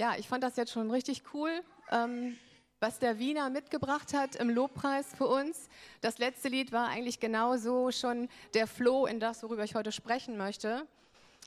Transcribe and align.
Ja, 0.00 0.14
ich 0.16 0.28
fand 0.28 0.42
das 0.42 0.56
jetzt 0.56 0.72
schon 0.72 0.90
richtig 0.90 1.24
cool, 1.34 1.50
ähm, 1.90 2.38
was 2.80 2.98
der 2.98 3.18
Wiener 3.18 3.50
mitgebracht 3.50 4.14
hat 4.14 4.34
im 4.34 4.48
Lobpreis 4.48 5.06
für 5.14 5.26
uns. 5.26 5.68
Das 6.00 6.16
letzte 6.16 6.48
Lied 6.48 6.72
war 6.72 6.88
eigentlich 6.88 7.20
genauso 7.20 7.90
schon 7.92 8.30
der 8.54 8.66
Flow 8.66 9.04
in 9.04 9.20
das, 9.20 9.42
worüber 9.42 9.62
ich 9.62 9.74
heute 9.74 9.92
sprechen 9.92 10.38
möchte. 10.38 10.86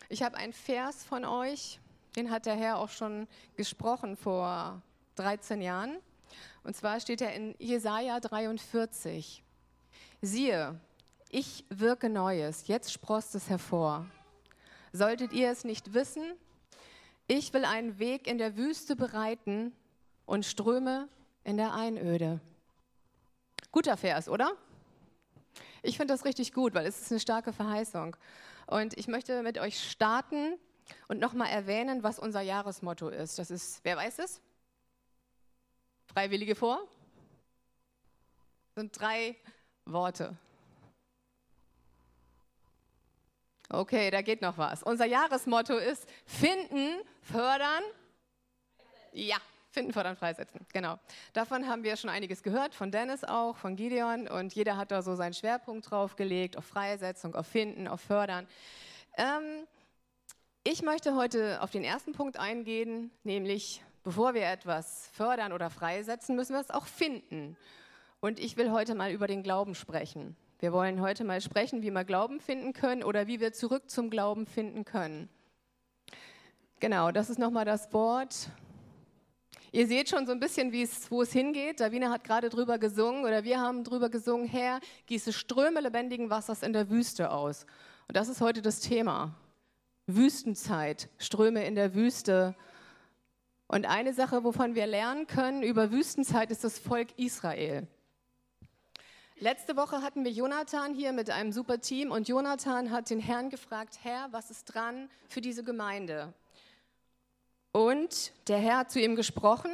Ich 0.07 0.21
habe 0.21 0.37
einen 0.37 0.53
Vers 0.53 1.03
von 1.03 1.25
euch, 1.25 1.79
den 2.15 2.29
hat 2.29 2.45
der 2.45 2.53
Herr 2.53 2.77
auch 2.77 2.89
schon 2.89 3.27
gesprochen 3.55 4.15
vor 4.15 4.83
13 5.15 5.59
Jahren. 5.59 5.97
Und 6.63 6.75
zwar 6.75 6.99
steht 6.99 7.21
er 7.21 7.33
in 7.33 7.55
Jesaja 7.57 8.19
43. 8.19 9.41
Siehe, 10.21 10.79
ich 11.31 11.65
wirke 11.69 12.07
Neues, 12.07 12.67
jetzt 12.67 12.93
sprost 12.93 13.33
es 13.33 13.49
hervor. 13.49 14.05
Solltet 14.91 15.33
ihr 15.33 15.49
es 15.49 15.63
nicht 15.63 15.95
wissen, 15.95 16.35
ich 17.27 17.53
will 17.53 17.65
einen 17.65 17.99
Weg 17.99 18.27
in 18.27 18.37
der 18.37 18.57
Wüste 18.57 18.95
bereiten 18.95 19.73
und 20.25 20.45
Ströme 20.45 21.07
in 21.43 21.57
der 21.57 21.73
Einöde. 21.73 22.39
Guter 23.71 23.97
Vers, 23.97 24.29
oder? 24.29 24.53
Ich 25.81 25.97
finde 25.97 26.13
das 26.13 26.25
richtig 26.25 26.53
gut, 26.53 26.73
weil 26.73 26.85
es 26.85 27.01
ist 27.01 27.11
eine 27.11 27.19
starke 27.19 27.53
Verheißung. 27.53 28.15
Und 28.67 28.97
ich 28.97 29.07
möchte 29.07 29.43
mit 29.43 29.57
euch 29.57 29.79
starten 29.89 30.57
und 31.07 31.19
nochmal 31.19 31.49
erwähnen, 31.49 32.03
was 32.03 32.19
unser 32.19 32.41
Jahresmotto 32.41 33.09
ist. 33.09 33.39
Das 33.39 33.51
ist, 33.51 33.79
wer 33.83 33.97
weiß 33.97 34.19
es? 34.19 34.41
Freiwillige 36.05 36.55
vor? 36.55 36.79
Das 38.67 38.81
sind 38.81 38.99
drei 38.99 39.35
Worte. 39.85 40.37
Okay, 43.73 44.11
da 44.11 44.21
geht 44.21 44.43
noch 44.43 44.59
was. 44.59 44.83
Unser 44.83 45.05
Jahresmotto 45.05 45.75
ist 45.75 46.07
finden, 46.27 47.01
fördern. 47.23 47.81
Ja, 49.13 49.37
finden, 49.71 49.91
fördern, 49.91 50.15
freisetzen. 50.15 50.63
Genau. 50.71 50.99
Davon 51.33 51.67
haben 51.67 51.83
wir 51.83 51.97
schon 51.97 52.11
einiges 52.11 52.43
gehört, 52.43 52.75
von 52.75 52.91
Dennis 52.91 53.23
auch, 53.23 53.57
von 53.57 53.75
Gideon. 53.75 54.27
Und 54.27 54.53
jeder 54.53 54.77
hat 54.77 54.91
da 54.91 55.01
so 55.01 55.15
seinen 55.15 55.33
Schwerpunkt 55.33 55.89
drauf 55.89 56.15
gelegt, 56.15 56.55
auf 56.55 56.65
Freisetzung, 56.65 57.33
auf 57.33 57.47
Finden, 57.47 57.87
auf 57.87 57.99
Fördern. 58.01 58.45
Ähm, 59.17 59.65
ich 60.63 60.83
möchte 60.83 61.15
heute 61.15 61.59
auf 61.59 61.71
den 61.71 61.83
ersten 61.83 62.11
Punkt 62.11 62.37
eingehen, 62.37 63.09
nämlich 63.23 63.83
bevor 64.03 64.35
wir 64.35 64.45
etwas 64.45 65.09
fördern 65.13 65.51
oder 65.51 65.71
freisetzen, 65.71 66.35
müssen 66.35 66.53
wir 66.53 66.61
es 66.61 66.69
auch 66.69 66.85
finden. 66.85 67.57
Und 68.19 68.39
ich 68.39 68.55
will 68.55 68.69
heute 68.69 68.93
mal 68.93 69.11
über 69.11 69.25
den 69.25 69.41
Glauben 69.41 69.73
sprechen. 69.73 70.37
Wir 70.63 70.71
wollen 70.71 71.01
heute 71.01 71.25
mal 71.25 71.41
sprechen, 71.41 71.81
wie 71.81 71.91
wir 71.91 72.05
Glauben 72.05 72.39
finden 72.39 72.71
können 72.71 73.03
oder 73.03 73.27
wie 73.27 73.41
wir 73.41 73.51
zurück 73.51 73.89
zum 73.89 74.09
Glauben 74.09 74.45
finden 74.45 74.85
können. 74.85 75.27
Genau, 76.79 77.11
das 77.11 77.29
ist 77.29 77.37
nochmal 77.37 77.65
das 77.65 77.91
Wort. 77.91 78.47
Ihr 79.73 79.87
seht 79.87 80.07
schon 80.07 80.25
so 80.25 80.31
ein 80.31 80.39
bisschen, 80.39 80.71
wo 81.09 81.21
es 81.21 81.33
hingeht. 81.33 81.81
Davina 81.81 82.09
hat 82.09 82.23
gerade 82.23 82.47
drüber 82.47 82.77
gesungen 82.77 83.25
oder 83.25 83.43
wir 83.43 83.59
haben 83.59 83.83
drüber 83.83 84.07
gesungen, 84.07 84.47
Herr, 84.47 84.79
gieße 85.07 85.33
Ströme 85.33 85.81
lebendigen 85.81 86.29
Wassers 86.29 86.63
in 86.63 86.71
der 86.71 86.89
Wüste 86.89 87.31
aus. 87.31 87.65
Und 88.07 88.15
das 88.15 88.29
ist 88.29 88.39
heute 88.39 88.61
das 88.61 88.79
Thema. 88.79 89.35
Wüstenzeit, 90.07 91.09
Ströme 91.17 91.65
in 91.65 91.75
der 91.75 91.93
Wüste. 91.93 92.55
Und 93.67 93.85
eine 93.85 94.13
Sache, 94.13 94.45
wovon 94.45 94.75
wir 94.75 94.87
lernen 94.87 95.27
können 95.27 95.61
über 95.61 95.91
Wüstenzeit, 95.91 96.51
ist 96.51 96.63
das 96.63 96.79
Volk 96.79 97.09
Israel. 97.19 97.85
Letzte 99.39 99.75
Woche 99.75 100.01
hatten 100.01 100.23
wir 100.23 100.31
Jonathan 100.31 100.93
hier 100.93 101.11
mit 101.11 101.29
einem 101.29 101.51
super 101.51 101.81
Team 101.81 102.11
und 102.11 102.27
Jonathan 102.27 102.91
hat 102.91 103.09
den 103.09 103.19
Herrn 103.19 103.49
gefragt, 103.49 103.99
Herr, 104.03 104.27
was 104.31 104.51
ist 104.51 104.65
dran 104.65 105.09
für 105.27 105.41
diese 105.41 105.63
Gemeinde? 105.63 106.33
Und 107.71 108.31
der 108.47 108.59
Herr 108.59 108.77
hat 108.77 108.91
zu 108.91 109.01
ihm 109.01 109.15
gesprochen, 109.15 109.71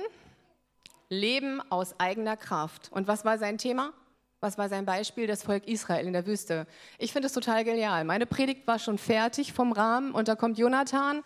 Leben 1.09 1.61
aus 1.69 1.99
eigener 1.99 2.37
Kraft. 2.37 2.89
Und 2.91 3.07
was 3.07 3.25
war 3.25 3.37
sein 3.37 3.57
Thema? 3.57 3.93
Was 4.39 4.57
war 4.57 4.69
sein 4.69 4.85
Beispiel? 4.85 5.27
Das 5.27 5.43
Volk 5.43 5.67
Israel 5.67 6.07
in 6.07 6.13
der 6.13 6.25
Wüste. 6.25 6.65
Ich 6.97 7.11
finde 7.11 7.27
es 7.27 7.33
total 7.33 7.65
genial. 7.65 8.05
Meine 8.05 8.25
Predigt 8.25 8.65
war 8.65 8.79
schon 8.79 8.97
fertig 8.97 9.51
vom 9.51 9.73
Rahmen 9.73 10.13
und 10.13 10.29
da 10.29 10.35
kommt 10.35 10.57
Jonathan, 10.57 11.21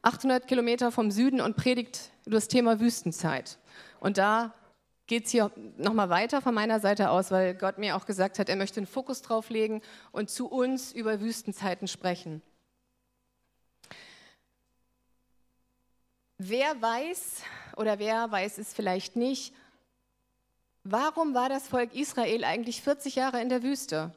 800 0.00 0.46
Kilometer 0.46 0.90
vom 0.90 1.10
Süden 1.10 1.42
und 1.42 1.56
predigt 1.56 2.10
über 2.24 2.36
das 2.36 2.48
Thema 2.48 2.80
Wüstenzeit. 2.80 3.58
Und 4.00 4.16
da 4.16 4.54
geht 5.06 5.26
es 5.26 5.30
hier 5.30 5.50
nochmal 5.76 6.08
weiter 6.08 6.40
von 6.40 6.54
meiner 6.54 6.80
Seite 6.80 7.10
aus, 7.10 7.30
weil 7.30 7.54
Gott 7.54 7.78
mir 7.78 7.96
auch 7.96 8.06
gesagt 8.06 8.38
hat, 8.38 8.48
er 8.48 8.56
möchte 8.56 8.78
einen 8.78 8.86
Fokus 8.86 9.22
drauf 9.22 9.50
legen 9.50 9.82
und 10.12 10.30
zu 10.30 10.48
uns 10.48 10.92
über 10.92 11.20
Wüstenzeiten 11.20 11.88
sprechen. 11.88 12.42
Wer 16.38 16.80
weiß 16.80 17.42
oder 17.76 17.98
wer 17.98 18.30
weiß 18.30 18.58
es 18.58 18.72
vielleicht 18.72 19.16
nicht, 19.16 19.54
warum 20.82 21.34
war 21.34 21.48
das 21.48 21.68
Volk 21.68 21.94
Israel 21.94 22.44
eigentlich 22.44 22.82
40 22.82 23.14
Jahre 23.14 23.40
in 23.40 23.48
der 23.48 23.62
Wüste? 23.62 24.14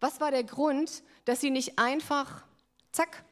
Was 0.00 0.20
war 0.20 0.30
der 0.30 0.44
Grund, 0.44 1.02
dass 1.24 1.40
sie 1.40 1.50
nicht 1.50 1.78
einfach, 1.78 2.44
zack, 2.92 3.24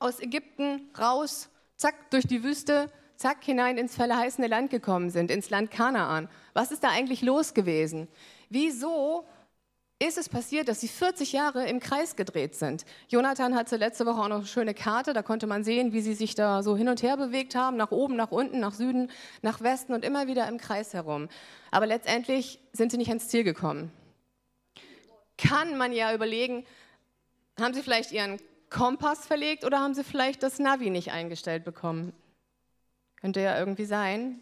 aus 0.00 0.20
Ägypten 0.20 0.90
raus, 0.98 1.48
zack, 1.76 2.10
durch 2.10 2.26
die 2.26 2.42
Wüste 2.42 2.90
zack, 3.18 3.44
hinein 3.44 3.76
ins 3.76 3.96
verheißene 3.96 4.46
Land 4.46 4.70
gekommen 4.70 5.10
sind, 5.10 5.30
ins 5.30 5.50
Land 5.50 5.70
Kanaan. 5.70 6.28
Was 6.54 6.70
ist 6.70 6.84
da 6.84 6.90
eigentlich 6.90 7.20
los 7.20 7.52
gewesen? 7.52 8.08
Wieso 8.48 9.26
ist 10.00 10.16
es 10.16 10.28
passiert, 10.28 10.68
dass 10.68 10.80
sie 10.80 10.86
40 10.86 11.32
Jahre 11.32 11.66
im 11.66 11.80
Kreis 11.80 12.14
gedreht 12.14 12.54
sind. 12.54 12.84
Jonathan 13.08 13.56
hatte 13.56 13.76
letzte 13.76 14.06
Woche 14.06 14.20
auch 14.20 14.28
noch 14.28 14.36
eine 14.36 14.46
schöne 14.46 14.72
Karte, 14.72 15.12
da 15.12 15.22
konnte 15.22 15.48
man 15.48 15.64
sehen, 15.64 15.92
wie 15.92 16.00
sie 16.00 16.14
sich 16.14 16.36
da 16.36 16.62
so 16.62 16.76
hin 16.76 16.88
und 16.88 17.02
her 17.02 17.16
bewegt 17.16 17.56
haben, 17.56 17.76
nach 17.76 17.90
oben, 17.90 18.14
nach 18.14 18.30
unten, 18.30 18.60
nach 18.60 18.74
Süden, 18.74 19.10
nach 19.42 19.60
Westen 19.60 19.94
und 19.94 20.04
immer 20.04 20.28
wieder 20.28 20.46
im 20.46 20.58
Kreis 20.58 20.94
herum. 20.94 21.28
Aber 21.72 21.86
letztendlich 21.86 22.60
sind 22.72 22.92
sie 22.92 22.96
nicht 22.96 23.08
ans 23.08 23.26
Ziel 23.26 23.42
gekommen. 23.42 23.90
Kann 25.36 25.76
man 25.76 25.92
ja 25.92 26.14
überlegen, 26.14 26.64
haben 27.60 27.74
sie 27.74 27.82
vielleicht 27.82 28.12
ihren 28.12 28.38
Kompass 28.70 29.26
verlegt 29.26 29.64
oder 29.64 29.80
haben 29.80 29.94
sie 29.94 30.04
vielleicht 30.04 30.44
das 30.44 30.60
Navi 30.60 30.90
nicht 30.90 31.10
eingestellt 31.10 31.64
bekommen? 31.64 32.12
Könnte 33.20 33.40
ja 33.40 33.58
irgendwie 33.58 33.84
sein. 33.84 34.40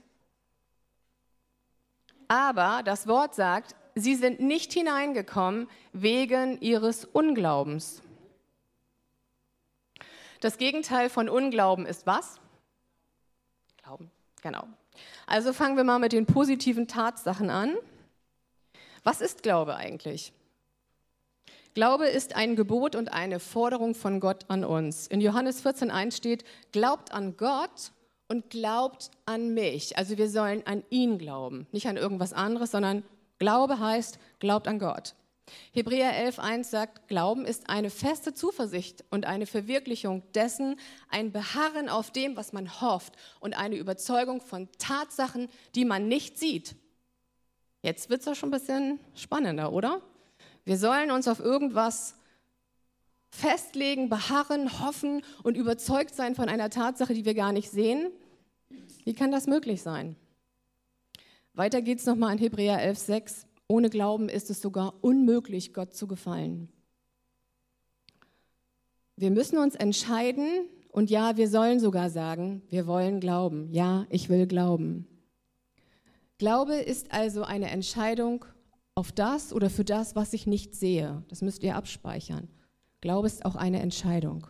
Aber 2.29 2.83
das 2.85 3.07
Wort 3.07 3.35
sagt, 3.35 3.75
sie 3.95 4.15
sind 4.15 4.41
nicht 4.41 4.73
hineingekommen 4.73 5.69
wegen 5.93 6.61
ihres 6.61 7.05
Unglaubens. 7.05 8.03
Das 10.41 10.59
Gegenteil 10.59 11.09
von 11.09 11.29
Unglauben 11.29 11.87
ist 11.87 12.07
was? 12.07 12.39
Glauben, 13.83 14.11
genau. 14.43 14.65
Also 15.27 15.53
fangen 15.53 15.77
wir 15.77 15.85
mal 15.85 15.99
mit 15.99 16.13
den 16.13 16.27
positiven 16.27 16.89
Tatsachen 16.89 17.51
an. 17.51 17.75
Was 19.03 19.21
ist 19.21 19.43
Glaube 19.43 19.77
eigentlich? 19.77 20.33
Glaube 21.75 22.07
ist 22.07 22.35
ein 22.35 22.57
Gebot 22.57 22.95
und 22.95 23.13
eine 23.13 23.39
Forderung 23.39 23.95
von 23.95 24.21
Gott 24.21 24.45
an 24.49 24.65
uns. 24.65 25.07
In 25.07 25.21
Johannes 25.21 25.65
14.1 25.65 26.17
steht, 26.17 26.45
glaubt 26.73 27.13
an 27.13 27.37
Gott 27.37 27.93
und 28.29 28.51
glaubt 28.51 29.11
an 29.25 29.55
mich. 29.55 29.97
Also 29.97 30.19
wir 30.19 30.29
sollen 30.29 30.67
an 30.67 30.83
ihn 30.91 31.19
glauben, 31.19 31.67
nicht 31.73 31.87
an 31.87 31.97
irgendwas 31.97 32.33
anderes, 32.33 32.71
sondern 32.71 33.05
Glaube 33.39 33.79
heißt, 33.79 34.19
glaubt 34.39 34.67
an 34.67 34.79
Gott. 34.79 35.15
Hebräer 35.73 36.13
11.1 36.29 36.65
sagt, 36.65 37.09
Glauben 37.09 37.45
ist 37.45 37.69
eine 37.69 37.91
feste 37.91 38.35
Zuversicht 38.35 39.05
und 39.11 39.27
eine 39.27 39.47
Verwirklichung 39.47 40.23
dessen, 40.35 40.77
ein 41.09 41.31
Beharren 41.33 41.89
auf 41.89 42.11
dem, 42.11 42.37
was 42.37 42.53
man 42.53 42.81
hofft 42.81 43.15
und 43.41 43.57
eine 43.57 43.77
Überzeugung 43.77 44.41
von 44.41 44.69
Tatsachen, 44.79 45.49
die 45.75 45.85
man 45.85 46.09
nicht 46.09 46.39
sieht. 46.39 46.75
Jetzt 47.83 48.11
wird 48.11 48.21
es 48.21 48.27
ja 48.27 48.35
schon 48.35 48.49
ein 48.49 48.59
bisschen 48.59 48.99
spannender, 49.15 49.73
oder? 49.73 50.01
Wir 50.65 50.79
sollen 50.79 51.13
uns 51.13 51.29
auf 51.29 51.39
irgendwas 51.39 52.17
festlegen, 53.37 54.09
beharren, 54.09 54.81
hoffen 54.81 55.23
und 55.43 55.57
überzeugt 55.57 56.15
sein 56.15 56.35
von 56.35 56.49
einer 56.49 56.71
Tatsache, 56.71 57.15
die 57.15 57.25
wir 57.25 57.35
gar 57.35 57.53
nicht 57.53 57.71
sehen? 57.71 58.11
Wie 59.05 59.15
kann 59.15 59.31
das 59.31 59.47
möglich 59.47 59.83
sein? 59.83 60.17
Weiter 61.55 61.83
geht 61.83 61.99
es 62.01 62.07
nochmal 62.07 62.33
in 62.33 62.39
Hebräer 62.39 62.79
11,6. 62.79 63.47
Ohne 63.69 63.91
Glauben 63.91 64.29
ist 64.29 64.51
es 64.51 64.61
sogar 64.61 64.95
unmöglich, 65.03 65.75
Gott 65.75 65.95
zu 65.95 66.07
gefallen. 66.07 66.69
Wir 69.17 69.31
müssen 69.31 69.59
uns 69.59 69.75
entscheiden 69.75 70.49
und 70.91 71.11
ja, 71.11 71.37
wir 71.37 71.49
sollen 71.49 71.81
sogar 71.81 72.11
sagen, 72.11 72.63
wir 72.69 72.87
wollen 72.87 73.21
glauben. 73.21 73.71
Ja, 73.73 74.07
ich 74.11 74.29
will 74.29 74.47
glauben. 74.47 75.07
Glaube 76.39 76.75
ist 76.75 77.13
also 77.13 77.43
eine 77.43 77.71
Entscheidung 77.71 78.45
auf 78.95 79.13
das 79.13 79.53
oder 79.53 79.71
für 79.71 79.85
das, 79.85 80.17
was 80.17 80.33
ich 80.33 80.47
nicht 80.47 80.75
sehe. 80.75 81.23
Das 81.29 81.43
müsst 81.43 81.63
ihr 81.63 81.77
abspeichern. 81.77 82.49
Glaube 83.07 83.29
ist 83.29 83.45
auch 83.45 83.55
eine 83.55 83.79
Entscheidung. 83.79 84.49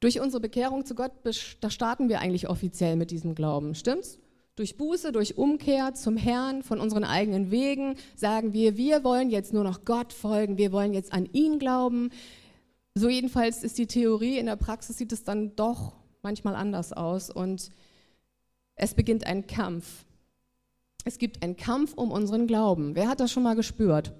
Durch 0.00 0.18
unsere 0.18 0.40
Bekehrung 0.40 0.84
zu 0.84 0.96
Gott, 0.96 1.12
da 1.60 1.70
starten 1.70 2.08
wir 2.08 2.18
eigentlich 2.18 2.48
offiziell 2.48 2.96
mit 2.96 3.12
diesem 3.12 3.36
Glauben, 3.36 3.76
stimmt's? 3.76 4.18
Durch 4.56 4.76
Buße, 4.76 5.12
durch 5.12 5.38
Umkehr 5.38 5.94
zum 5.94 6.16
Herrn 6.16 6.64
von 6.64 6.80
unseren 6.80 7.04
eigenen 7.04 7.52
Wegen 7.52 7.94
sagen 8.16 8.52
wir, 8.52 8.76
wir 8.76 9.04
wollen 9.04 9.30
jetzt 9.30 9.52
nur 9.52 9.62
noch 9.62 9.84
Gott 9.84 10.12
folgen, 10.12 10.58
wir 10.58 10.72
wollen 10.72 10.92
jetzt 10.92 11.12
an 11.12 11.28
ihn 11.32 11.60
glauben. 11.60 12.10
So 12.96 13.08
jedenfalls 13.08 13.62
ist 13.62 13.78
die 13.78 13.86
Theorie, 13.86 14.38
in 14.38 14.46
der 14.46 14.56
Praxis 14.56 14.98
sieht 14.98 15.12
es 15.12 15.22
dann 15.22 15.54
doch 15.54 15.92
manchmal 16.22 16.56
anders 16.56 16.92
aus 16.92 17.30
und 17.30 17.70
es 18.74 18.94
beginnt 18.94 19.24
ein 19.24 19.46
Kampf. 19.46 20.04
Es 21.04 21.18
gibt 21.18 21.44
einen 21.44 21.56
Kampf 21.56 21.94
um 21.94 22.10
unseren 22.10 22.48
Glauben. 22.48 22.96
Wer 22.96 23.06
hat 23.06 23.20
das 23.20 23.30
schon 23.30 23.44
mal 23.44 23.54
gespürt? 23.54 24.12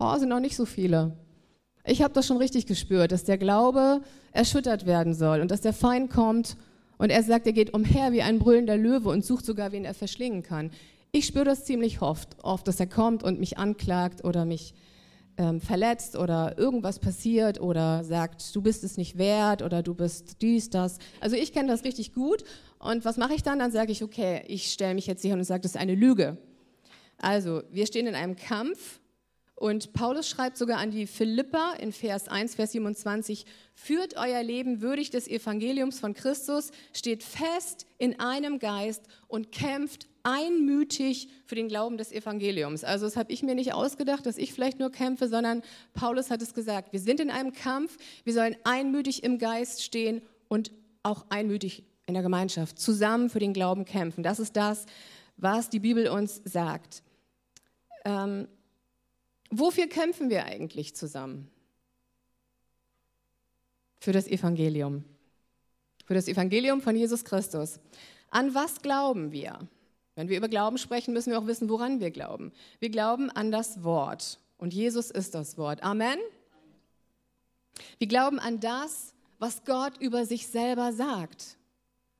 Oh, 0.00 0.16
sind 0.16 0.28
noch 0.28 0.38
nicht 0.38 0.54
so 0.54 0.64
viele. 0.64 1.16
Ich 1.84 2.02
habe 2.02 2.14
das 2.14 2.26
schon 2.26 2.36
richtig 2.36 2.66
gespürt, 2.66 3.10
dass 3.10 3.24
der 3.24 3.36
Glaube 3.36 4.00
erschüttert 4.30 4.86
werden 4.86 5.12
soll 5.12 5.40
und 5.40 5.50
dass 5.50 5.60
der 5.60 5.72
Feind 5.72 6.10
kommt 6.10 6.56
und 6.98 7.10
er 7.10 7.22
sagt, 7.24 7.46
er 7.46 7.52
geht 7.52 7.74
umher 7.74 8.12
wie 8.12 8.22
ein 8.22 8.38
brüllender 8.38 8.76
Löwe 8.76 9.08
und 9.08 9.24
sucht 9.24 9.44
sogar, 9.44 9.72
wen 9.72 9.84
er 9.84 9.94
verschlingen 9.94 10.44
kann. 10.44 10.70
Ich 11.10 11.26
spüre 11.26 11.44
das 11.44 11.64
ziemlich 11.64 12.00
oft, 12.00 12.36
oft, 12.44 12.68
dass 12.68 12.78
er 12.78 12.86
kommt 12.86 13.24
und 13.24 13.40
mich 13.40 13.58
anklagt 13.58 14.24
oder 14.24 14.44
mich 14.44 14.74
ähm, 15.36 15.60
verletzt 15.60 16.14
oder 16.14 16.56
irgendwas 16.58 17.00
passiert 17.00 17.60
oder 17.60 18.04
sagt, 18.04 18.54
du 18.54 18.62
bist 18.62 18.84
es 18.84 18.98
nicht 18.98 19.18
wert 19.18 19.62
oder 19.62 19.82
du 19.82 19.94
bist 19.94 20.42
dies, 20.42 20.70
das. 20.70 20.98
Also 21.20 21.34
ich 21.34 21.52
kenne 21.52 21.68
das 21.68 21.82
richtig 21.82 22.12
gut. 22.12 22.44
Und 22.78 23.04
was 23.04 23.16
mache 23.16 23.34
ich 23.34 23.42
dann? 23.42 23.58
Dann 23.58 23.72
sage 23.72 23.90
ich, 23.90 24.04
okay, 24.04 24.44
ich 24.46 24.70
stelle 24.70 24.94
mich 24.94 25.08
jetzt 25.08 25.22
hier 25.22 25.34
und 25.34 25.42
sage, 25.42 25.62
das 25.62 25.72
ist 25.72 25.80
eine 25.80 25.96
Lüge. 25.96 26.36
Also 27.16 27.62
wir 27.72 27.86
stehen 27.86 28.06
in 28.06 28.14
einem 28.14 28.36
Kampf 28.36 29.00
und 29.58 29.92
Paulus 29.92 30.28
schreibt 30.28 30.56
sogar 30.56 30.78
an 30.78 30.92
die 30.92 31.08
Philippa 31.08 31.72
in 31.80 31.90
Vers 31.90 32.28
1, 32.28 32.54
Vers 32.54 32.72
27, 32.72 33.44
führt 33.74 34.16
euer 34.16 34.40
Leben 34.44 34.82
würdig 34.82 35.10
des 35.10 35.26
Evangeliums 35.26 35.98
von 35.98 36.14
Christus, 36.14 36.70
steht 36.92 37.24
fest 37.24 37.84
in 37.98 38.20
einem 38.20 38.60
Geist 38.60 39.08
und 39.26 39.50
kämpft 39.50 40.06
einmütig 40.22 41.28
für 41.44 41.56
den 41.56 41.66
Glauben 41.66 41.98
des 41.98 42.12
Evangeliums. 42.12 42.84
Also 42.84 43.06
das 43.06 43.16
habe 43.16 43.32
ich 43.32 43.42
mir 43.42 43.56
nicht 43.56 43.74
ausgedacht, 43.74 44.26
dass 44.26 44.38
ich 44.38 44.52
vielleicht 44.52 44.78
nur 44.78 44.92
kämpfe, 44.92 45.26
sondern 45.26 45.62
Paulus 45.92 46.30
hat 46.30 46.40
es 46.40 46.54
gesagt. 46.54 46.92
Wir 46.92 47.00
sind 47.00 47.18
in 47.18 47.30
einem 47.30 47.52
Kampf, 47.52 47.96
wir 48.22 48.34
sollen 48.34 48.54
einmütig 48.62 49.24
im 49.24 49.38
Geist 49.38 49.82
stehen 49.82 50.22
und 50.46 50.70
auch 51.02 51.26
einmütig 51.30 51.82
in 52.06 52.14
der 52.14 52.22
Gemeinschaft 52.22 52.78
zusammen 52.78 53.28
für 53.28 53.40
den 53.40 53.54
Glauben 53.54 53.84
kämpfen. 53.84 54.22
Das 54.22 54.38
ist 54.38 54.56
das, 54.56 54.86
was 55.36 55.68
die 55.68 55.80
Bibel 55.80 56.06
uns 56.08 56.42
sagt. 56.44 57.02
Ähm, 58.04 58.46
Wofür 59.50 59.86
kämpfen 59.88 60.30
wir 60.30 60.44
eigentlich 60.44 60.94
zusammen? 60.94 61.50
Für 64.00 64.12
das 64.12 64.26
Evangelium. 64.26 65.04
Für 66.04 66.14
das 66.14 66.28
Evangelium 66.28 66.80
von 66.80 66.96
Jesus 66.96 67.24
Christus. 67.24 67.80
An 68.30 68.54
was 68.54 68.82
glauben 68.82 69.32
wir? 69.32 69.58
Wenn 70.14 70.28
wir 70.28 70.36
über 70.36 70.48
Glauben 70.48 70.78
sprechen, 70.78 71.14
müssen 71.14 71.30
wir 71.30 71.38
auch 71.38 71.46
wissen, 71.46 71.68
woran 71.68 72.00
wir 72.00 72.10
glauben. 72.10 72.52
Wir 72.80 72.90
glauben 72.90 73.30
an 73.30 73.50
das 73.50 73.84
Wort. 73.84 74.38
Und 74.58 74.74
Jesus 74.74 75.10
ist 75.10 75.34
das 75.34 75.56
Wort. 75.56 75.82
Amen. 75.82 76.18
Wir 77.98 78.08
glauben 78.08 78.38
an 78.38 78.58
das, 78.60 79.14
was 79.38 79.64
Gott 79.64 79.96
über 80.00 80.26
sich 80.26 80.48
selber 80.48 80.92
sagt. 80.92 81.57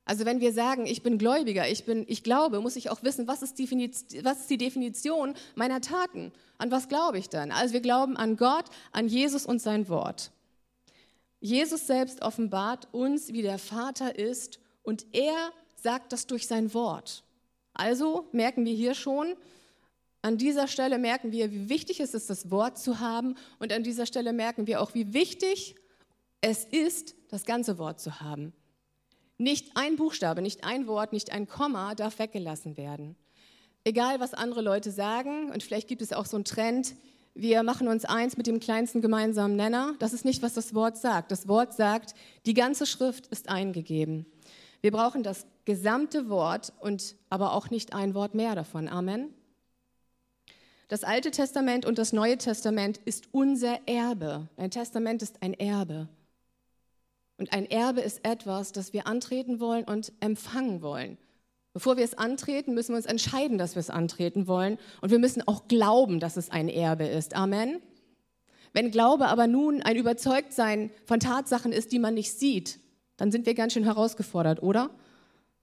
Also 0.09 0.25
wenn 0.25 0.41
wir 0.41 0.55
sagen, 0.55 0.87
ich 0.87 1.03
bin 1.03 1.19
Gläubiger, 1.19 1.69
ich, 1.69 1.85
bin, 1.85 2.07
ich 2.09 2.23
glaube, 2.23 2.63
muss 2.63 2.77
ich 2.77 2.89
auch 2.89 3.03
wissen, 3.03 3.29
was 3.29 3.43
ist, 3.43 3.59
was 4.25 4.41
ist 4.41 4.49
die 4.49 4.57
Definition 4.57 5.35
meiner 5.55 5.83
Taten? 5.83 6.33
An 6.57 6.71
was 6.71 6.89
glaube 6.89 7.19
ich 7.19 7.29
dann? 7.29 7.53
Also 7.53 7.75
wir 7.75 7.83
glauben 7.83 8.17
an 8.17 8.39
Gott, 8.39 8.65
an 8.91 9.07
Jesus 9.07 9.45
und 9.45 9.61
sein 9.61 9.87
Wort. 9.91 10.31
Jesus 11.41 11.87
selbst 11.87 12.23
offenbart 12.23 12.89
uns, 12.91 13.35
wie 13.35 13.43
der 13.43 13.59
Vater 13.59 14.19
ist 14.19 14.61
und 14.83 15.05
er 15.13 15.53
sagt 15.77 16.15
das 16.15 16.27
durch 16.27 16.47
sein 16.47 16.73
Wort. 16.73 17.23
Also 17.75 18.31
merken 18.33 18.65
wir 18.65 18.73
hier 18.73 18.95
schon, 18.95 19.35
an 20.23 20.39
dieser 20.39 20.69
Stelle 20.69 20.97
merken 20.97 21.33
wir, 21.33 21.53
wie 21.53 21.69
wichtig 21.69 22.01
es 22.01 22.15
ist, 22.15 22.31
das 22.31 22.51
Wort 22.51 22.79
zu 22.79 22.99
haben 22.99 23.35
und 23.59 23.75
an 23.75 23.83
dieser 23.83 24.07
Stelle 24.07 24.33
merken 24.33 24.67
wir 24.67 24.81
auch, 24.81 24.95
wie 24.95 25.13
wichtig 25.13 25.75
es 26.41 26.65
ist, 26.65 27.15
das 27.29 27.45
ganze 27.45 27.77
Wort 27.77 28.01
zu 28.01 28.21
haben. 28.21 28.55
Nicht 29.39 29.71
ein 29.77 29.97
Buchstabe, 29.97 30.43
nicht 30.43 30.65
ein 30.65 30.87
Wort, 30.87 31.13
nicht 31.13 31.31
ein 31.33 31.47
Komma 31.47 31.95
darf 31.95 32.19
weggelassen 32.19 32.77
werden. 32.77 33.17
Egal, 33.85 34.21
was 34.21 34.35
andere 34.35 34.61
Leute 34.61 34.91
sagen, 34.91 35.51
und 35.53 35.63
vielleicht 35.63 35.89
gibt 35.89 36.03
es 36.03 36.13
auch 36.13 36.27
so 36.27 36.37
einen 36.37 36.45
Trend, 36.45 36.95
wir 37.35 37.63
machen 37.63 37.87
uns 37.87 38.05
eins 38.05 38.37
mit 38.37 38.49
dem 38.49 38.59
kleinsten 38.59 39.01
gemeinsamen 39.01 39.55
Nenner. 39.55 39.95
Das 40.01 40.13
ist 40.13 40.25
nicht, 40.25 40.43
was 40.43 40.55
das 40.55 40.75
Wort 40.75 40.97
sagt. 40.97 41.31
Das 41.31 41.47
Wort 41.47 41.73
sagt, 41.73 42.15
die 42.47 42.55
ganze 42.55 42.85
Schrift 42.85 43.29
ist 43.29 43.49
eingegeben. 43.49 44.27
Wir 44.81 44.91
brauchen 44.91 45.23
das 45.23 45.47
gesamte 45.65 46.29
Wort 46.29 46.73
und 46.81 47.15
aber 47.31 47.53
auch 47.53 47.71
nicht 47.71 47.93
ein 47.95 48.15
Wort 48.15 48.35
mehr 48.35 48.57
davon. 48.57 48.89
Amen. 48.89 49.33
Das 50.89 51.05
Alte 51.05 51.31
Testament 51.31 51.87
und 51.87 51.99
das 51.99 52.13
Neue 52.13 52.39
Testament 52.39 52.99
ist 53.05 53.29
unser 53.31 53.79
Erbe. 53.87 54.49
Ein 54.57 54.73
Testament 54.73 55.23
ist 55.23 55.41
ein 55.41 55.55
Erbe. 55.55 56.09
Und 57.39 57.53
ein 57.53 57.71
Erbe 57.71 58.01
ist 58.01 58.21
etwas, 58.25 58.73
das 58.73 58.93
wir 58.93 59.07
antreten 59.07 59.61
wollen 59.61 59.85
und 59.85 60.13
empfangen 60.21 60.83
wollen. 60.83 61.17
Bevor 61.73 61.97
wir 61.97 62.05
es 62.05 62.19
antreten, 62.19 62.75
müssen 62.75 62.93
wir 62.93 62.97
uns 62.97 63.07
entscheiden, 63.07 63.57
dass 63.57 63.77
wir 63.77 63.81
es 63.81 63.91
antreten 63.91 64.49
wollen. 64.49 64.79
Und 65.01 65.11
wir 65.11 65.21
müssen 65.21 65.47
auch 65.47 65.69
glauben, 65.69 66.19
dass 66.19 66.37
es 66.37 66.51
ein 66.51 66.69
Erbe 66.69 67.07
ist. 67.07 67.37
Amen. 67.37 67.81
Wenn 68.73 68.91
Glaube 68.91 69.29
aber 69.29 69.47
nun 69.47 69.83
ein 69.83 69.97
Überzeugtsein 69.97 70.91
von 71.07 71.21
Tatsachen 71.21 71.73
ist, 71.73 71.93
die 71.93 72.01
man 72.01 72.15
nicht 72.15 72.33
sieht, 72.33 72.81
dann 73.17 73.31
sind 73.31 73.47
wir 73.47 73.55
ganz 73.55 73.73
schön 73.73 73.85
herausgefordert, 73.85 74.63
oder? 74.63 74.91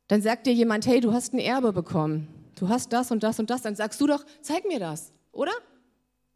Dann 0.08 0.22
sagt 0.22 0.48
dir 0.48 0.54
jemand, 0.54 0.88
hey, 0.88 1.02
du 1.02 1.14
hast 1.14 1.34
ein 1.34 1.40
Erbe 1.40 1.74
bekommen. 1.74 2.28
Du 2.58 2.70
hast 2.70 2.94
das 2.94 3.12
und 3.12 3.24
das 3.24 3.40
und 3.40 3.50
das. 3.50 3.64
Dann 3.64 3.76
sagst 3.76 4.00
du 4.00 4.08
doch, 4.08 4.26
zeig 4.42 4.66
mir 4.66 4.80
das, 4.80 5.12
oder? 5.34 5.52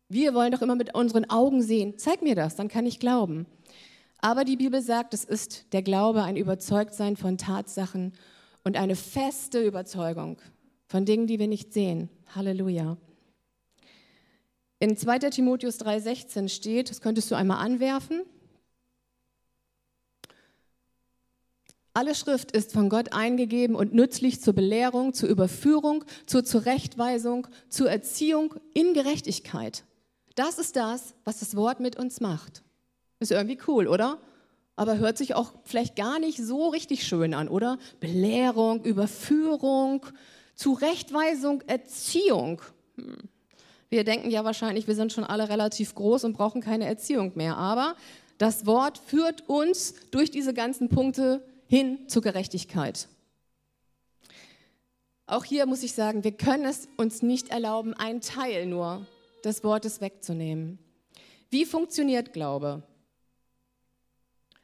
Wir 0.10 0.34
wollen 0.34 0.52
doch 0.52 0.62
immer 0.62 0.76
mit 0.76 0.96
unseren 0.96 1.30
Augen 1.30 1.62
sehen. 1.62 1.98
Zeig 1.98 2.22
mir 2.22 2.36
das, 2.36 2.56
dann 2.56 2.68
kann 2.68 2.86
ich 2.86 3.00
glauben. 3.00 3.46
Aber 4.22 4.44
die 4.44 4.58
Bibel 4.58 4.82
sagt, 4.82 5.14
es 5.14 5.24
ist 5.24 5.72
der 5.72 5.82
Glaube 5.82 6.24
ein 6.24 6.36
Überzeugtsein 6.36 7.16
von 7.16 7.38
Tatsachen 7.38 8.14
und 8.64 8.76
eine 8.76 8.96
feste 8.96 9.66
Überzeugung 9.66 10.38
von 10.88 11.06
Dingen, 11.06 11.28
die 11.28 11.40
wir 11.40 11.48
nicht 11.48 11.74
sehen. 11.74 12.10
Halleluja. 12.36 12.98
In 14.80 14.98
2. 14.98 15.20
Timotheus 15.30 15.80
3,16 15.80 16.50
steht, 16.50 16.90
das 16.90 17.02
könntest 17.02 17.32
du 17.32 17.36
einmal 17.36 17.66
anwerfen. 17.66 18.24
Alle 21.94 22.16
Schrift 22.16 22.52
ist 22.52 22.72
von 22.72 22.88
Gott 22.88 23.14
eingegeben 23.14 23.76
und 23.76 23.94
nützlich 23.94 24.42
zur 24.42 24.54
Belehrung, 24.54 25.14
zur 25.14 25.28
Überführung, 25.28 26.06
zur 26.26 26.46
Zurechtweisung, 26.46 27.48
zur 27.68 27.90
Erziehung 27.90 28.56
in 28.74 28.94
Gerechtigkeit. 28.94 29.84
Das 30.36 30.60
ist 30.60 30.76
das, 30.76 31.14
was 31.26 31.40
das 31.40 31.56
Wort 31.56 31.80
mit 31.80 31.98
uns 31.98 32.22
macht. 32.22 32.64
Ist 33.20 33.32
irgendwie 33.32 33.60
cool, 33.68 33.88
oder? 33.88 34.20
Aber 34.76 34.98
hört 34.98 35.18
sich 35.18 35.36
auch 35.36 35.54
vielleicht 35.66 35.96
gar 35.96 36.20
nicht 36.20 36.38
so 36.38 36.70
richtig 36.70 37.06
schön 37.06 37.34
an, 37.34 37.50
oder? 37.50 37.78
Belehrung, 38.00 38.84
Überführung, 38.86 40.06
Zurechtweisung, 40.56 41.62
Erziehung. 41.68 42.62
Hm. 42.96 43.18
Wir 43.90 44.04
denken 44.04 44.30
ja 44.30 44.46
wahrscheinlich, 44.46 44.88
wir 44.88 44.96
sind 44.96 45.12
schon 45.12 45.24
alle 45.24 45.50
relativ 45.50 45.96
groß 45.96 46.24
und 46.24 46.34
brauchen 46.34 46.62
keine 46.62 46.86
Erziehung 46.86 47.32
mehr. 47.36 47.58
Aber 47.58 47.96
das 48.38 48.66
Wort 48.66 48.98
führt 49.00 49.50
uns 49.50 49.96
durch 50.12 50.32
diese 50.32 50.54
ganzen 50.54 50.90
Punkte 50.90 51.44
hin 51.68 52.08
zur 52.08 52.22
Gerechtigkeit. 52.22 53.08
Auch 55.26 55.44
hier 55.44 55.66
muss 55.66 55.84
ich 55.84 55.94
sagen, 55.94 56.24
wir 56.24 56.32
können 56.32 56.66
es 56.66 56.88
uns 56.98 57.22
nicht 57.22 57.50
erlauben, 57.50 57.94
einen 57.94 58.22
Teil 58.22 58.66
nur 58.66 59.06
des 59.44 59.64
Wortes 59.64 60.02
wegzunehmen. 60.02 60.80
Wie 61.50 61.66
funktioniert 61.66 62.34
Glaube? 62.34 62.84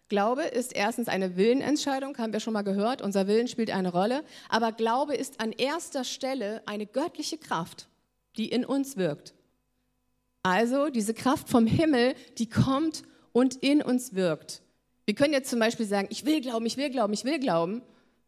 Glaube 0.07 0.43
ist 0.43 0.75
erstens 0.75 1.07
eine 1.07 1.35
Willenentscheidung, 1.35 2.17
haben 2.17 2.33
wir 2.33 2.39
schon 2.39 2.53
mal 2.53 2.61
gehört. 2.61 3.01
Unser 3.01 3.27
Willen 3.27 3.47
spielt 3.47 3.71
eine 3.71 3.91
Rolle. 3.91 4.23
Aber 4.49 4.71
Glaube 4.71 5.15
ist 5.15 5.39
an 5.39 5.51
erster 5.51 6.03
Stelle 6.03 6.61
eine 6.67 6.85
göttliche 6.85 7.37
Kraft, 7.37 7.87
die 8.37 8.49
in 8.49 8.65
uns 8.65 8.97
wirkt. 8.97 9.33
Also 10.43 10.89
diese 10.89 11.15
Kraft 11.15 11.49
vom 11.49 11.65
Himmel, 11.65 12.13
die 12.37 12.47
kommt 12.47 13.01
und 13.31 13.55
in 13.55 13.81
uns 13.81 14.13
wirkt. 14.13 14.61
Wir 15.05 15.15
können 15.15 15.33
jetzt 15.33 15.49
zum 15.49 15.59
Beispiel 15.59 15.87
sagen, 15.87 16.07
ich 16.11 16.25
will 16.25 16.39
glauben, 16.41 16.65
ich 16.65 16.77
will 16.77 16.91
glauben, 16.91 17.13
ich 17.13 17.25
will 17.25 17.39
glauben. 17.39 17.81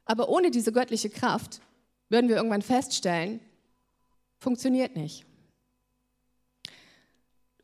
Aber 0.06 0.30
ohne 0.30 0.50
diese 0.50 0.72
göttliche 0.72 1.10
Kraft 1.10 1.62
würden 2.10 2.28
wir 2.28 2.38
irgendwann 2.38 2.62
feststellen, 2.64 3.40
funktioniert 4.40 4.96
nicht. 4.96 5.26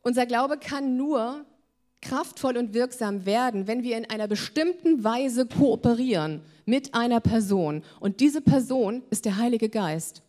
Unser 0.02 0.26
Glaube 0.26 0.58
kann 0.58 0.96
nur 0.96 1.46
kraftvoll 2.04 2.56
und 2.56 2.74
wirksam 2.74 3.26
werden, 3.26 3.66
wenn 3.66 3.82
wir 3.82 3.96
in 3.96 4.08
einer 4.08 4.28
bestimmten 4.28 5.02
Weise 5.02 5.46
kooperieren 5.46 6.42
mit 6.66 6.94
einer 6.94 7.20
Person. 7.20 7.82
Und 8.00 8.20
diese 8.20 8.40
Person 8.40 9.02
ist 9.10 9.24
der 9.24 9.36
Heilige 9.36 9.68
Geist. 9.68 10.22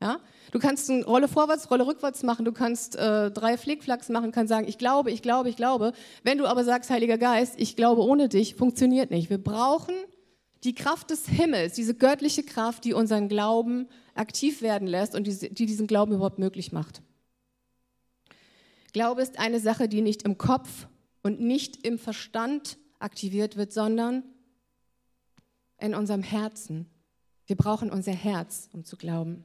Ja? 0.00 0.18
Du 0.50 0.58
kannst 0.58 0.90
eine 0.90 1.04
Rolle 1.04 1.28
vorwärts, 1.28 1.70
Rolle 1.70 1.86
rückwärts 1.86 2.22
machen, 2.22 2.44
du 2.44 2.52
kannst 2.52 2.96
äh, 2.96 3.30
drei 3.30 3.56
Flickflacks 3.56 4.08
machen, 4.10 4.32
kannst 4.32 4.50
sagen, 4.50 4.68
ich 4.68 4.78
glaube, 4.78 5.10
ich 5.10 5.22
glaube, 5.22 5.48
ich 5.48 5.56
glaube. 5.56 5.92
Wenn 6.22 6.38
du 6.38 6.46
aber 6.46 6.64
sagst, 6.64 6.90
Heiliger 6.90 7.18
Geist, 7.18 7.54
ich 7.56 7.76
glaube 7.76 8.02
ohne 8.02 8.28
dich, 8.28 8.54
funktioniert 8.54 9.10
nicht. 9.10 9.30
Wir 9.30 9.38
brauchen 9.38 9.94
die 10.64 10.74
Kraft 10.74 11.10
des 11.10 11.26
Himmels, 11.26 11.74
diese 11.74 11.94
göttliche 11.94 12.42
Kraft, 12.42 12.84
die 12.84 12.92
unseren 12.92 13.28
Glauben 13.28 13.88
aktiv 14.14 14.62
werden 14.62 14.86
lässt 14.86 15.14
und 15.14 15.26
die, 15.26 15.52
die 15.52 15.66
diesen 15.66 15.86
Glauben 15.86 16.12
überhaupt 16.12 16.38
möglich 16.38 16.72
macht. 16.72 17.02
Glaube 18.92 19.22
ist 19.22 19.38
eine 19.38 19.58
Sache, 19.58 19.88
die 19.88 20.02
nicht 20.02 20.22
im 20.22 20.36
Kopf 20.36 20.86
und 21.22 21.40
nicht 21.40 21.86
im 21.86 21.98
Verstand 21.98 22.78
aktiviert 22.98 23.56
wird, 23.56 23.72
sondern 23.72 24.24
in 25.78 25.94
unserem 25.94 26.22
Herzen. 26.22 26.86
Wir 27.46 27.56
brauchen 27.56 27.90
unser 27.90 28.12
Herz, 28.12 28.68
um 28.72 28.84
zu 28.84 28.96
glauben. 28.96 29.44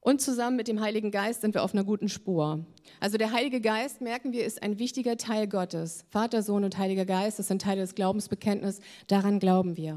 Und 0.00 0.20
zusammen 0.20 0.56
mit 0.56 0.68
dem 0.68 0.80
Heiligen 0.80 1.10
Geist 1.10 1.40
sind 1.40 1.54
wir 1.54 1.62
auf 1.62 1.72
einer 1.72 1.84
guten 1.84 2.10
Spur. 2.10 2.66
Also 3.00 3.16
der 3.16 3.32
Heilige 3.32 3.62
Geist, 3.62 4.02
merken 4.02 4.32
wir, 4.32 4.44
ist 4.44 4.62
ein 4.62 4.78
wichtiger 4.78 5.16
Teil 5.16 5.48
Gottes. 5.48 6.04
Vater, 6.10 6.42
Sohn 6.42 6.62
und 6.62 6.76
Heiliger 6.76 7.06
Geist, 7.06 7.38
das 7.38 7.48
sind 7.48 7.62
Teile 7.62 7.80
des 7.80 7.94
Glaubensbekenntnisses, 7.94 8.82
daran 9.06 9.38
glauben 9.38 9.78
wir. 9.78 9.96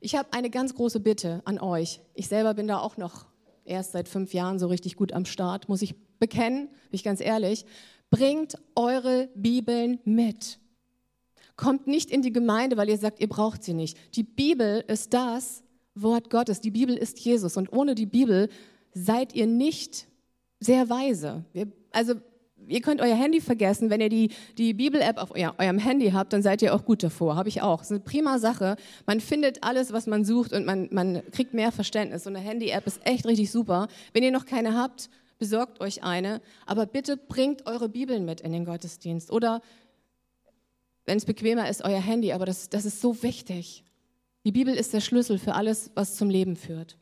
Ich 0.00 0.16
habe 0.16 0.32
eine 0.32 0.50
ganz 0.50 0.74
große 0.74 1.00
Bitte 1.00 1.40
an 1.46 1.58
euch. 1.58 2.00
Ich 2.12 2.28
selber 2.28 2.52
bin 2.52 2.68
da 2.68 2.78
auch 2.78 2.98
noch 2.98 3.24
erst 3.64 3.92
seit 3.92 4.06
fünf 4.06 4.34
Jahren 4.34 4.58
so 4.58 4.66
richtig 4.66 4.96
gut 4.96 5.14
am 5.14 5.24
Start, 5.24 5.68
muss 5.70 5.80
ich 5.80 5.94
bekennen, 6.18 6.68
bin 6.68 6.92
ich 6.92 7.04
ganz 7.04 7.20
ehrlich. 7.20 7.64
Bringt 8.10 8.56
eure 8.74 9.28
Bibeln 9.34 10.00
mit. 10.04 10.58
Kommt 11.56 11.86
nicht 11.86 12.10
in 12.10 12.22
die 12.22 12.32
Gemeinde, 12.32 12.76
weil 12.76 12.88
ihr 12.88 12.98
sagt, 12.98 13.20
ihr 13.20 13.28
braucht 13.28 13.64
sie 13.64 13.74
nicht. 13.74 13.98
Die 14.14 14.22
Bibel 14.22 14.84
ist 14.86 15.12
das 15.12 15.62
Wort 15.94 16.30
Gottes. 16.30 16.60
Die 16.60 16.70
Bibel 16.70 16.96
ist 16.96 17.18
Jesus. 17.18 17.56
Und 17.56 17.72
ohne 17.72 17.94
die 17.94 18.06
Bibel 18.06 18.48
seid 18.94 19.34
ihr 19.34 19.46
nicht 19.46 20.06
sehr 20.60 20.88
weise. 20.88 21.44
also 21.92 22.14
ihr 22.66 22.80
könnt 22.80 23.00
euer 23.00 23.14
Handy 23.14 23.40
vergessen. 23.40 23.90
Wenn 23.90 24.00
ihr 24.00 24.08
die, 24.08 24.30
die 24.56 24.74
Bibel-App 24.74 25.18
auf 25.18 25.30
euer, 25.32 25.54
eurem 25.58 25.78
Handy 25.78 26.10
habt, 26.10 26.32
dann 26.32 26.42
seid 26.42 26.62
ihr 26.62 26.74
auch 26.74 26.84
gut 26.84 27.02
davor. 27.02 27.36
Habe 27.36 27.48
ich 27.48 27.62
auch. 27.62 27.78
Das 27.78 27.88
ist 27.88 27.92
eine 27.92 28.00
prima 28.00 28.38
Sache. 28.38 28.76
Man 29.06 29.20
findet 29.20 29.62
alles, 29.64 29.92
was 29.92 30.06
man 30.06 30.24
sucht 30.24 30.52
und 30.52 30.66
man, 30.66 30.88
man 30.90 31.22
kriegt 31.32 31.54
mehr 31.54 31.72
Verständnis. 31.72 32.24
So 32.24 32.30
eine 32.30 32.40
Handy-App 32.40 32.86
ist 32.86 33.00
echt 33.04 33.26
richtig 33.26 33.50
super. 33.50 33.88
Wenn 34.12 34.22
ihr 34.22 34.32
noch 34.32 34.46
keine 34.46 34.76
habt, 34.76 35.10
besorgt 35.38 35.80
euch 35.80 36.02
eine. 36.02 36.40
Aber 36.66 36.86
bitte 36.86 37.16
bringt 37.16 37.66
eure 37.66 37.88
Bibeln 37.88 38.24
mit 38.24 38.40
in 38.40 38.52
den 38.52 38.64
Gottesdienst. 38.64 39.30
Oder 39.30 39.60
wenn 41.06 41.16
es 41.16 41.24
bequemer 41.24 41.68
ist, 41.68 41.84
euer 41.84 42.00
Handy. 42.00 42.32
Aber 42.32 42.46
das, 42.46 42.68
das 42.68 42.84
ist 42.84 43.00
so 43.00 43.22
wichtig. 43.22 43.84
Die 44.44 44.52
Bibel 44.52 44.74
ist 44.74 44.92
der 44.92 45.00
Schlüssel 45.00 45.38
für 45.38 45.54
alles, 45.54 45.90
was 45.94 46.16
zum 46.16 46.30
Leben 46.30 46.56
führt. 46.56 46.98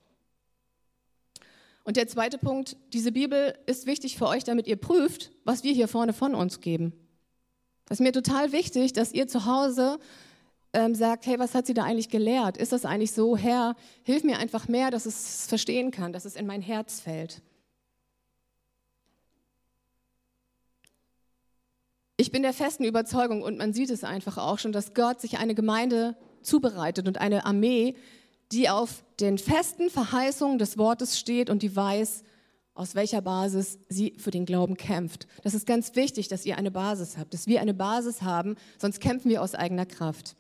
Und 1.85 1.97
der 1.97 2.09
zweite 2.09 2.39
Punkt, 2.39 2.77
diese 2.93 3.13
Bibel 3.13 3.57
ist 3.67 3.87
wichtig 3.87 4.19
für 4.19 4.27
euch, 4.27 4.43
damit 4.43 4.67
ihr 4.67 4.77
prüft, 4.77 5.31
was 5.45 5.63
wir 5.63 5.73
hier 5.73 5.87
vorne 5.87 6.13
von 6.13 6.35
uns 6.35 6.61
geben. 6.61 6.93
Das 7.87 8.01
ist 8.01 8.03
mir 8.03 8.13
total 8.13 8.51
wichtig, 8.51 8.93
dass 8.93 9.13
ihr 9.13 9.29
zu 9.29 9.47
Hause 9.47 10.01
ähm, 10.73 10.97
sagt, 10.97 11.27
hey, 11.27 11.39
was 11.39 11.55
hat 11.55 11.67
sie 11.67 11.75
da 11.75 11.85
eigentlich 11.85 12.09
gelehrt? 12.09 12.57
Ist 12.57 12.73
das 12.73 12.85
eigentlich 12.85 13.13
so, 13.13 13.37
Herr, 13.37 13.77
hilf 14.03 14.25
mir 14.25 14.39
einfach 14.39 14.67
mehr, 14.67 14.91
dass 14.91 15.07
es 15.07 15.47
verstehen 15.47 15.93
kann, 15.93 16.13
dass 16.13 16.25
es 16.25 16.35
in 16.35 16.47
mein 16.47 16.61
Herz 16.61 17.01
fällt. 17.01 17.41
Ich 22.27 22.33
bin 22.33 22.43
der 22.43 22.53
festen 22.53 22.83
Überzeugung, 22.83 23.41
und 23.41 23.57
man 23.57 23.73
sieht 23.73 23.89
es 23.89 24.03
einfach 24.03 24.37
auch 24.37 24.59
schon, 24.59 24.73
dass 24.73 24.95
Gott 24.95 25.21
sich 25.21 25.39
eine 25.39 25.55
Gemeinde 25.55 26.17
zubereitet 26.43 27.07
und 27.07 27.19
eine 27.19 27.47
Armee, 27.47 27.95
die 28.51 28.69
auf 28.69 29.05
den 29.21 29.39
festen 29.39 29.91
Verheißungen 29.91 30.59
des 30.59 30.77
Wortes 30.77 31.21
steht 31.21 31.51
und 31.51 31.63
die 31.63 31.77
weiß, 31.77 32.25
aus 32.75 32.97
welcher 32.97 33.21
Basis 33.23 33.79
sie 33.89 34.15
für 34.19 34.33
den 34.33 34.45
Glauben 34.45 34.77
kämpft. 34.77 35.29
Das 35.45 35.55
ist 35.55 35.69
ganz 35.69 35.95
wichtig, 35.95 36.27
dass 36.27 36.45
ihr 36.45 36.59
eine 36.59 36.73
Basis 36.73 37.17
habt, 37.17 37.33
dass 37.33 37.47
wir 37.47 37.61
eine 37.61 37.75
Basis 37.75 38.23
haben, 38.23 38.57
sonst 38.77 38.99
kämpfen 38.99 39.31
wir 39.31 39.41
aus 39.41 39.55
eigener 39.55 39.87
Kraft. 39.87 40.35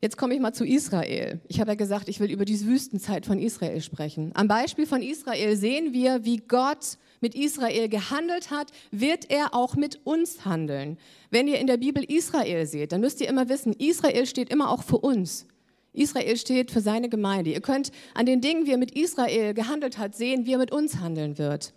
Jetzt 0.00 0.16
komme 0.16 0.32
ich 0.32 0.40
mal 0.40 0.52
zu 0.52 0.64
Israel. 0.64 1.40
Ich 1.48 1.58
habe 1.58 1.72
ja 1.72 1.74
gesagt, 1.74 2.08
ich 2.08 2.20
will 2.20 2.30
über 2.30 2.44
die 2.44 2.64
Wüstenzeit 2.64 3.26
von 3.26 3.40
Israel 3.40 3.80
sprechen. 3.80 4.30
Am 4.34 4.46
Beispiel 4.46 4.86
von 4.86 5.02
Israel 5.02 5.56
sehen 5.56 5.92
wir, 5.92 6.24
wie 6.24 6.36
Gott 6.36 6.98
mit 7.20 7.34
Israel 7.34 7.88
gehandelt 7.88 8.50
hat, 8.50 8.72
wird 8.90 9.30
er 9.30 9.54
auch 9.54 9.76
mit 9.76 10.00
uns 10.04 10.44
handeln. 10.44 10.98
Wenn 11.30 11.48
ihr 11.48 11.58
in 11.58 11.66
der 11.66 11.76
Bibel 11.76 12.04
Israel 12.04 12.66
seht, 12.66 12.92
dann 12.92 13.00
müsst 13.00 13.20
ihr 13.20 13.28
immer 13.28 13.48
wissen, 13.48 13.72
Israel 13.72 14.26
steht 14.26 14.50
immer 14.50 14.70
auch 14.70 14.82
für 14.82 14.98
uns. 14.98 15.46
Israel 15.92 16.36
steht 16.36 16.70
für 16.70 16.80
seine 16.80 17.08
Gemeinde. 17.08 17.52
Ihr 17.52 17.60
könnt 17.60 17.90
an 18.14 18.26
den 18.26 18.40
Dingen, 18.40 18.66
wie 18.66 18.72
er 18.72 18.78
mit 18.78 18.90
Israel 18.92 19.54
gehandelt 19.54 19.98
hat, 19.98 20.14
sehen, 20.14 20.46
wie 20.46 20.52
er 20.52 20.58
mit 20.58 20.72
uns 20.72 20.96
handeln 20.96 21.38
wird. 21.38 21.72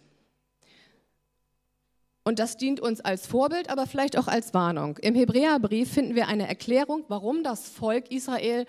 Und 2.23 2.37
das 2.37 2.57
dient 2.57 2.79
uns 2.79 3.01
als 3.01 3.25
Vorbild, 3.25 3.69
aber 3.69 3.87
vielleicht 3.87 4.17
auch 4.17 4.27
als 4.27 4.53
Warnung. 4.53 4.97
Im 4.97 5.15
Hebräerbrief 5.15 5.91
finden 5.91 6.15
wir 6.15 6.27
eine 6.27 6.47
Erklärung, 6.47 7.05
warum 7.07 7.43
das 7.43 7.69
Volk 7.69 8.11
Israel 8.11 8.65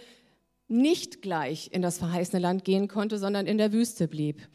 nicht 0.69 1.21
gleich 1.21 1.69
in 1.73 1.83
das 1.83 1.99
verheißene 1.99 2.41
Land 2.41 2.65
gehen 2.65 2.87
konnte, 2.89 3.19
sondern 3.19 3.47
in 3.47 3.59
der 3.59 3.73
Wüste 3.73 4.07
blieb. 4.07 4.49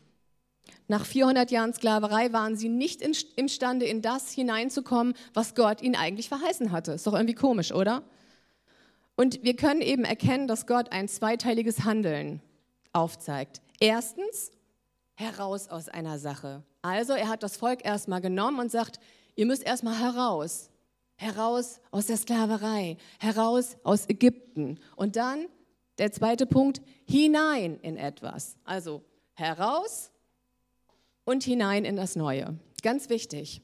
Nach 0.88 1.06
400 1.06 1.50
Jahren 1.52 1.74
Sklaverei 1.74 2.32
waren 2.32 2.56
sie 2.56 2.70
nicht 2.70 3.02
imstande, 3.02 3.86
in 3.86 4.02
das 4.02 4.32
hineinzukommen, 4.32 5.16
was 5.34 5.56
Gott 5.56 5.82
ihnen 5.82 5.96
eigentlich 5.96 6.30
verheißen 6.30 6.72
hatte. 6.72 6.94
Ist 6.94 7.08
doch 7.08 7.14
irgendwie 7.14 7.34
komisch, 7.34 7.72
oder? 7.72 8.04
Und 9.16 9.44
wir 9.44 9.56
können 9.56 9.82
eben 9.82 10.04
erkennen, 10.04 10.48
dass 10.48 10.68
Gott 10.68 10.92
ein 10.92 11.08
zweiteiliges 11.08 11.86
Handeln 11.86 12.42
aufzeigt. 12.94 13.62
Erstens, 13.80 14.52
heraus 15.16 15.70
aus 15.70 15.90
einer 15.90 16.20
Sache. 16.20 16.64
Also 16.82 17.14
er 17.14 17.30
hat 17.30 17.42
das 17.42 17.58
Volk 17.58 17.84
erstmal 17.84 18.22
genommen 18.22 18.60
und 18.60 18.72
sagt, 18.72 19.00
ihr 19.36 19.46
müsst 19.46 19.64
erstmal 19.64 20.00
heraus. 20.00 20.70
Heraus 21.18 21.80
aus 21.92 22.08
der 22.08 22.18
Sklaverei, 22.18 22.98
heraus 23.20 23.78
aus 23.84 24.08
Ägypten. 24.10 24.80
Und 24.98 25.16
dann 25.16 25.46
der 25.98 26.12
zweite 26.12 26.46
Punkt, 26.46 26.82
hinein 27.06 27.80
in 27.80 27.96
etwas. 27.96 28.58
Also 28.66 29.02
heraus 29.34 30.12
und 31.26 31.44
hinein 31.44 31.84
in 31.84 31.96
das 31.96 32.16
Neue. 32.16 32.58
Ganz 32.82 33.10
wichtig. 33.10 33.62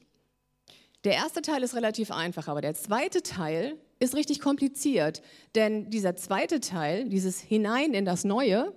Der 1.04 1.14
erste 1.14 1.42
Teil 1.42 1.62
ist 1.62 1.74
relativ 1.74 2.10
einfach, 2.10 2.48
aber 2.48 2.60
der 2.60 2.74
zweite 2.74 3.22
Teil 3.22 3.76
ist 3.98 4.14
richtig 4.14 4.40
kompliziert, 4.40 5.22
denn 5.54 5.90
dieser 5.90 6.16
zweite 6.16 6.60
Teil, 6.60 7.08
dieses 7.08 7.40
hinein 7.40 7.94
in 7.94 8.04
das 8.04 8.24
Neue, 8.24 8.72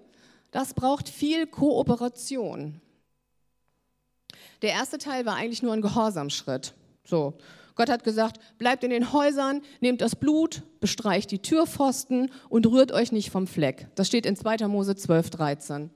das 0.51 0.73
braucht 0.73 1.09
viel 1.09 1.47
Kooperation. 1.47 2.79
Der 4.61 4.71
erste 4.71 4.97
Teil 4.97 5.25
war 5.25 5.35
eigentlich 5.35 5.61
nur 5.61 5.73
ein 5.73 5.81
Gehorsamschritt. 5.81 6.73
So, 7.03 7.33
Gott 7.75 7.89
hat 7.89 8.03
gesagt, 8.03 8.39
bleibt 8.57 8.83
in 8.83 8.89
den 8.89 9.11
Häusern, 9.11 9.61
nehmt 9.81 10.01
das 10.01 10.15
Blut, 10.15 10.63
bestreicht 10.79 11.29
die 11.29 11.39
Türpfosten 11.39 12.31
und 12.49 12.65
rührt 12.67 12.91
euch 12.91 13.11
nicht 13.11 13.29
vom 13.29 13.47
Fleck. 13.47 13.87
Das 13.95 14.07
steht 14.07 14.25
in 14.25 14.35
2. 14.35 14.67
Mose 14.67 14.95
12, 14.95 15.29
13. 15.29 15.89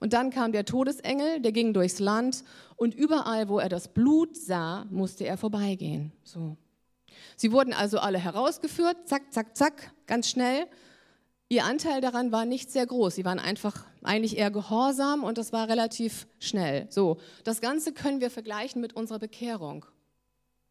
Und 0.00 0.14
dann 0.14 0.30
kam 0.30 0.52
der 0.52 0.64
Todesengel, 0.64 1.40
der 1.40 1.52
ging 1.52 1.74
durchs 1.74 1.98
Land 1.98 2.42
und 2.76 2.94
überall, 2.94 3.48
wo 3.48 3.58
er 3.58 3.68
das 3.68 3.88
Blut 3.88 4.36
sah, 4.36 4.86
musste 4.90 5.26
er 5.26 5.36
vorbeigehen. 5.36 6.12
So. 6.24 6.56
Sie 7.36 7.52
wurden 7.52 7.74
also 7.74 7.98
alle 7.98 8.18
herausgeführt, 8.18 8.96
zack, 9.06 9.32
zack, 9.32 9.56
zack, 9.56 9.92
ganz 10.06 10.28
schnell. 10.28 10.66
Ihr 11.50 11.64
Anteil 11.64 12.00
daran 12.00 12.32
war 12.32 12.46
nicht 12.46 12.70
sehr 12.70 12.86
groß. 12.86 13.16
Sie 13.16 13.24
waren 13.24 13.38
einfach 13.38 13.84
eigentlich 14.02 14.38
eher 14.38 14.50
gehorsam 14.50 15.22
und 15.22 15.36
das 15.36 15.52
war 15.52 15.68
relativ 15.68 16.26
schnell. 16.38 16.86
So, 16.90 17.18
das 17.44 17.60
Ganze 17.60 17.92
können 17.92 18.20
wir 18.20 18.30
vergleichen 18.30 18.80
mit 18.80 18.94
unserer 18.94 19.18
Bekehrung. 19.18 19.84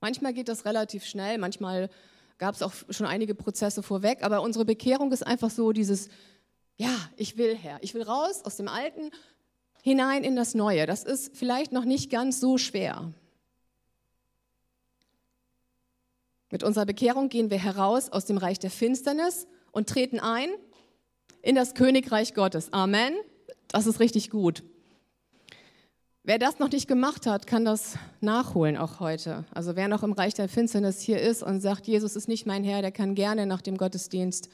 Manchmal 0.01 0.33
geht 0.33 0.47
das 0.47 0.65
relativ 0.65 1.05
schnell, 1.05 1.37
manchmal 1.37 1.89
gab 2.37 2.55
es 2.55 2.61
auch 2.61 2.71
schon 2.89 3.05
einige 3.05 3.35
Prozesse 3.35 3.83
vorweg, 3.83 4.23
aber 4.23 4.41
unsere 4.41 4.63
Bekehrung 4.63 5.11
ist 5.11 5.27
einfach 5.27 5.49
so 5.49 5.73
dieses 5.73 6.07
ja, 6.79 6.95
ich 7.17 7.37
will 7.37 7.55
Herr. 7.55 7.77
Ich 7.81 7.93
will 7.93 8.03
raus 8.03 8.45
aus 8.45 8.55
dem 8.55 8.69
Alten 8.69 9.11
hinein 9.83 10.23
in 10.23 10.37
das 10.37 10.55
Neue. 10.55 10.85
Das 10.85 11.03
ist 11.03 11.35
vielleicht 11.35 11.73
noch 11.73 11.83
nicht 11.83 12.09
ganz 12.09 12.39
so 12.39 12.57
schwer. 12.57 13.13
Mit 16.49 16.63
unserer 16.63 16.85
Bekehrung 16.85 17.27
gehen 17.27 17.51
wir 17.51 17.59
heraus 17.59 18.09
aus 18.09 18.25
dem 18.25 18.37
Reich 18.37 18.59
der 18.59 18.71
Finsternis 18.71 19.45
und 19.73 19.89
treten 19.89 20.21
ein 20.21 20.49
in 21.41 21.53
das 21.53 21.73
Königreich 21.75 22.33
Gottes. 22.33 22.71
Amen. 22.71 23.13
Das 23.67 23.85
ist 23.85 23.99
richtig 23.99 24.29
gut. 24.29 24.63
Wer 26.23 26.39
das 26.39 26.59
noch 26.59 26.71
nicht 26.71 26.87
gemacht 26.87 27.25
hat, 27.25 27.45
kann 27.45 27.65
das 27.65 27.95
nachholen 28.21 28.77
auch 28.77 29.01
heute. 29.01 29.43
Also 29.51 29.75
wer 29.75 29.89
noch 29.89 30.03
im 30.03 30.13
Reich 30.13 30.33
der 30.33 30.47
Finsternis 30.47 31.01
hier 31.01 31.19
ist 31.19 31.43
und 31.43 31.59
sagt, 31.59 31.87
Jesus 31.87 32.15
ist 32.15 32.29
nicht 32.29 32.45
mein 32.45 32.63
Herr, 32.63 32.81
der 32.81 32.91
kann 32.93 33.15
gerne 33.15 33.45
nach 33.45 33.61
dem 33.61 33.75
Gottesdienst 33.75 34.49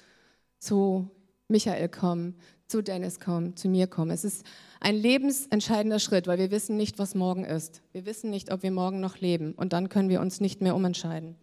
zu 0.58 1.12
Michael 1.48 1.90
kommen, 1.90 2.36
zu 2.68 2.82
Dennis 2.82 3.20
kommen, 3.20 3.56
zu 3.56 3.68
mir 3.68 3.88
kommen. 3.88 4.12
Es 4.12 4.24
ist 4.24 4.46
ein 4.80 4.96
lebensentscheidender 4.96 6.00
Schritt, 6.00 6.28
weil 6.28 6.40
wir 6.40 6.52
wissen 6.52 6.78
nicht, 6.78 6.98
was 6.98 7.16
morgen 7.16 7.46
ist. 7.46 7.82
Wir 7.92 8.06
wissen 8.06 8.30
nicht, 8.30 8.52
ob 8.52 8.64
wir 8.64 8.72
morgen 8.72 9.00
noch 9.00 9.20
leben 9.20 9.54
und 9.54 9.74
dann 9.74 9.90
können 9.90 10.10
wir 10.10 10.22
uns 10.22 10.42
nicht 10.42 10.62
mehr 10.62 10.76
umentscheiden. 10.76 11.36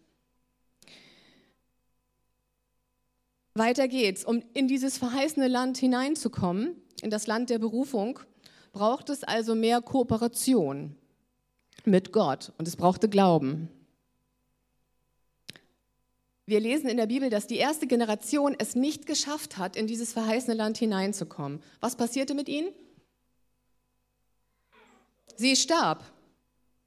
Weiter 3.55 3.87
geht's. 3.87 4.25
Um 4.25 4.43
in 4.53 4.67
dieses 4.67 4.97
verheißene 4.97 5.47
Land 5.47 5.77
hineinzukommen, 5.77 6.75
in 7.01 7.09
das 7.09 7.27
Land 7.27 7.49
der 7.49 7.59
Berufung, 7.59 8.19
braucht 8.71 9.09
es 9.09 9.23
also 9.23 9.55
mehr 9.55 9.81
Kooperation 9.81 10.95
mit 11.85 12.11
Gott 12.11 12.51
und 12.57 12.67
es 12.67 12.75
brauchte 12.75 13.07
Glauben. 13.09 13.69
Wir 16.45 16.59
lesen 16.59 16.89
in 16.89 16.97
der 16.97 17.05
Bibel, 17.05 17.29
dass 17.29 17.47
die 17.47 17.57
erste 17.57 17.87
Generation 17.87 18.55
es 18.57 18.75
nicht 18.75 19.05
geschafft 19.05 19.57
hat, 19.57 19.75
in 19.75 19.87
dieses 19.87 20.11
verheißene 20.11 20.55
Land 20.55 20.77
hineinzukommen. 20.77 21.61
Was 21.79 21.95
passierte 21.95 22.33
mit 22.33 22.49
ihnen? 22.49 22.69
Sie 25.37 25.55
starb. 25.55 26.03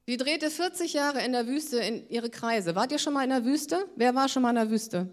Sie 0.05 0.15
drehte 0.15 0.49
40 0.49 0.93
Jahre 0.93 1.23
in 1.25 1.33
der 1.33 1.47
Wüste 1.47 1.79
in 1.79 2.07
ihre 2.09 2.29
Kreise. 2.29 2.75
Wart 2.75 2.91
ihr 2.91 2.99
schon 2.99 3.13
mal 3.13 3.23
in 3.23 3.29
der 3.29 3.45
Wüste? 3.45 3.89
Wer 3.95 4.15
war 4.15 4.29
schon 4.29 4.43
mal 4.43 4.51
in 4.51 4.55
der 4.55 4.69
Wüste? 4.69 5.09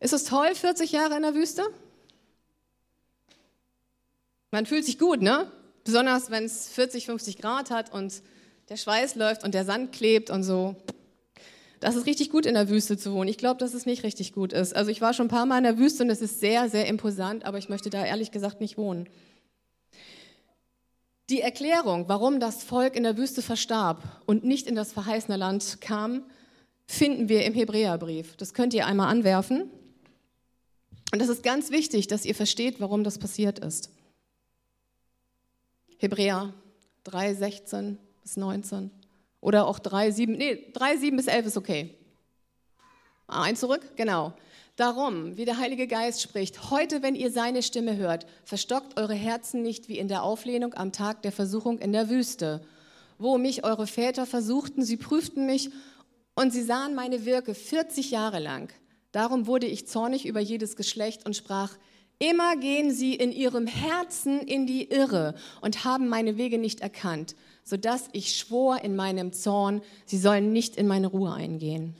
Ist 0.00 0.12
es 0.12 0.24
toll, 0.24 0.54
40 0.54 0.92
Jahre 0.92 1.16
in 1.16 1.22
der 1.22 1.34
Wüste? 1.34 1.62
Man 4.50 4.66
fühlt 4.66 4.84
sich 4.84 4.98
gut, 4.98 5.22
ne? 5.22 5.50
Besonders 5.84 6.30
wenn 6.30 6.44
es 6.44 6.68
40, 6.68 7.06
50 7.06 7.38
Grad 7.38 7.70
hat 7.70 7.92
und 7.92 8.22
der 8.68 8.76
Schweiß 8.76 9.14
läuft 9.14 9.44
und 9.44 9.54
der 9.54 9.64
Sand 9.64 9.92
klebt 9.92 10.30
und 10.30 10.42
so. 10.42 10.76
Das 11.80 11.94
ist 11.94 12.06
richtig 12.06 12.30
gut 12.30 12.46
in 12.46 12.54
der 12.54 12.68
Wüste 12.68 12.96
zu 12.96 13.12
wohnen. 13.12 13.28
Ich 13.28 13.38
glaube, 13.38 13.58
dass 13.58 13.74
es 13.74 13.86
nicht 13.86 14.02
richtig 14.02 14.32
gut 14.32 14.52
ist. 14.52 14.74
Also 14.74 14.90
ich 14.90 15.00
war 15.00 15.14
schon 15.14 15.26
ein 15.26 15.30
paar 15.30 15.46
Mal 15.46 15.58
in 15.58 15.64
der 15.64 15.78
Wüste 15.78 16.02
und 16.02 16.10
es 16.10 16.20
ist 16.20 16.40
sehr, 16.40 16.68
sehr 16.68 16.86
imposant, 16.86 17.44
aber 17.44 17.58
ich 17.58 17.68
möchte 17.68 17.90
da 17.90 18.04
ehrlich 18.04 18.30
gesagt 18.30 18.60
nicht 18.60 18.76
wohnen. 18.76 19.08
Die 21.30 21.40
Erklärung, 21.40 22.08
warum 22.08 22.40
das 22.40 22.64
Volk 22.64 22.96
in 22.96 23.02
der 23.02 23.16
Wüste 23.16 23.42
verstarb 23.42 24.02
und 24.26 24.44
nicht 24.44 24.66
in 24.66 24.74
das 24.74 24.92
verheißene 24.92 25.36
Land 25.36 25.80
kam, 25.80 26.24
finden 26.86 27.28
wir 27.28 27.44
im 27.44 27.52
Hebräerbrief. 27.52 28.34
Das 28.36 28.54
könnt 28.54 28.72
ihr 28.72 28.86
einmal 28.86 29.08
anwerfen. 29.08 29.70
Und 31.12 31.20
das 31.20 31.28
ist 31.28 31.42
ganz 31.42 31.70
wichtig, 31.70 32.06
dass 32.06 32.24
ihr 32.24 32.34
versteht, 32.34 32.80
warum 32.80 33.04
das 33.04 33.18
passiert 33.18 33.58
ist. 33.58 33.90
Hebräer 35.98 36.54
3, 37.04 37.34
16 37.34 37.98
bis 38.22 38.36
19. 38.36 38.90
Oder 39.40 39.66
auch 39.66 39.78
3, 39.78 40.10
7, 40.10 40.32
nee, 40.32 40.70
3, 40.72 40.96
7 40.96 41.16
bis 41.16 41.26
11 41.26 41.46
ist 41.46 41.56
okay. 41.56 41.94
Ah, 43.26 43.42
ein 43.42 43.56
zurück, 43.56 43.82
genau. 43.96 44.32
Darum, 44.76 45.36
wie 45.36 45.44
der 45.44 45.58
Heilige 45.58 45.86
Geist 45.86 46.22
spricht, 46.22 46.70
heute, 46.70 47.02
wenn 47.02 47.14
ihr 47.14 47.30
seine 47.30 47.62
Stimme 47.62 47.96
hört, 47.96 48.26
verstockt 48.44 48.98
eure 48.98 49.14
Herzen 49.14 49.60
nicht 49.60 49.88
wie 49.88 49.98
in 49.98 50.08
der 50.08 50.22
Auflehnung 50.22 50.72
am 50.74 50.92
Tag 50.92 51.22
der 51.22 51.32
Versuchung 51.32 51.78
in 51.78 51.92
der 51.92 52.08
Wüste, 52.08 52.62
wo 53.18 53.38
mich 53.38 53.64
eure 53.64 53.86
Väter 53.86 54.24
versuchten, 54.24 54.84
sie 54.84 54.96
prüften 54.96 55.46
mich 55.46 55.70
und 56.36 56.52
sie 56.52 56.62
sahen 56.62 56.94
meine 56.94 57.24
Wirke 57.24 57.54
40 57.54 58.12
Jahre 58.12 58.38
lang. 58.38 58.72
Darum 59.10 59.48
wurde 59.48 59.66
ich 59.66 59.88
zornig 59.88 60.26
über 60.26 60.38
jedes 60.38 60.76
Geschlecht 60.76 61.26
und 61.26 61.34
sprach, 61.34 61.76
immer 62.20 62.56
gehen 62.56 62.92
sie 62.92 63.14
in 63.14 63.32
ihrem 63.32 63.66
Herzen 63.66 64.40
in 64.40 64.66
die 64.66 64.90
Irre 64.90 65.34
und 65.60 65.84
haben 65.84 66.08
meine 66.08 66.36
Wege 66.36 66.58
nicht 66.58 66.80
erkannt, 66.80 67.34
sodass 67.68 68.08
ich 68.12 68.36
schwor 68.36 68.82
in 68.82 68.96
meinem 68.96 69.32
Zorn, 69.32 69.82
sie 70.06 70.18
sollen 70.18 70.52
nicht 70.52 70.76
in 70.76 70.86
meine 70.86 71.08
Ruhe 71.08 71.32
eingehen. 71.32 71.94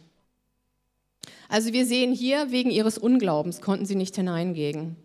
Also 1.48 1.72
wir 1.72 1.86
sehen 1.86 2.12
hier, 2.12 2.50
wegen 2.50 2.70
ihres 2.70 2.98
Unglaubens 2.98 3.60
konnten 3.60 3.86
sie 3.86 3.94
nicht 3.94 4.16
hineingehen. 4.16 4.96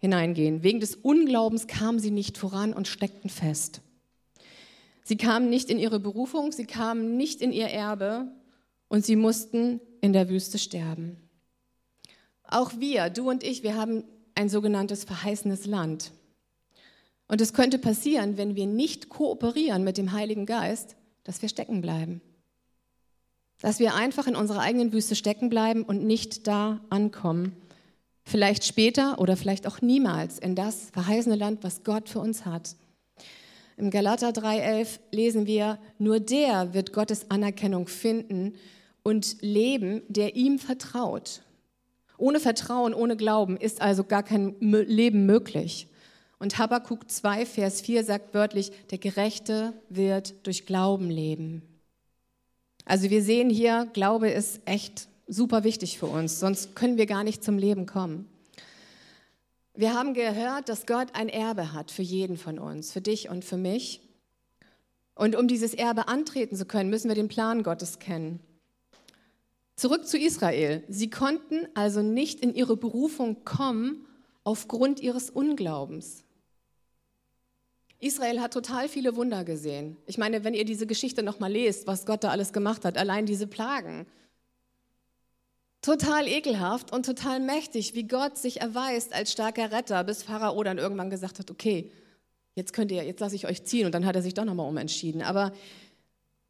hineingehen. 0.00 0.62
Wegen 0.62 0.80
des 0.80 0.94
Unglaubens 0.94 1.66
kamen 1.66 1.98
sie 1.98 2.12
nicht 2.12 2.38
voran 2.38 2.72
und 2.72 2.86
steckten 2.86 3.30
fest. 3.30 3.80
Sie 5.02 5.16
kamen 5.16 5.50
nicht 5.50 5.70
in 5.70 5.78
ihre 5.78 5.98
Berufung, 5.98 6.52
sie 6.52 6.66
kamen 6.66 7.16
nicht 7.16 7.40
in 7.40 7.52
ihr 7.52 7.68
Erbe 7.68 8.28
und 8.88 9.04
sie 9.04 9.16
mussten 9.16 9.80
in 10.00 10.12
der 10.12 10.28
Wüste 10.28 10.58
sterben. 10.58 11.16
Auch 12.44 12.72
wir, 12.78 13.10
du 13.10 13.28
und 13.28 13.42
ich, 13.42 13.62
wir 13.62 13.76
haben 13.76 14.04
ein 14.34 14.48
sogenanntes 14.48 15.04
verheißenes 15.04 15.66
Land. 15.66 16.12
Und 17.28 17.40
es 17.42 17.52
könnte 17.52 17.78
passieren, 17.78 18.38
wenn 18.38 18.56
wir 18.56 18.66
nicht 18.66 19.10
kooperieren 19.10 19.84
mit 19.84 19.98
dem 19.98 20.12
Heiligen 20.12 20.46
Geist, 20.46 20.96
dass 21.24 21.42
wir 21.42 21.48
stecken 21.48 21.82
bleiben. 21.82 22.22
Dass 23.60 23.78
wir 23.78 23.94
einfach 23.94 24.26
in 24.26 24.36
unserer 24.36 24.60
eigenen 24.60 24.92
Wüste 24.92 25.14
stecken 25.14 25.50
bleiben 25.50 25.82
und 25.82 26.04
nicht 26.04 26.46
da 26.46 26.80
ankommen. 26.88 27.54
Vielleicht 28.24 28.64
später 28.64 29.18
oder 29.18 29.36
vielleicht 29.36 29.66
auch 29.66 29.82
niemals 29.82 30.38
in 30.38 30.54
das 30.54 30.90
verheißene 30.90 31.36
Land, 31.36 31.62
was 31.62 31.84
Gott 31.84 32.08
für 32.08 32.20
uns 32.20 32.46
hat. 32.46 32.76
Im 33.76 33.90
Galater 33.90 34.30
3,11 34.30 34.98
lesen 35.12 35.46
wir, 35.46 35.78
nur 35.98 36.20
der 36.20 36.74
wird 36.74 36.92
Gottes 36.92 37.30
Anerkennung 37.30 37.88
finden 37.88 38.54
und 39.02 39.36
leben, 39.40 40.02
der 40.08 40.34
ihm 40.34 40.58
vertraut. 40.58 41.42
Ohne 42.16 42.40
Vertrauen, 42.40 42.94
ohne 42.94 43.16
Glauben 43.16 43.56
ist 43.56 43.80
also 43.80 44.02
gar 44.02 44.22
kein 44.22 44.56
Leben 44.60 45.26
möglich. 45.26 45.87
Und 46.38 46.58
Habakkuk 46.58 47.10
2, 47.10 47.46
Vers 47.46 47.80
4 47.80 48.04
sagt 48.04 48.32
wörtlich, 48.32 48.70
der 48.90 48.98
Gerechte 48.98 49.72
wird 49.88 50.46
durch 50.46 50.66
Glauben 50.66 51.10
leben. 51.10 51.62
Also 52.84 53.10
wir 53.10 53.22
sehen 53.22 53.50
hier, 53.50 53.88
Glaube 53.92 54.30
ist 54.30 54.60
echt 54.64 55.08
super 55.26 55.64
wichtig 55.64 55.98
für 55.98 56.06
uns, 56.06 56.40
sonst 56.40 56.74
können 56.74 56.96
wir 56.96 57.06
gar 57.06 57.24
nicht 57.24 57.44
zum 57.44 57.58
Leben 57.58 57.86
kommen. 57.86 58.28
Wir 59.74 59.94
haben 59.94 60.14
gehört, 60.14 60.68
dass 60.68 60.86
Gott 60.86 61.08
ein 61.12 61.28
Erbe 61.28 61.72
hat 61.72 61.90
für 61.90 62.02
jeden 62.02 62.36
von 62.36 62.58
uns, 62.58 62.92
für 62.92 63.00
dich 63.00 63.28
und 63.28 63.44
für 63.44 63.56
mich. 63.56 64.00
Und 65.14 65.36
um 65.36 65.48
dieses 65.48 65.74
Erbe 65.74 66.08
antreten 66.08 66.56
zu 66.56 66.64
können, 66.64 66.90
müssen 66.90 67.08
wir 67.08 67.14
den 67.14 67.28
Plan 67.28 67.62
Gottes 67.62 67.98
kennen. 67.98 68.40
Zurück 69.76 70.06
zu 70.06 70.18
Israel. 70.18 70.82
Sie 70.88 71.10
konnten 71.10 71.68
also 71.74 72.02
nicht 72.02 72.40
in 72.40 72.54
ihre 72.54 72.76
Berufung 72.76 73.44
kommen 73.44 74.06
aufgrund 74.42 74.98
ihres 75.00 75.30
Unglaubens. 75.30 76.24
Israel 78.00 78.40
hat 78.40 78.52
total 78.52 78.88
viele 78.88 79.16
Wunder 79.16 79.44
gesehen. 79.44 79.96
Ich 80.06 80.18
meine, 80.18 80.44
wenn 80.44 80.54
ihr 80.54 80.64
diese 80.64 80.86
Geschichte 80.86 81.22
nochmal 81.22 81.52
lest, 81.52 81.86
was 81.86 82.06
Gott 82.06 82.22
da 82.22 82.30
alles 82.30 82.52
gemacht 82.52 82.84
hat, 82.84 82.96
allein 82.96 83.26
diese 83.26 83.46
Plagen. 83.46 84.06
Total 85.82 86.28
ekelhaft 86.28 86.92
und 86.92 87.06
total 87.06 87.40
mächtig, 87.40 87.94
wie 87.94 88.06
Gott 88.06 88.38
sich 88.38 88.60
erweist 88.60 89.12
als 89.12 89.32
starker 89.32 89.72
Retter, 89.72 90.04
bis 90.04 90.22
Pharao 90.22 90.62
dann 90.62 90.78
irgendwann 90.78 91.10
gesagt 91.10 91.38
hat, 91.38 91.50
okay, 91.50 91.90
jetzt 92.54 92.72
könnt 92.72 92.92
ihr, 92.92 93.02
jetzt 93.04 93.20
lasse 93.20 93.36
ich 93.36 93.46
euch 93.46 93.64
ziehen 93.64 93.86
und 93.86 93.92
dann 93.92 94.06
hat 94.06 94.16
er 94.16 94.22
sich 94.22 94.34
doch 94.34 94.44
nochmal 94.44 94.68
umentschieden. 94.68 95.22
Aber 95.22 95.52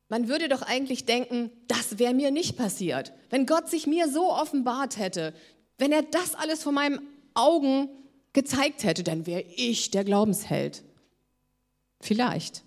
man 0.09 0.29
würde 0.29 0.49
doch 0.49 0.63
eigentlich 0.63 1.05
denken, 1.05 1.51
das 1.67 1.99
wäre 1.99 2.15
mir 2.15 2.31
nicht 2.31 2.57
passiert. 2.57 3.13
Wenn 3.31 3.47
Gott 3.47 3.69
sich 3.69 3.87
mir 3.87 4.09
so 4.09 4.33
offenbart 4.33 4.99
hätte, 4.99 5.35
wenn 5.79 5.93
er 5.93 6.03
das 6.03 6.35
alles 6.35 6.63
vor 6.63 6.73
meinen 6.73 7.01
Augen 7.35 7.89
gezeigt 8.33 8.85
hätte, 8.85 9.03
dann 9.03 9.27
wäre 9.27 9.45
ich 9.57 9.91
der 9.91 10.05
Glaubensheld. 10.05 10.83
Vielleicht. 12.01 12.65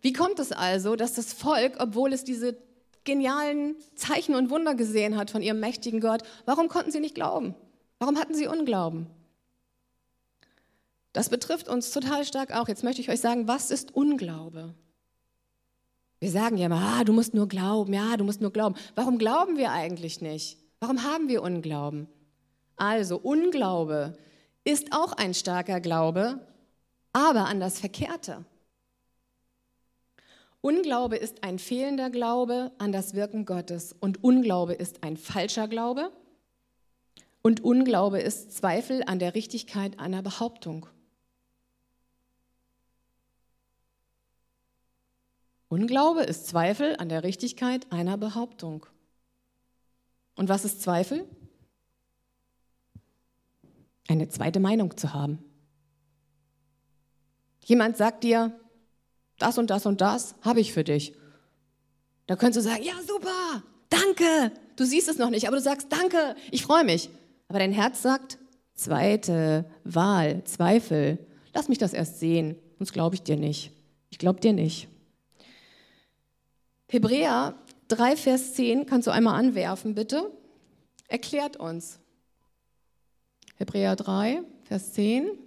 Wie 0.00 0.12
kommt 0.12 0.38
es 0.38 0.52
also, 0.52 0.96
dass 0.96 1.14
das 1.14 1.32
Volk, 1.32 1.76
obwohl 1.78 2.12
es 2.12 2.24
diese 2.24 2.56
genialen 3.04 3.76
Zeichen 3.94 4.34
und 4.34 4.50
Wunder 4.50 4.74
gesehen 4.74 5.16
hat 5.16 5.30
von 5.30 5.42
ihrem 5.42 5.60
mächtigen 5.60 6.00
Gott, 6.00 6.22
warum 6.44 6.68
konnten 6.68 6.90
sie 6.90 7.00
nicht 7.00 7.14
glauben? 7.14 7.54
Warum 7.98 8.18
hatten 8.18 8.34
sie 8.34 8.46
Unglauben? 8.46 9.06
Das 11.12 11.28
betrifft 11.28 11.68
uns 11.68 11.90
total 11.90 12.24
stark 12.24 12.52
auch. 12.54 12.68
Jetzt 12.68 12.84
möchte 12.84 13.00
ich 13.02 13.10
euch 13.10 13.20
sagen, 13.20 13.48
was 13.48 13.70
ist 13.70 13.94
Unglaube? 13.94 14.74
Wir 16.20 16.30
sagen 16.30 16.56
ja 16.56 16.66
immer, 16.66 16.98
ah, 16.98 17.04
du 17.04 17.12
musst 17.12 17.34
nur 17.34 17.48
glauben, 17.48 17.92
ja, 17.92 18.16
du 18.16 18.24
musst 18.24 18.40
nur 18.40 18.52
glauben. 18.52 18.76
Warum 18.94 19.18
glauben 19.18 19.56
wir 19.56 19.72
eigentlich 19.72 20.20
nicht? 20.20 20.58
Warum 20.78 21.02
haben 21.02 21.28
wir 21.28 21.42
Unglauben? 21.42 22.08
Also, 22.76 23.18
Unglaube 23.18 24.16
ist 24.64 24.92
auch 24.92 25.12
ein 25.12 25.34
starker 25.34 25.80
Glaube, 25.80 26.40
aber 27.12 27.46
an 27.46 27.60
das 27.60 27.80
Verkehrte. 27.80 28.44
Unglaube 30.62 31.16
ist 31.16 31.42
ein 31.42 31.58
fehlender 31.58 32.10
Glaube 32.10 32.70
an 32.78 32.92
das 32.92 33.14
Wirken 33.14 33.46
Gottes 33.46 33.94
und 33.98 34.22
Unglaube 34.22 34.74
ist 34.74 35.02
ein 35.02 35.16
falscher 35.16 35.68
Glaube 35.68 36.12
und 37.42 37.64
Unglaube 37.64 38.20
ist 38.20 38.52
Zweifel 38.52 39.02
an 39.04 39.18
der 39.18 39.34
Richtigkeit 39.34 39.98
einer 39.98 40.22
Behauptung. 40.22 40.86
Unglaube 45.68 46.22
ist 46.22 46.48
Zweifel 46.48 46.96
an 46.96 47.08
der 47.08 47.22
Richtigkeit 47.22 47.90
einer 47.90 48.18
Behauptung. 48.18 48.86
Und 50.34 50.48
was 50.48 50.64
ist 50.64 50.82
Zweifel? 50.82 51.24
Eine 54.08 54.28
zweite 54.28 54.58
Meinung 54.58 54.96
zu 54.96 55.14
haben. 55.14 55.49
Jemand 57.70 57.96
sagt 57.96 58.24
dir, 58.24 58.50
das 59.38 59.56
und 59.56 59.70
das 59.70 59.86
und 59.86 60.00
das 60.00 60.34
habe 60.42 60.58
ich 60.58 60.72
für 60.72 60.82
dich. 60.82 61.14
Da 62.26 62.34
könntest 62.34 62.66
du 62.66 62.68
sagen, 62.68 62.82
ja 62.82 62.94
super, 63.06 63.62
danke. 63.88 64.50
Du 64.74 64.84
siehst 64.84 65.08
es 65.08 65.18
noch 65.18 65.30
nicht, 65.30 65.46
aber 65.46 65.56
du 65.56 65.62
sagst, 65.62 65.86
danke, 65.88 66.34
ich 66.50 66.64
freue 66.64 66.82
mich. 66.82 67.10
Aber 67.46 67.60
dein 67.60 67.70
Herz 67.70 68.02
sagt, 68.02 68.38
zweite 68.74 69.66
Wahl, 69.84 70.42
Zweifel. 70.42 71.24
Lass 71.54 71.68
mich 71.68 71.78
das 71.78 71.92
erst 71.92 72.18
sehen, 72.18 72.56
sonst 72.78 72.92
glaube 72.92 73.14
ich 73.14 73.22
dir 73.22 73.36
nicht. 73.36 73.70
Ich 74.10 74.18
glaube 74.18 74.40
dir 74.40 74.52
nicht. 74.52 74.88
Hebräer 76.88 77.54
3, 77.86 78.16
Vers 78.16 78.54
10, 78.54 78.86
kannst 78.86 79.06
du 79.06 79.12
einmal 79.12 79.38
anwerfen, 79.38 79.94
bitte? 79.94 80.28
Erklärt 81.06 81.56
uns. 81.56 82.00
Hebräer 83.58 83.94
3, 83.94 84.42
Vers 84.64 84.92
10. 84.94 85.38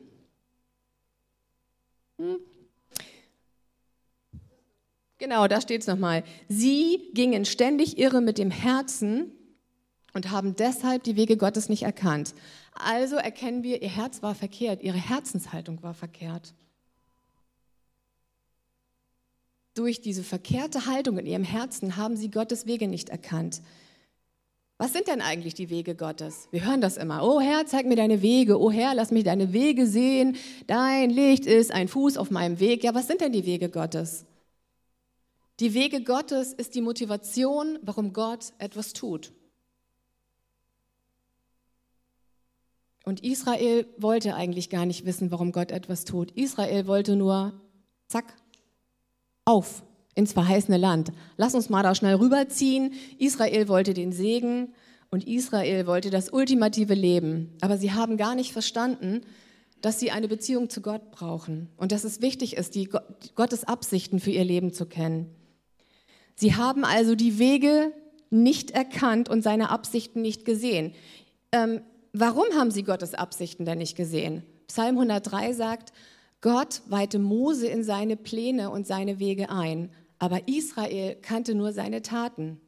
Hm. 2.18 2.38
Genau, 5.18 5.48
da 5.48 5.62
steht 5.62 5.82
es 5.82 5.88
nochmal. 5.88 6.24
Sie 6.50 7.10
gingen 7.14 7.46
ständig 7.46 7.98
irre 7.98 8.22
mit 8.22 8.38
dem 8.38 8.52
Herzen 8.52 9.32
und 10.14 10.32
haben 10.32 10.56
deshalb 10.56 11.04
die 11.04 11.16
Wege 11.16 11.38
Gottes 11.38 11.70
nicht 11.70 11.84
erkannt. 11.84 12.34
Also 12.74 13.16
erkennen 13.16 13.64
wir, 13.64 13.82
ihr 13.82 13.90
Herz 13.90 14.22
war 14.22 14.36
verkehrt, 14.36 14.84
ihre 14.84 14.98
Herzenshaltung 14.98 15.82
war 15.82 15.94
verkehrt. 15.94 16.54
durch 19.74 20.02
diese 20.02 20.24
verkehrte 20.24 20.86
Haltung 20.86 21.18
in 21.18 21.26
ihrem 21.26 21.44
Herzen 21.44 21.98
haben 21.98 22.16
sie 22.16 22.30
Gottes 22.30 22.66
Wege 22.66 22.88
nicht 22.88 23.10
erkannt. 23.10 23.62
Was 24.78 24.92
sind 24.92 25.08
denn 25.08 25.22
eigentlich 25.22 25.54
die 25.54 25.70
Wege 25.70 25.96
Gottes? 25.96 26.48
Wir 26.52 26.66
hören 26.66 26.82
das 26.82 26.98
immer. 26.98 27.24
Oh 27.24 27.40
Herr, 27.40 27.66
zeig 27.66 27.86
mir 27.86 27.96
deine 27.96 28.22
Wege. 28.22 28.60
Oh 28.60 28.72
Herr, 28.72 28.96
lass 28.96 29.12
mich 29.12 29.24
deine 29.24 29.54
Wege 29.54 29.88
sehen. 29.88 30.36
Dein 30.68 31.10
Licht 31.10 31.46
ist 31.46 31.72
ein 31.72 31.88
Fuß 31.88 32.18
auf 32.18 32.32
meinem 32.32 32.60
Weg. 32.60 32.84
Ja, 32.84 32.94
was 32.94 33.08
sind 33.08 33.22
denn 33.22 33.32
die 33.32 33.46
Wege 33.46 33.70
Gottes? 33.70 34.26
Die 35.60 35.74
Wege 35.74 36.04
Gottes 36.04 36.52
ist 36.54 36.74
die 36.76 36.82
Motivation, 36.82 37.78
warum 37.84 38.12
Gott 38.12 38.54
etwas 38.58 38.94
tut. 38.94 39.32
Und 43.06 43.24
Israel 43.24 43.86
wollte 43.98 44.34
eigentlich 44.36 44.70
gar 44.70 44.86
nicht 44.86 45.06
wissen, 45.06 45.30
warum 45.30 45.52
Gott 45.52 45.72
etwas 45.72 46.06
tut. 46.06 46.32
Israel 46.32 46.88
wollte 46.88 47.16
nur, 47.16 47.54
zack, 48.08 48.34
auf 49.46 49.84
ins 50.16 50.34
verheißene 50.34 50.78
Land. 50.78 51.12
Lass 51.38 51.56
uns 51.56 51.70
mal 51.70 51.84
da 51.84 51.96
schnell 51.96 52.16
rüberziehen. 52.16 52.94
Israel 53.18 53.68
wollte 53.68 53.94
den 53.94 54.12
Segen 54.12 54.74
und 55.10 55.28
Israel 55.28 55.88
wollte 55.88 56.10
das 56.10 56.30
ultimative 56.30 56.94
Leben. 56.94 57.52
Aber 57.62 57.78
sie 57.78 57.92
haben 57.92 58.18
gar 58.18 58.36
nicht 58.36 58.52
verstanden, 58.52 59.22
dass 59.82 60.00
sie 60.00 60.12
eine 60.12 60.28
Beziehung 60.28 60.70
zu 60.70 60.82
Gott 60.82 61.12
brauchen 61.12 61.70
und 61.78 61.92
dass 61.92 62.04
es 62.04 62.22
wichtig 62.22 62.56
ist, 62.56 62.74
die 62.76 62.90
Gottes 63.36 63.66
Absichten 63.66 64.20
für 64.20 64.32
ihr 64.32 64.46
Leben 64.46 64.72
zu 64.72 64.86
kennen. 64.86 65.36
Sie 66.36 66.56
haben 66.56 66.86
also 66.86 67.16
die 67.16 67.38
Wege 67.38 67.92
nicht 68.30 68.72
erkannt 68.72 69.30
und 69.30 69.44
seine 69.44 69.70
Absichten 69.70 70.22
nicht 70.22 70.46
gesehen. 70.46 70.94
Ähm, 71.52 71.82
warum 72.14 72.46
haben 72.58 72.72
sie 72.72 72.84
Gottes 72.84 73.14
Absichten 73.14 73.66
denn 73.66 73.78
nicht 73.78 73.96
gesehen? 73.96 74.44
Psalm 74.68 74.96
103 74.98 75.54
sagt, 75.54 75.94
Gott 76.42 76.82
weihte 76.88 77.20
Mose 77.20 77.68
in 77.68 77.84
seine 77.84 78.18
Pläne 78.18 78.70
und 78.70 78.88
seine 78.88 79.20
Wege 79.20 79.50
ein, 79.50 79.92
aber 80.24 80.48
Israel 80.48 81.16
kannte 81.16 81.54
nur 81.54 81.74
seine 81.74 82.02
Taten. 82.02 82.62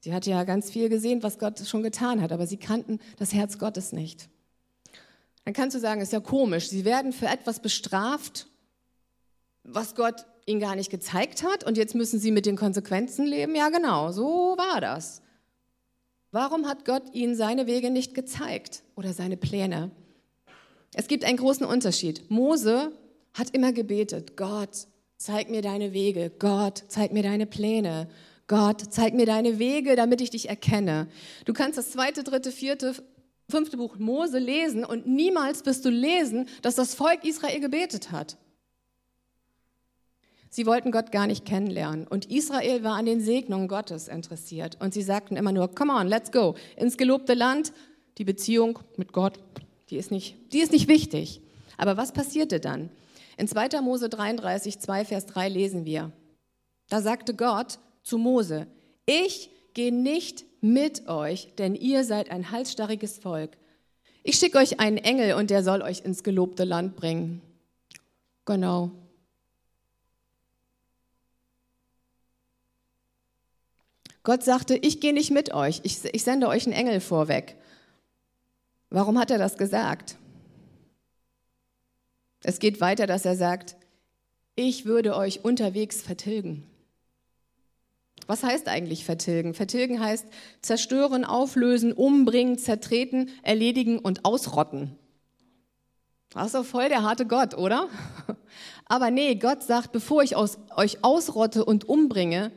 Sie 0.00 0.12
hatte 0.12 0.28
ja 0.28 0.44
ganz 0.44 0.70
viel 0.70 0.90
gesehen, 0.90 1.22
was 1.22 1.38
Gott 1.38 1.58
schon 1.60 1.82
getan 1.82 2.20
hat, 2.20 2.32
aber 2.32 2.46
sie 2.46 2.58
kannten 2.58 3.00
das 3.16 3.32
Herz 3.32 3.56
Gottes 3.56 3.92
nicht. 3.92 4.28
Dann 5.46 5.54
kannst 5.54 5.74
du 5.74 5.80
sagen, 5.80 6.02
ist 6.02 6.12
ja 6.12 6.20
komisch, 6.20 6.68
sie 6.68 6.84
werden 6.84 7.14
für 7.14 7.28
etwas 7.28 7.60
bestraft, 7.60 8.46
was 9.64 9.94
Gott 9.94 10.26
ihnen 10.44 10.60
gar 10.60 10.76
nicht 10.76 10.90
gezeigt 10.90 11.42
hat 11.42 11.64
und 11.64 11.78
jetzt 11.78 11.94
müssen 11.94 12.20
sie 12.20 12.30
mit 12.30 12.44
den 12.44 12.56
Konsequenzen 12.56 13.24
leben. 13.24 13.54
Ja, 13.54 13.70
genau, 13.70 14.12
so 14.12 14.54
war 14.58 14.82
das. 14.82 15.22
Warum 16.30 16.68
hat 16.68 16.84
Gott 16.84 17.14
ihnen 17.14 17.36
seine 17.36 17.66
Wege 17.66 17.90
nicht 17.90 18.14
gezeigt 18.14 18.82
oder 18.96 19.14
seine 19.14 19.38
Pläne? 19.38 19.92
Es 20.92 21.06
gibt 21.06 21.24
einen 21.24 21.38
großen 21.38 21.64
Unterschied. 21.64 22.30
Mose 22.30 22.92
hat 23.32 23.48
immer 23.54 23.72
gebetet, 23.72 24.36
Gott, 24.36 24.88
zeig 25.22 25.50
mir 25.50 25.62
deine 25.62 25.92
Wege, 25.92 26.32
Gott, 26.36 26.82
zeig 26.88 27.12
mir 27.12 27.22
deine 27.22 27.46
Pläne, 27.46 28.08
Gott, 28.48 28.82
zeig 28.90 29.14
mir 29.14 29.24
deine 29.24 29.60
Wege, 29.60 29.94
damit 29.94 30.20
ich 30.20 30.30
dich 30.30 30.48
erkenne. 30.48 31.06
Du 31.44 31.52
kannst 31.52 31.78
das 31.78 31.92
zweite, 31.92 32.24
dritte, 32.24 32.50
vierte, 32.50 32.96
fünfte 33.48 33.76
Buch 33.76 33.98
Mose 33.98 34.38
lesen 34.38 34.84
und 34.84 35.06
niemals 35.06 35.64
wirst 35.64 35.84
du 35.84 35.90
lesen, 35.90 36.48
dass 36.60 36.74
das 36.74 36.96
Volk 36.96 37.24
Israel 37.24 37.60
gebetet 37.60 38.10
hat. 38.10 38.36
Sie 40.50 40.66
wollten 40.66 40.90
Gott 40.90 41.12
gar 41.12 41.28
nicht 41.28 41.46
kennenlernen. 41.46 42.06
Und 42.06 42.26
Israel 42.30 42.82
war 42.82 42.96
an 42.96 43.06
den 43.06 43.22
Segnungen 43.22 43.68
Gottes 43.68 44.08
interessiert. 44.08 44.76
Und 44.80 44.92
sie 44.92 45.00
sagten 45.00 45.36
immer 45.36 45.52
nur, 45.52 45.74
come 45.74 45.94
on, 45.94 46.08
let's 46.08 46.30
go, 46.30 46.56
ins 46.76 46.98
gelobte 46.98 47.32
Land. 47.32 47.72
Die 48.18 48.24
Beziehung 48.24 48.80
mit 48.98 49.14
Gott, 49.14 49.38
die 49.88 49.96
ist 49.96 50.10
nicht, 50.10 50.36
die 50.52 50.58
ist 50.58 50.72
nicht 50.72 50.88
wichtig. 50.88 51.40
Aber 51.78 51.96
was 51.96 52.12
passierte 52.12 52.60
dann? 52.60 52.90
In 53.36 53.48
2. 53.48 53.80
Mose 53.80 54.08
33, 54.08 54.78
2, 54.78 55.04
Vers 55.04 55.26
3 55.26 55.48
lesen 55.48 55.84
wir, 55.84 56.12
da 56.88 57.00
sagte 57.00 57.34
Gott 57.34 57.78
zu 58.02 58.18
Mose, 58.18 58.66
ich 59.06 59.50
gehe 59.74 59.92
nicht 59.92 60.44
mit 60.60 61.08
euch, 61.08 61.54
denn 61.56 61.74
ihr 61.74 62.04
seid 62.04 62.30
ein 62.30 62.50
halsstarriges 62.50 63.18
Volk. 63.18 63.56
Ich 64.22 64.36
schicke 64.36 64.58
euch 64.58 64.78
einen 64.78 64.98
Engel 64.98 65.34
und 65.34 65.50
der 65.50 65.64
soll 65.64 65.82
euch 65.82 66.04
ins 66.04 66.22
gelobte 66.22 66.64
Land 66.64 66.96
bringen. 66.96 67.42
Genau. 68.44 68.90
Gott 74.24 74.44
sagte, 74.44 74.76
ich 74.76 75.00
gehe 75.00 75.12
nicht 75.12 75.32
mit 75.32 75.52
euch, 75.52 75.80
ich, 75.82 76.04
ich 76.04 76.22
sende 76.22 76.46
euch 76.46 76.66
einen 76.66 76.74
Engel 76.74 77.00
vorweg. 77.00 77.56
Warum 78.90 79.18
hat 79.18 79.30
er 79.30 79.38
das 79.38 79.56
gesagt? 79.56 80.16
Es 82.42 82.58
geht 82.58 82.80
weiter, 82.80 83.06
dass 83.06 83.24
er 83.24 83.36
sagt, 83.36 83.76
ich 84.54 84.84
würde 84.84 85.16
euch 85.16 85.44
unterwegs 85.44 86.02
vertilgen. 86.02 86.64
Was 88.26 88.42
heißt 88.42 88.68
eigentlich 88.68 89.04
vertilgen? 89.04 89.54
Vertilgen 89.54 90.00
heißt 90.00 90.26
zerstören, 90.60 91.24
auflösen, 91.24 91.92
umbringen, 91.92 92.58
zertreten, 92.58 93.30
erledigen 93.42 93.98
und 93.98 94.24
ausrotten. 94.24 94.96
Das 96.30 96.46
ist 96.46 96.54
doch 96.54 96.64
voll 96.64 96.88
der 96.88 97.02
harte 97.02 97.26
Gott, 97.26 97.54
oder? 97.54 97.88
Aber 98.86 99.10
nee, 99.10 99.34
Gott 99.34 99.62
sagt, 99.62 99.92
bevor 99.92 100.22
ich 100.22 100.36
aus, 100.36 100.58
euch 100.76 101.02
ausrotte 101.02 101.64
und 101.64 101.88
umbringe, 101.88 102.52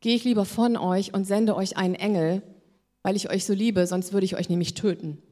gehe 0.00 0.16
ich 0.16 0.24
lieber 0.24 0.44
von 0.44 0.76
euch 0.76 1.12
und 1.12 1.24
sende 1.24 1.56
euch 1.56 1.76
einen 1.76 1.94
Engel, 1.94 2.42
weil 3.02 3.16
ich 3.16 3.30
euch 3.30 3.44
so 3.44 3.52
liebe, 3.52 3.86
sonst 3.86 4.12
würde 4.12 4.24
ich 4.24 4.36
euch 4.36 4.48
nämlich 4.48 4.74
töten. 4.74 5.22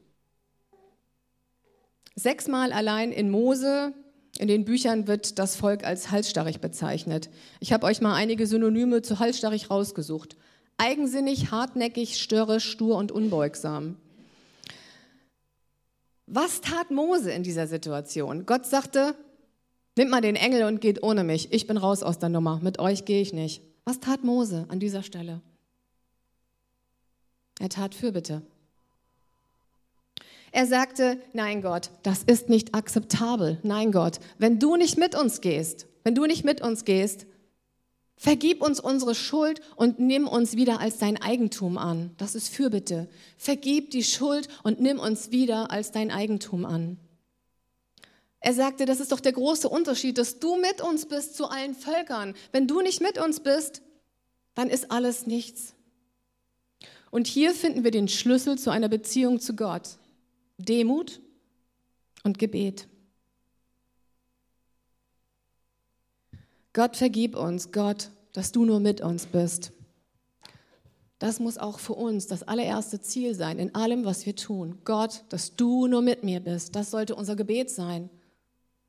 Sechsmal 2.19 2.73
allein 2.73 3.13
in 3.13 3.31
Mose, 3.31 3.93
in 4.37 4.49
den 4.49 4.65
Büchern 4.65 5.07
wird 5.07 5.39
das 5.39 5.55
Volk 5.55 5.85
als 5.85 6.11
halsstarrig 6.11 6.59
bezeichnet. 6.59 7.29
Ich 7.61 7.71
habe 7.71 7.85
euch 7.87 8.01
mal 8.01 8.13
einige 8.13 8.45
Synonyme 8.45 9.01
zu 9.01 9.19
halsstarrig 9.19 9.69
rausgesucht. 9.69 10.35
Eigensinnig, 10.77 11.51
hartnäckig, 11.51 12.21
störrisch, 12.21 12.69
stur 12.69 12.97
und 12.97 13.13
unbeugsam. 13.13 13.95
Was 16.25 16.59
tat 16.59 16.91
Mose 16.91 17.31
in 17.31 17.43
dieser 17.43 17.67
Situation? 17.67 18.45
Gott 18.45 18.65
sagte, 18.65 19.15
nimmt 19.97 20.11
mal 20.11 20.21
den 20.21 20.35
Engel 20.35 20.65
und 20.65 20.81
geht 20.81 21.01
ohne 21.01 21.23
mich. 21.23 21.53
Ich 21.53 21.67
bin 21.67 21.77
raus 21.77 22.03
aus 22.03 22.19
der 22.19 22.29
Nummer. 22.29 22.59
Mit 22.61 22.79
euch 22.79 23.05
gehe 23.05 23.21
ich 23.21 23.31
nicht. 23.31 23.61
Was 23.85 24.01
tat 24.01 24.25
Mose 24.25 24.65
an 24.67 24.81
dieser 24.81 25.03
Stelle? 25.03 25.41
Er 27.59 27.69
tat 27.69 27.95
Fürbitte. 27.95 28.41
Er 30.51 30.65
sagte, 30.65 31.21
nein 31.33 31.61
Gott, 31.61 31.91
das 32.03 32.23
ist 32.23 32.49
nicht 32.49 32.73
akzeptabel. 32.75 33.59
Nein 33.63 33.91
Gott, 33.91 34.19
wenn 34.37 34.59
du 34.59 34.75
nicht 34.75 34.97
mit 34.97 35.15
uns 35.15 35.41
gehst, 35.41 35.87
wenn 36.03 36.15
du 36.15 36.25
nicht 36.25 36.43
mit 36.43 36.61
uns 36.61 36.85
gehst, 36.85 37.27
vergib 38.15 38.61
uns 38.61 38.79
unsere 38.79 39.15
Schuld 39.15 39.61
und 39.75 39.99
nimm 39.99 40.27
uns 40.27 40.55
wieder 40.55 40.79
als 40.79 40.97
dein 40.97 41.21
Eigentum 41.21 41.77
an. 41.77 42.11
Das 42.17 42.35
ist 42.35 42.49
Fürbitte. 42.49 43.07
Vergib 43.37 43.91
die 43.91 44.03
Schuld 44.03 44.47
und 44.63 44.81
nimm 44.81 44.99
uns 44.99 45.31
wieder 45.31 45.71
als 45.71 45.91
dein 45.91 46.11
Eigentum 46.11 46.65
an. 46.65 46.97
Er 48.41 48.53
sagte, 48.53 48.85
das 48.85 48.99
ist 48.99 49.11
doch 49.11 49.19
der 49.19 49.33
große 49.33 49.67
Unterschied, 49.67 50.17
dass 50.17 50.39
du 50.39 50.55
mit 50.55 50.81
uns 50.81 51.05
bist 51.05 51.35
zu 51.35 51.49
allen 51.49 51.75
Völkern. 51.75 52.33
Wenn 52.51 52.67
du 52.67 52.81
nicht 52.81 53.01
mit 53.01 53.17
uns 53.17 53.41
bist, 53.41 53.81
dann 54.55 54.69
ist 54.69 54.91
alles 54.91 55.27
nichts. 55.27 55.73
Und 57.11 57.27
hier 57.27 57.53
finden 57.53 57.83
wir 57.83 57.91
den 57.91 58.07
Schlüssel 58.07 58.57
zu 58.57 58.69
einer 58.69 58.87
Beziehung 58.87 59.39
zu 59.39 59.55
Gott. 59.55 59.98
Demut 60.59 61.21
und 62.23 62.37
Gebet. 62.37 62.87
Gott 66.73 66.97
vergib 66.97 67.35
uns, 67.35 67.71
Gott, 67.71 68.11
dass 68.33 68.51
du 68.51 68.65
nur 68.65 68.79
mit 68.79 69.01
uns 69.01 69.25
bist. 69.25 69.71
Das 71.17 71.39
muss 71.39 71.57
auch 71.57 71.79
für 71.79 71.93
uns 71.93 72.27
das 72.27 72.43
allererste 72.43 73.01
Ziel 73.01 73.35
sein 73.35 73.59
in 73.59 73.75
allem, 73.75 74.05
was 74.05 74.25
wir 74.25 74.35
tun. 74.35 74.79
Gott, 74.85 75.23
dass 75.29 75.55
du 75.55 75.87
nur 75.87 76.01
mit 76.01 76.23
mir 76.23 76.39
bist. 76.39 76.75
Das 76.75 76.91
sollte 76.91 77.15
unser 77.15 77.35
Gebet 77.35 77.69
sein. 77.69 78.09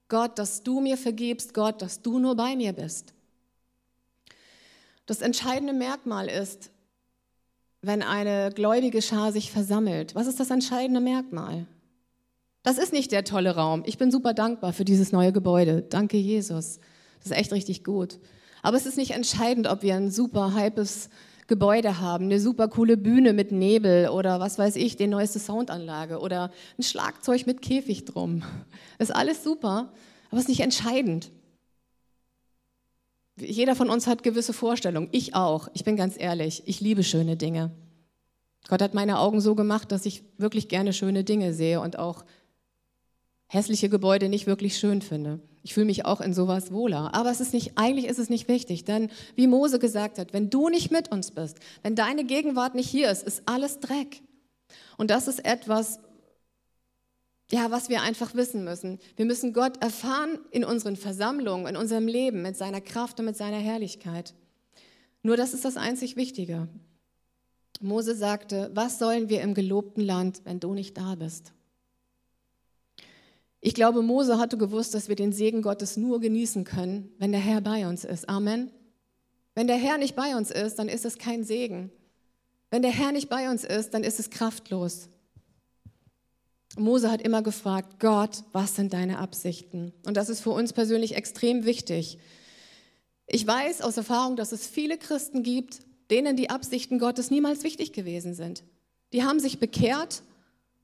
Gott, 0.09 0.38
dass 0.38 0.62
du 0.62 0.80
mir 0.80 0.96
vergibst. 0.96 1.54
Gott, 1.54 1.83
dass 1.83 2.02
du 2.02 2.18
nur 2.18 2.37
bei 2.37 2.54
mir 2.54 2.72
bist. 2.72 3.14
Das 5.06 5.22
entscheidende 5.22 5.72
Merkmal 5.72 6.28
ist, 6.28 6.70
wenn 7.82 8.02
eine 8.02 8.50
gläubige 8.54 9.02
Schar 9.02 9.32
sich 9.32 9.50
versammelt? 9.50 10.14
Was 10.14 10.26
ist 10.26 10.40
das 10.40 10.50
entscheidende 10.50 11.00
Merkmal? 11.00 11.66
Das 12.62 12.76
ist 12.76 12.92
nicht 12.92 13.10
der 13.12 13.24
tolle 13.24 13.56
Raum. 13.56 13.82
Ich 13.86 13.96
bin 13.96 14.10
super 14.10 14.34
dankbar 14.34 14.72
für 14.72 14.84
dieses 14.84 15.12
neue 15.12 15.32
Gebäude. 15.32 15.82
Danke, 15.82 16.18
Jesus. 16.18 16.78
Das 17.18 17.30
ist 17.30 17.36
echt 17.36 17.52
richtig 17.52 17.84
gut. 17.84 18.18
Aber 18.62 18.76
es 18.76 18.84
ist 18.84 18.98
nicht 18.98 19.12
entscheidend, 19.12 19.66
ob 19.66 19.82
wir 19.82 19.94
ein 19.94 20.10
super 20.10 20.54
hypes 20.54 21.08
Gebäude 21.46 21.98
haben, 21.98 22.26
eine 22.26 22.38
super 22.38 22.68
coole 22.68 22.96
Bühne 22.96 23.32
mit 23.32 23.50
Nebel 23.50 24.08
oder 24.08 24.38
was 24.38 24.58
weiß 24.58 24.76
ich, 24.76 24.96
die 24.96 25.08
neueste 25.08 25.40
Soundanlage 25.40 26.20
oder 26.20 26.52
ein 26.78 26.82
Schlagzeug 26.82 27.46
mit 27.46 27.60
Käfig 27.60 28.04
drum. 28.04 28.42
Das 28.98 29.08
ist 29.10 29.16
alles 29.16 29.42
super, 29.42 29.92
aber 30.28 30.36
es 30.38 30.44
ist 30.44 30.48
nicht 30.48 30.60
entscheidend. 30.60 31.32
Jeder 33.40 33.76
von 33.76 33.90
uns 33.90 34.07
hat 34.07 34.22
gewisse 34.22 34.53
Vorstellungen. 34.53 35.09
Ich 35.12 35.35
auch. 35.35 35.68
Ich 35.74 35.85
bin 35.85 35.96
ganz 35.96 36.14
ehrlich. 36.18 36.62
Ich 36.66 36.81
liebe 36.81 37.03
schöne 37.03 37.37
Dinge. 37.37 37.70
Gott 38.68 38.83
hat 38.83 38.94
meine 38.94 39.18
Augen 39.18 39.40
so 39.40 39.55
gemacht, 39.55 39.90
dass 39.92 40.07
ich 40.07 40.22
wirklich 40.38 40.68
gerne 40.68 40.92
schöne 40.92 41.24
Dinge 41.24 41.55
sehe 41.55 41.81
und 41.81 41.98
auch 41.98 42.24
hässliche 43.46 43.88
Gebäude 43.88 44.29
nicht 44.29 44.46
wirklich 44.46 44.79
schön 44.79 45.03
finde. 45.03 45.40
Ich 45.62 45.74
fühle 45.74 45.87
mich 45.87 46.05
auch 46.07 46.20
in 46.20 46.33
sowas 46.33 46.72
wohler. 46.72 47.14
Aber 47.14 47.31
es 47.31 47.40
ist 47.40 47.53
nicht, 47.53 47.72
eigentlich 47.76 48.07
ist 48.07 48.18
es 48.18 48.31
nicht 48.31 48.48
wichtig, 48.48 48.85
denn 48.85 49.11
wie 49.35 49.46
Mose 49.46 49.79
gesagt 49.79 50.18
hat, 50.18 50.33
wenn 50.33 50.50
du 50.50 50.68
nicht 50.68 50.90
mit 50.90 51.11
uns 51.11 51.33
bist, 51.33 51.59
wenn 51.83 51.96
deine 51.96 52.24
Gegenwart 52.24 52.74
nicht 52.74 52.88
hier 52.88 53.11
ist, 53.11 53.22
ist 53.22 53.42
alles 53.46 53.81
Dreck. 53.81 54.22
Und 54.96 55.11
das 55.11 55.29
ist 55.29 55.44
etwas, 55.44 55.98
ja, 57.52 57.70
was 57.70 57.88
wir 57.88 58.02
einfach 58.02 58.34
wissen 58.34 58.64
müssen. 58.64 58.98
Wir 59.16 59.24
müssen 59.24 59.52
Gott 59.52 59.82
erfahren 59.82 60.38
in 60.50 60.64
unseren 60.64 60.96
Versammlungen, 60.96 61.66
in 61.66 61.76
unserem 61.76 62.06
Leben, 62.06 62.42
mit 62.42 62.56
seiner 62.56 62.80
Kraft 62.80 63.18
und 63.18 63.26
mit 63.26 63.36
seiner 63.36 63.58
Herrlichkeit. 63.58 64.34
Nur 65.22 65.36
das 65.36 65.52
ist 65.52 65.64
das 65.64 65.76
einzig 65.76 66.16
Wichtige. 66.16 66.68
Mose 67.80 68.14
sagte, 68.14 68.70
was 68.74 68.98
sollen 68.98 69.28
wir 69.28 69.40
im 69.40 69.54
gelobten 69.54 70.04
Land, 70.04 70.42
wenn 70.44 70.60
du 70.60 70.74
nicht 70.74 70.96
da 70.96 71.14
bist? 71.14 71.52
Ich 73.60 73.74
glaube, 73.74 74.02
Mose 74.02 74.38
hatte 74.38 74.56
gewusst, 74.56 74.94
dass 74.94 75.08
wir 75.08 75.16
den 75.16 75.32
Segen 75.32 75.60
Gottes 75.60 75.96
nur 75.96 76.20
genießen 76.20 76.64
können, 76.64 77.10
wenn 77.18 77.32
der 77.32 77.40
Herr 77.40 77.60
bei 77.60 77.86
uns 77.86 78.04
ist. 78.04 78.28
Amen. 78.28 78.70
Wenn 79.54 79.66
der 79.66 79.76
Herr 79.76 79.98
nicht 79.98 80.16
bei 80.16 80.36
uns 80.36 80.50
ist, 80.50 80.78
dann 80.78 80.88
ist 80.88 81.04
es 81.04 81.18
kein 81.18 81.44
Segen. 81.44 81.90
Wenn 82.70 82.82
der 82.82 82.92
Herr 82.92 83.12
nicht 83.12 83.28
bei 83.28 83.50
uns 83.50 83.64
ist, 83.64 83.92
dann 83.92 84.04
ist 84.04 84.20
es 84.20 84.30
kraftlos. 84.30 85.08
Mose 86.76 87.11
hat 87.11 87.22
immer 87.22 87.42
gefragt, 87.42 87.98
Gott, 87.98 88.44
was 88.52 88.76
sind 88.76 88.92
deine 88.92 89.18
Absichten? 89.18 89.92
Und 90.06 90.16
das 90.16 90.28
ist 90.28 90.40
für 90.40 90.50
uns 90.50 90.72
persönlich 90.72 91.16
extrem 91.16 91.64
wichtig. 91.64 92.18
Ich 93.26 93.46
weiß 93.46 93.83
aus 93.83 93.96
Erfahrung, 93.96 94.37
dass 94.37 94.52
es 94.52 94.66
viele 94.66 94.98
Christen 94.98 95.42
gibt, 95.42 95.80
denen 96.11 96.37
die 96.37 96.50
Absichten 96.50 96.98
Gottes 96.98 97.30
niemals 97.30 97.62
wichtig 97.64 97.92
gewesen 97.92 98.35
sind. 98.35 98.64
Die 99.12 99.24
haben 99.24 99.40
sich 99.40 99.59
bekehrt 99.59 100.22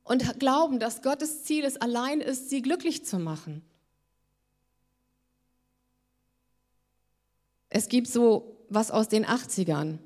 und 0.04 0.38
glauben, 0.38 0.78
dass 0.78 1.02
Gottes 1.02 1.44
Ziel 1.44 1.64
es 1.64 1.76
allein 1.76 2.20
ist, 2.20 2.50
sie 2.50 2.62
glücklich 2.62 3.04
zu 3.04 3.18
machen. 3.18 3.62
Es 7.68 7.88
gibt 7.88 8.08
so 8.08 8.56
was 8.68 8.90
aus 8.90 9.08
den 9.08 9.26
80ern. 9.26 9.98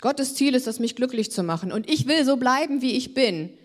Gottes 0.00 0.34
Ziel 0.34 0.54
ist 0.54 0.66
es, 0.66 0.78
mich 0.78 0.94
glücklich 0.94 1.32
zu 1.32 1.42
machen 1.42 1.72
und 1.72 1.90
ich 1.90 2.06
will 2.06 2.24
so 2.24 2.36
bleiben, 2.36 2.82
wie 2.82 2.92
ich 2.92 3.14
bin. 3.14 3.56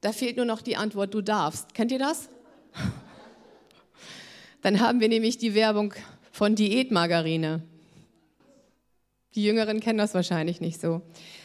Da 0.00 0.12
fehlt 0.12 0.36
nur 0.36 0.46
noch 0.46 0.62
die 0.62 0.76
Antwort, 0.76 1.12
du 1.14 1.22
darfst. 1.22 1.74
Kennt 1.74 1.90
ihr 1.90 1.98
das? 1.98 2.28
Dann 4.62 4.80
haben 4.80 5.00
wir 5.00 5.08
nämlich 5.08 5.38
die 5.38 5.54
Werbung 5.54 5.94
von 6.30 6.54
Diätmargarine. 6.54 7.62
Die 9.34 9.44
Jüngeren 9.44 9.80
kennen 9.80 9.98
das 9.98 10.14
wahrscheinlich 10.14 10.60
nicht 10.60 10.80
so. 10.80 11.02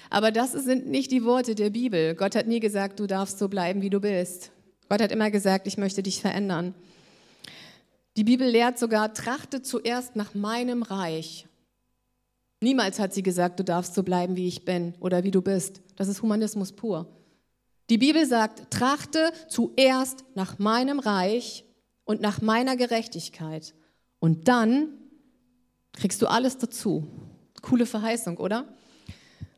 Aber 0.09 0.31
das 0.31 0.51
sind 0.51 0.87
nicht 0.87 1.11
die 1.11 1.23
Worte 1.23 1.55
der 1.55 1.71
Bibel. 1.71 2.15
Gott 2.15 2.35
hat 2.35 2.47
nie 2.47 2.59
gesagt, 2.59 2.99
du 2.99 3.07
darfst 3.07 3.39
so 3.39 3.49
bleiben, 3.49 3.81
wie 3.81 3.89
du 3.89 3.99
bist. 3.99 4.51
Gott 4.89 5.01
hat 5.01 5.11
immer 5.11 5.31
gesagt, 5.31 5.65
ich 5.65 5.77
möchte 5.77 6.03
dich 6.03 6.21
verändern. 6.21 6.75
Die 8.15 8.23
Bibel 8.23 8.47
lehrt 8.47 8.77
sogar, 8.77 9.13
trachte 9.13 9.63
zuerst 9.63 10.15
nach 10.15 10.35
meinem 10.35 10.83
Reich. 10.83 11.47
Niemals 12.61 12.99
hat 12.99 13.13
sie 13.13 13.23
gesagt, 13.23 13.59
du 13.59 13.63
darfst 13.63 13.95
so 13.95 14.03
bleiben, 14.03 14.35
wie 14.35 14.47
ich 14.47 14.65
bin 14.65 14.93
oder 14.99 15.23
wie 15.23 15.31
du 15.31 15.41
bist. 15.41 15.81
Das 15.95 16.07
ist 16.07 16.21
Humanismus 16.21 16.71
pur. 16.71 17.07
Die 17.89 17.97
Bibel 17.97 18.25
sagt, 18.25 18.71
trachte 18.71 19.31
zuerst 19.49 20.23
nach 20.35 20.59
meinem 20.59 20.99
Reich 20.99 21.65
und 22.05 22.21
nach 22.21 22.41
meiner 22.41 22.75
Gerechtigkeit. 22.75 23.73
Und 24.19 24.47
dann 24.47 24.89
kriegst 25.93 26.21
du 26.21 26.27
alles 26.27 26.57
dazu. 26.57 27.07
Coole 27.61 27.85
Verheißung, 27.85 28.37
oder? 28.37 28.65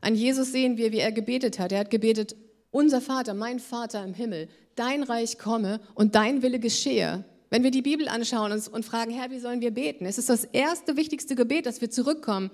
An 0.02 0.16
Jesus 0.16 0.52
sehen 0.52 0.78
wir, 0.78 0.92
wie 0.92 1.00
er 1.00 1.12
gebetet 1.12 1.60
hat. 1.60 1.72
Er 1.72 1.80
hat 1.80 1.90
gebetet, 1.90 2.36
unser 2.72 3.02
Vater, 3.02 3.34
mein 3.34 3.60
Vater 3.60 4.04
im 4.04 4.14
Himmel, 4.14 4.50
dein 4.76 5.04
Reich 5.04 5.38
komme 5.38 5.80
und 5.94 6.16
dein 6.16 6.42
Wille 6.42 6.60
geschehe. 6.60 7.24
Wenn 7.50 7.64
wir 7.64 7.72
die 7.72 7.82
Bibel 7.82 8.08
anschauen 8.08 8.52
und 8.52 8.86
fragen, 8.86 9.12
Herr, 9.12 9.32
wie 9.32 9.40
sollen 9.40 9.62
wir 9.62 9.72
beten? 9.72 10.06
Es 10.06 10.18
ist 10.18 10.30
das 10.30 10.44
erste, 10.44 10.98
wichtigste 10.98 11.36
Gebet, 11.36 11.66
dass 11.66 11.80
wir 11.80 11.90
zurückkommen. 11.90 12.52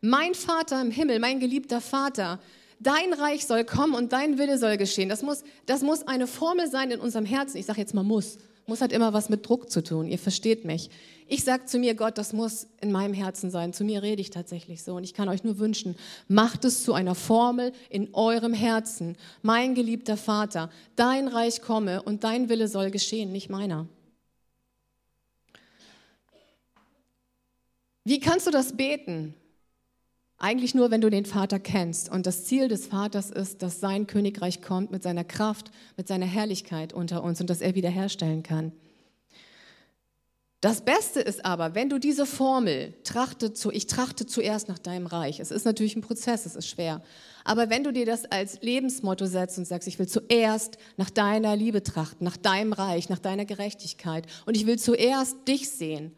Mein 0.00 0.34
Vater 0.34 0.80
im 0.80 0.90
Himmel, 0.90 1.20
mein 1.20 1.40
geliebter 1.40 1.80
Vater, 1.80 2.40
dein 2.80 3.12
Reich 3.12 3.46
soll 3.46 3.64
kommen 3.64 3.94
und 3.94 4.12
dein 4.12 4.38
Wille 4.38 4.58
soll 4.58 4.76
geschehen. 4.76 5.08
Das 5.08 5.22
muss, 5.22 5.44
das 5.66 5.82
muss 5.82 6.06
eine 6.06 6.26
Formel 6.26 6.68
sein 6.68 6.90
in 6.90 7.00
unserem 7.00 7.24
Herzen. 7.24 7.58
Ich 7.58 7.66
sage 7.66 7.80
jetzt 7.80 7.94
mal 7.94 8.02
muss. 8.02 8.38
Muss 8.66 8.80
hat 8.80 8.92
immer 8.92 9.12
was 9.12 9.28
mit 9.28 9.48
Druck 9.48 9.70
zu 9.70 9.82
tun. 9.82 10.06
Ihr 10.06 10.18
versteht 10.18 10.64
mich. 10.64 10.90
Ich 11.26 11.44
sage 11.44 11.64
zu 11.64 11.78
mir, 11.78 11.94
Gott, 11.94 12.18
das 12.18 12.32
muss 12.32 12.66
in 12.80 12.92
meinem 12.92 13.14
Herzen 13.14 13.50
sein. 13.50 13.72
Zu 13.72 13.84
mir 13.84 14.02
rede 14.02 14.20
ich 14.20 14.30
tatsächlich 14.30 14.82
so. 14.82 14.94
Und 14.94 15.04
ich 15.04 15.14
kann 15.14 15.28
euch 15.28 15.44
nur 15.44 15.58
wünschen, 15.58 15.96
macht 16.28 16.64
es 16.64 16.84
zu 16.84 16.92
einer 16.92 17.14
Formel 17.14 17.72
in 17.88 18.14
eurem 18.14 18.52
Herzen. 18.52 19.16
Mein 19.42 19.74
geliebter 19.74 20.16
Vater, 20.16 20.70
dein 20.96 21.28
Reich 21.28 21.62
komme 21.62 22.02
und 22.02 22.24
dein 22.24 22.48
Wille 22.48 22.68
soll 22.68 22.90
geschehen, 22.90 23.32
nicht 23.32 23.50
meiner. 23.50 23.86
Wie 28.04 28.18
kannst 28.18 28.46
du 28.46 28.50
das 28.50 28.76
beten? 28.76 29.34
Eigentlich 30.42 30.74
nur, 30.74 30.90
wenn 30.90 31.02
du 31.02 31.10
den 31.10 31.26
Vater 31.26 31.60
kennst. 31.60 32.10
Und 32.10 32.26
das 32.26 32.44
Ziel 32.44 32.68
des 32.68 32.86
Vaters 32.86 33.30
ist, 33.30 33.60
dass 33.62 33.78
sein 33.78 34.06
Königreich 34.06 34.62
kommt 34.62 34.90
mit 34.90 35.02
seiner 35.02 35.22
Kraft, 35.22 35.70
mit 35.98 36.08
seiner 36.08 36.24
Herrlichkeit 36.24 36.94
unter 36.94 37.22
uns 37.22 37.42
und 37.42 37.50
dass 37.50 37.60
er 37.60 37.74
wiederherstellen 37.74 38.42
kann. 38.42 38.72
Das 40.62 40.80
Beste 40.80 41.20
ist 41.20 41.44
aber, 41.44 41.74
wenn 41.74 41.90
du 41.90 41.98
diese 41.98 42.24
Formel 42.24 42.94
trachte 43.04 43.52
zu, 43.52 43.70
ich 43.70 43.86
trachte 43.86 44.24
zuerst 44.24 44.68
nach 44.68 44.78
deinem 44.78 45.06
Reich. 45.06 45.40
Es 45.40 45.50
ist 45.50 45.66
natürlich 45.66 45.94
ein 45.94 46.02
Prozess, 46.02 46.46
es 46.46 46.56
ist 46.56 46.68
schwer. 46.68 47.02
Aber 47.44 47.68
wenn 47.68 47.84
du 47.84 47.92
dir 47.92 48.06
das 48.06 48.24
als 48.24 48.62
Lebensmotto 48.62 49.26
setzt 49.26 49.58
und 49.58 49.66
sagst, 49.66 49.88
ich 49.88 49.98
will 49.98 50.08
zuerst 50.08 50.78
nach 50.96 51.10
deiner 51.10 51.54
Liebe 51.54 51.82
trachten, 51.82 52.24
nach 52.24 52.38
deinem 52.38 52.72
Reich, 52.72 53.10
nach 53.10 53.18
deiner 53.18 53.44
Gerechtigkeit 53.44 54.26
und 54.46 54.56
ich 54.56 54.66
will 54.66 54.78
zuerst 54.78 55.36
dich 55.46 55.68
sehen. 55.68 56.16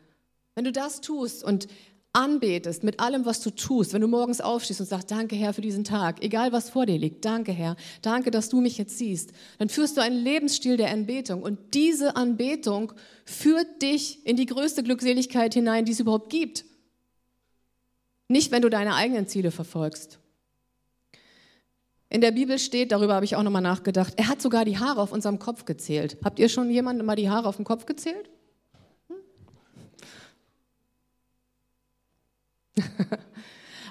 Wenn 0.55 0.65
du 0.65 0.73
das 0.73 1.01
tust 1.01 1.43
und 1.43 1.67
anbetest 2.13 2.85
mit 2.85 3.01
allem, 3.01 3.25
was 3.25 3.41
du 3.41 3.51
tust, 3.51 3.93
wenn 3.93 4.03
du 4.03 4.09
morgens 4.09 4.41
aufstehst 4.41 4.81
und 4.81 4.87
sagst, 4.87 5.11
danke 5.11 5.35
Herr 5.35 5.55
für 5.55 5.63
diesen 5.63 5.85
Tag, 5.85 6.23
egal 6.23 6.53
was 6.53 6.69
vor 6.69 6.85
dir 6.85 6.99
liegt, 6.99 7.25
danke 7.25 7.53
Herr, 7.53 7.77
danke, 8.03 8.31
dass 8.31 8.49
du 8.51 8.61
mich 8.61 8.77
jetzt 8.77 8.99
siehst, 8.99 9.33
dann 9.59 9.69
führst 9.69 9.97
du 9.97 10.03
einen 10.03 10.23
Lebensstil 10.23 10.77
der 10.77 10.91
Anbetung 10.91 11.43
und 11.43 11.75
diese 11.75 12.17
Anbetung 12.17 12.93
führt 13.25 13.81
dich 13.81 14.27
in 14.27 14.37
die 14.37 14.47
größte 14.47 14.83
Glückseligkeit 14.83 15.55
hinein, 15.55 15.85
die 15.85 15.93
es 15.93 16.01
überhaupt 16.01 16.31
gibt. 16.31 16.65
Nicht, 18.29 18.51
wenn 18.51 18.63
du 18.63 18.69
deine 18.69 18.95
eigenen 18.95 19.27
Ziele 19.27 19.51
verfolgst. 19.51 20.19
In 22.11 22.21
der 22.21 22.33
Bibel 22.33 22.59
steht, 22.59 22.93
darüber 22.93 23.15
habe 23.15 23.25
ich 23.25 23.37
auch 23.37 23.43
nochmal 23.43 23.63
nachgedacht, 23.63 24.13
er 24.19 24.29
hat 24.29 24.43
sogar 24.43 24.67
die 24.67 24.79
Haare 24.79 25.01
auf 25.01 25.13
unserem 25.13 25.39
Kopf 25.39 25.65
gezählt. 25.65 26.19
Habt 26.23 26.39
ihr 26.39 26.51
schon 26.51 26.71
jemandem 26.71 27.07
mal 27.07 27.17
die 27.17 27.31
Haare 27.31 27.49
auf 27.49 27.57
dem 27.57 27.65
Kopf 27.65 27.87
gezählt? 27.87 28.29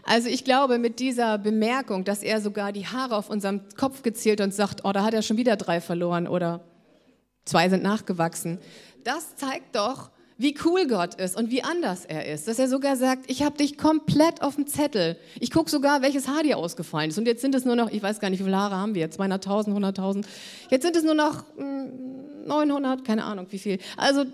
Also 0.03 0.29
ich 0.29 0.43
glaube, 0.43 0.79
mit 0.79 0.99
dieser 0.99 1.37
Bemerkung, 1.37 2.03
dass 2.03 2.23
er 2.23 2.41
sogar 2.41 2.71
die 2.71 2.87
Haare 2.87 3.15
auf 3.15 3.29
unserem 3.29 3.61
Kopf 3.77 4.01
gezählt 4.01 4.41
und 4.41 4.53
sagt, 4.53 4.83
oh, 4.83 4.91
da 4.91 5.03
hat 5.03 5.13
er 5.13 5.21
schon 5.21 5.37
wieder 5.37 5.55
drei 5.55 5.79
verloren 5.79 6.27
oder 6.27 6.61
zwei 7.45 7.69
sind 7.69 7.83
nachgewachsen, 7.83 8.59
das 9.03 9.35
zeigt 9.35 9.75
doch, 9.75 10.09
wie 10.37 10.55
cool 10.65 10.87
Gott 10.87 11.15
ist 11.15 11.37
und 11.37 11.51
wie 11.51 11.63
anders 11.63 12.05
er 12.05 12.25
ist. 12.25 12.47
Dass 12.47 12.57
er 12.57 12.67
sogar 12.67 12.95
sagt, 12.95 13.29
ich 13.29 13.43
habe 13.43 13.57
dich 13.57 13.77
komplett 13.77 14.41
auf 14.41 14.55
dem 14.55 14.65
Zettel. 14.65 15.17
Ich 15.39 15.51
gucke 15.51 15.69
sogar, 15.69 16.01
welches 16.01 16.27
Haar 16.27 16.41
dir 16.41 16.57
ausgefallen 16.57 17.11
ist. 17.11 17.19
Und 17.19 17.27
jetzt 17.27 17.41
sind 17.41 17.53
es 17.53 17.63
nur 17.63 17.75
noch, 17.75 17.91
ich 17.91 18.01
weiß 18.01 18.19
gar 18.19 18.31
nicht, 18.31 18.39
wie 18.39 18.45
viele 18.45 18.57
Haare 18.57 18.75
haben 18.75 18.95
wir, 18.95 19.07
200.000, 19.11 19.75
100.000. 19.75 20.25
Jetzt 20.71 20.83
sind 20.83 20.95
es 20.95 21.03
nur 21.03 21.13
noch 21.13 21.43
900, 21.57 22.97
hm, 22.97 23.03
keine 23.05 23.23
Ahnung 23.23 23.45
wie 23.51 23.59
viel. 23.59 23.77
Also 23.97 24.25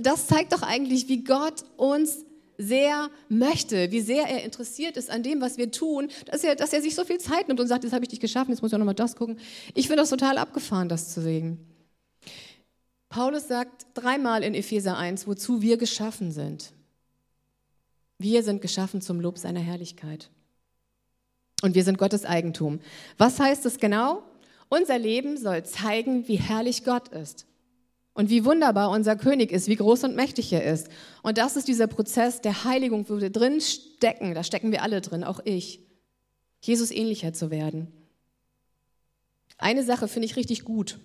das 0.00 0.28
zeigt 0.28 0.52
doch 0.52 0.62
eigentlich, 0.62 1.08
wie 1.08 1.24
Gott 1.24 1.64
uns 1.76 2.25
sehr 2.58 3.10
möchte, 3.28 3.90
wie 3.90 4.00
sehr 4.00 4.26
er 4.26 4.44
interessiert 4.44 4.96
ist 4.96 5.10
an 5.10 5.22
dem, 5.22 5.40
was 5.40 5.58
wir 5.58 5.70
tun, 5.70 6.08
dass 6.26 6.44
er, 6.44 6.56
dass 6.56 6.72
er 6.72 6.82
sich 6.82 6.94
so 6.94 7.04
viel 7.04 7.18
Zeit 7.18 7.48
nimmt 7.48 7.60
und 7.60 7.68
sagt, 7.68 7.84
jetzt 7.84 7.92
habe 7.92 8.04
ich 8.04 8.08
dich 8.08 8.20
geschaffen, 8.20 8.50
jetzt 8.50 8.62
muss 8.62 8.70
ich 8.70 8.74
auch 8.74 8.78
nochmal 8.78 8.94
das 8.94 9.16
gucken. 9.16 9.38
Ich 9.74 9.86
finde 9.86 10.02
das 10.02 10.10
total 10.10 10.38
abgefahren, 10.38 10.88
das 10.88 11.12
zu 11.12 11.20
sehen. 11.20 11.58
Paulus 13.08 13.48
sagt 13.48 13.86
dreimal 13.94 14.42
in 14.42 14.54
Epheser 14.54 14.96
1, 14.96 15.26
wozu 15.26 15.62
wir 15.62 15.76
geschaffen 15.76 16.32
sind. 16.32 16.72
Wir 18.18 18.42
sind 18.42 18.62
geschaffen 18.62 19.00
zum 19.00 19.20
Lob 19.20 19.38
seiner 19.38 19.60
Herrlichkeit. 19.60 20.30
Und 21.62 21.74
wir 21.74 21.84
sind 21.84 21.98
Gottes 21.98 22.24
Eigentum. 22.24 22.80
Was 23.18 23.38
heißt 23.38 23.64
das 23.64 23.78
genau? 23.78 24.22
Unser 24.68 24.98
Leben 24.98 25.36
soll 25.36 25.64
zeigen, 25.64 26.26
wie 26.28 26.36
herrlich 26.36 26.84
Gott 26.84 27.08
ist 27.08 27.46
und 28.16 28.30
wie 28.30 28.46
wunderbar 28.46 28.90
unser 28.90 29.14
König 29.14 29.52
ist, 29.52 29.68
wie 29.68 29.76
groß 29.76 30.04
und 30.04 30.16
mächtig 30.16 30.50
er 30.50 30.64
ist. 30.64 30.88
Und 31.22 31.36
das 31.36 31.54
ist 31.54 31.68
dieser 31.68 31.86
Prozess 31.86 32.40
der 32.40 32.64
Heiligung, 32.64 33.06
wo 33.10 33.20
wir 33.20 33.28
drin 33.28 33.60
stecken, 33.60 34.34
da 34.34 34.42
stecken 34.42 34.72
wir 34.72 34.82
alle 34.82 35.02
drin, 35.02 35.22
auch 35.22 35.40
ich, 35.44 35.80
Jesus 36.62 36.90
ähnlicher 36.90 37.34
zu 37.34 37.50
werden. 37.50 37.92
Eine 39.58 39.84
Sache 39.84 40.08
finde 40.08 40.24
ich 40.26 40.36
richtig 40.36 40.64
gut. 40.64 40.98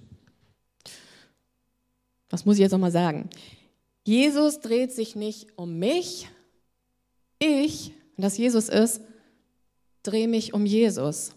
Was 2.30 2.46
muss 2.46 2.56
ich 2.56 2.62
jetzt 2.62 2.72
nochmal 2.72 2.92
sagen? 2.92 3.30
Jesus 4.06 4.62
dreht 4.62 4.94
sich 4.94 5.18
nicht 5.18 5.58
um 5.58 5.80
mich. 5.80 6.30
Ich, 7.40 7.92
und 8.16 8.24
das 8.24 8.38
Jesus 8.38 8.70
ist, 8.70 9.02
drehe 10.04 10.30
mich 10.30 10.54
um 10.54 10.66
Jesus. 10.66 11.34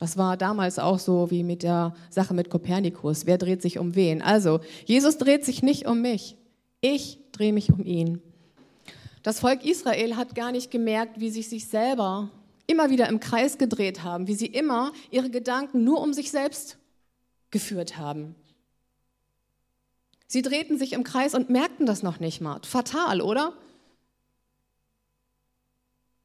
Das 0.00 0.16
war 0.16 0.38
damals 0.38 0.78
auch 0.78 0.98
so 0.98 1.30
wie 1.30 1.44
mit 1.44 1.62
der 1.62 1.94
Sache 2.08 2.32
mit 2.32 2.48
Kopernikus. 2.48 3.26
Wer 3.26 3.36
dreht 3.36 3.60
sich 3.60 3.78
um 3.78 3.94
wen? 3.94 4.22
Also, 4.22 4.60
Jesus 4.86 5.18
dreht 5.18 5.44
sich 5.44 5.62
nicht 5.62 5.86
um 5.86 6.00
mich. 6.00 6.36
Ich 6.80 7.18
drehe 7.32 7.52
mich 7.52 7.70
um 7.70 7.84
ihn. 7.84 8.22
Das 9.22 9.40
Volk 9.40 9.62
Israel 9.62 10.16
hat 10.16 10.34
gar 10.34 10.52
nicht 10.52 10.70
gemerkt, 10.70 11.20
wie 11.20 11.28
sie 11.28 11.42
sich 11.42 11.68
selber 11.68 12.30
immer 12.66 12.88
wieder 12.88 13.10
im 13.10 13.20
Kreis 13.20 13.58
gedreht 13.58 14.02
haben, 14.02 14.26
wie 14.26 14.34
sie 14.34 14.46
immer 14.46 14.92
ihre 15.10 15.28
Gedanken 15.28 15.84
nur 15.84 16.00
um 16.00 16.14
sich 16.14 16.30
selbst 16.30 16.78
geführt 17.50 17.98
haben. 17.98 18.34
Sie 20.26 20.40
drehten 20.40 20.78
sich 20.78 20.94
im 20.94 21.04
Kreis 21.04 21.34
und 21.34 21.50
merkten 21.50 21.84
das 21.84 22.02
noch 22.02 22.20
nicht 22.20 22.40
mal. 22.40 22.60
Fatal, 22.64 23.20
oder? 23.20 23.52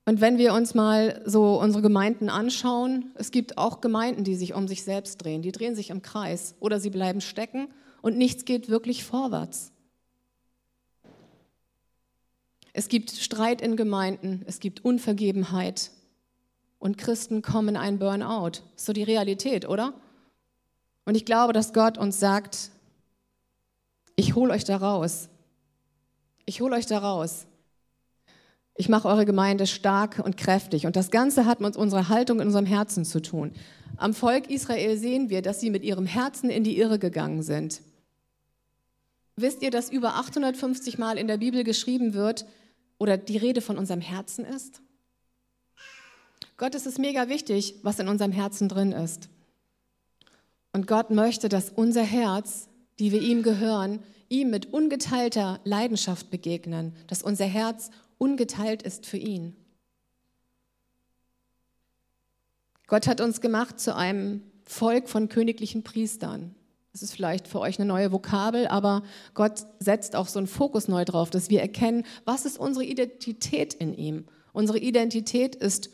Und 0.06 0.22
wenn 0.22 0.38
wir 0.38 0.54
uns 0.54 0.76
mal 0.76 1.22
so 1.26 1.60
unsere 1.60 1.82
Gemeinden 1.82 2.30
anschauen, 2.30 3.12
es 3.15 3.32
gibt 3.32 3.58
auch 3.58 3.82
Gemeinden, 3.82 4.24
die 4.24 4.36
sich 4.36 4.54
um 4.54 4.68
sich 4.68 4.84
selbst 4.84 5.18
drehen. 5.18 5.41
Die 5.41 5.52
drehen 5.52 5.76
sich 5.76 5.89
im 5.89 6.04
Kreis 6.04 6.56
oder 6.60 6.80
sie 6.80 6.91
bleiben 6.91 7.22
stecken 7.22 7.70
und 8.04 8.15
nichts 8.15 8.46
geht 8.46 8.70
wirklich 8.70 9.04
vorwärts. 9.04 9.72
Es 12.72 12.88
gibt 12.88 13.12
Streit 13.12 13.62
in 13.62 13.78
Gemeinden, 13.78 14.44
es 14.46 14.60
gibt 14.60 14.86
Unvergebenheit 14.86 15.89
und 16.78 16.98
Christen 17.00 17.41
kommen 17.41 17.70
in 17.70 17.78
einen 17.78 17.98
Burnout. 17.98 18.62
So 18.76 18.94
die 18.94 19.04
Realität, 19.04 19.68
oder? 19.68 19.94
Und 21.06 21.15
ich 21.15 21.26
glaube, 21.26 21.54
dass 21.54 21.74
Gott 21.74 21.98
uns 21.98 22.20
sagt, 22.20 22.70
ich 24.15 24.36
hole 24.36 24.54
euch 24.54 24.65
da 24.65 24.78
raus. 24.78 25.30
Ich 26.46 26.62
hole 26.62 26.76
euch 26.76 26.86
da 26.86 27.00
raus. 27.00 27.48
Ich 28.78 28.90
mache 28.90 29.08
eure 29.08 29.26
Gemeinde 29.26 29.68
stark 29.68 30.20
und 30.24 30.36
kräftig. 30.36 30.86
Und 30.86 30.98
das 30.98 31.10
Ganze 31.10 31.46
hat 31.46 31.62
mit 31.62 31.78
unserer 31.78 32.10
Haltung 32.10 32.42
in 32.42 32.48
unserem 32.48 32.66
Herzen 32.66 33.06
zu 33.06 33.22
tun. 33.22 33.54
Am 33.96 34.14
Volk 34.14 34.50
Israel 34.50 34.98
sehen 34.98 35.30
wir, 35.30 35.42
dass 35.42 35.62
sie 35.62 35.70
mit 35.70 35.84
ihrem 35.84 36.06
Herzen 36.06 36.50
in 36.50 36.66
die 36.66 36.78
Irre 36.78 37.00
gegangen 37.00 37.42
sind. 37.42 37.82
Wisst 39.38 39.62
ihr, 39.62 39.72
dass 39.72 39.90
über 39.90 40.16
850 40.16 40.98
Mal 40.98 41.18
in 41.18 41.28
der 41.28 41.38
Bibel 41.38 41.64
geschrieben 41.64 42.14
wird 42.14 42.46
oder 42.98 43.18
die 43.18 43.38
Rede 43.38 43.62
von 43.62 43.78
unserem 43.78 44.02
Herzen 44.02 44.44
ist? 44.44 44.82
Gott 46.58 46.76
ist 46.76 46.86
es 46.86 46.98
mega 46.98 47.30
wichtig, 47.30 47.76
was 47.84 48.00
in 48.00 48.08
unserem 48.08 48.32
Herzen 48.32 48.70
drin 48.70 48.92
ist. 48.92 49.30
Und 50.74 50.88
Gott 50.88 51.10
möchte, 51.10 51.48
dass 51.48 51.70
unser 51.70 52.04
Herz, 52.04 52.68
die 53.00 53.12
wir 53.12 53.22
ihm 53.22 53.44
gehören, 53.44 54.00
ihm 54.30 54.50
mit 54.50 54.74
ungeteilter 54.74 55.60
Leidenschaft 55.64 56.30
begegnen, 56.30 56.94
dass 57.08 57.24
unser 57.24 57.46
Herz 57.46 57.92
ungeteilt 58.17 58.84
ist 58.84 59.06
für 59.06 59.17
ihn. 59.17 59.56
Gott 62.88 63.08
hat 63.08 63.21
uns 63.21 63.41
gemacht 63.41 63.80
zu 63.80 63.95
einem 63.95 64.43
Volk 64.63 65.10
von 65.10 65.30
königlichen 65.30 65.84
Priestern. 65.84 66.56
Das 66.91 67.01
ist 67.01 67.13
vielleicht 67.13 67.47
für 67.47 67.60
euch 67.60 67.78
eine 67.78 67.88
neue 67.88 68.12
Vokabel, 68.12 68.67
aber 68.67 69.04
Gott 69.34 69.65
setzt 69.80 70.15
auch 70.15 70.28
so 70.28 70.39
einen 70.39 70.47
Fokus 70.47 70.88
neu 70.88 71.04
drauf, 71.04 71.30
dass 71.30 71.49
wir 71.49 71.62
erkennen, 71.62 72.06
was 72.23 72.45
ist 72.45 72.58
unsere 72.58 72.86
Identität 72.86 73.73
in 73.73 73.93
ihm. 73.93 74.25
Unsere 74.54 74.80
Identität 74.80 75.56
ist, 75.56 75.89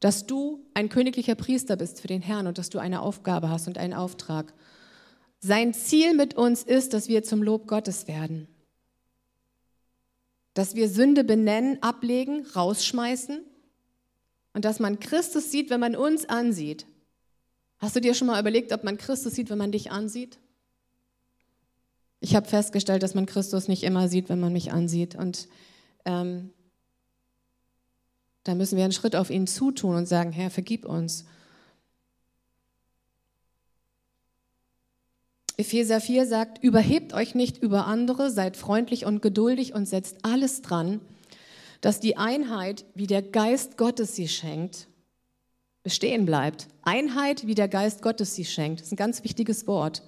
dass 0.00 0.26
du 0.26 0.64
ein 0.74 0.88
königlicher 0.88 1.34
Priester 1.34 1.76
bist 1.76 2.00
für 2.00 2.08
den 2.08 2.22
Herrn 2.22 2.46
und 2.46 2.58
dass 2.58 2.70
du 2.70 2.78
eine 2.78 3.02
Aufgabe 3.02 3.48
hast 3.48 3.68
und 3.68 3.78
einen 3.78 3.94
Auftrag. 3.94 4.52
Sein 5.38 5.72
Ziel 5.72 6.14
mit 6.14 6.34
uns 6.34 6.62
ist, 6.62 6.94
dass 6.94 7.08
wir 7.08 7.22
zum 7.22 7.42
Lob 7.42 7.68
Gottes 7.68 8.08
werden 8.08 8.48
dass 10.60 10.74
wir 10.74 10.90
Sünde 10.90 11.24
benennen, 11.24 11.82
ablegen, 11.82 12.44
rausschmeißen 12.54 13.40
und 14.52 14.64
dass 14.66 14.78
man 14.78 15.00
Christus 15.00 15.50
sieht, 15.50 15.70
wenn 15.70 15.80
man 15.80 15.96
uns 15.96 16.28
ansieht. 16.28 16.84
Hast 17.78 17.96
du 17.96 18.00
dir 18.02 18.12
schon 18.12 18.26
mal 18.26 18.38
überlegt, 18.38 18.70
ob 18.74 18.84
man 18.84 18.98
Christus 18.98 19.32
sieht, 19.32 19.48
wenn 19.48 19.56
man 19.56 19.72
dich 19.72 19.90
ansieht? 19.90 20.38
Ich 22.20 22.36
habe 22.36 22.46
festgestellt, 22.46 23.02
dass 23.02 23.14
man 23.14 23.24
Christus 23.24 23.68
nicht 23.68 23.84
immer 23.84 24.08
sieht, 24.08 24.28
wenn 24.28 24.38
man 24.38 24.52
mich 24.52 24.70
ansieht. 24.70 25.14
Und 25.14 25.48
ähm, 26.04 26.50
da 28.44 28.54
müssen 28.54 28.76
wir 28.76 28.84
einen 28.84 28.92
Schritt 28.92 29.16
auf 29.16 29.30
ihn 29.30 29.46
zutun 29.46 29.96
und 29.96 30.04
sagen, 30.04 30.30
Herr, 30.30 30.50
vergib 30.50 30.84
uns. 30.84 31.24
Epheser 35.60 36.00
4 36.00 36.24
sagt, 36.24 36.64
überhebt 36.64 37.12
euch 37.12 37.34
nicht 37.34 37.62
über 37.62 37.86
andere, 37.86 38.30
seid 38.30 38.56
freundlich 38.56 39.04
und 39.04 39.20
geduldig 39.20 39.74
und 39.74 39.86
setzt 39.86 40.24
alles 40.24 40.62
dran, 40.62 41.00
dass 41.82 42.00
die 42.00 42.16
Einheit, 42.16 42.86
wie 42.94 43.06
der 43.06 43.20
Geist 43.20 43.76
Gottes 43.76 44.16
sie 44.16 44.26
schenkt, 44.26 44.88
bestehen 45.82 46.24
bleibt. 46.24 46.68
Einheit, 46.80 47.46
wie 47.46 47.54
der 47.54 47.68
Geist 47.68 48.00
Gottes 48.00 48.34
sie 48.34 48.46
schenkt, 48.46 48.80
ist 48.80 48.90
ein 48.90 48.96
ganz 48.96 49.22
wichtiges 49.22 49.66
Wort. 49.66 50.02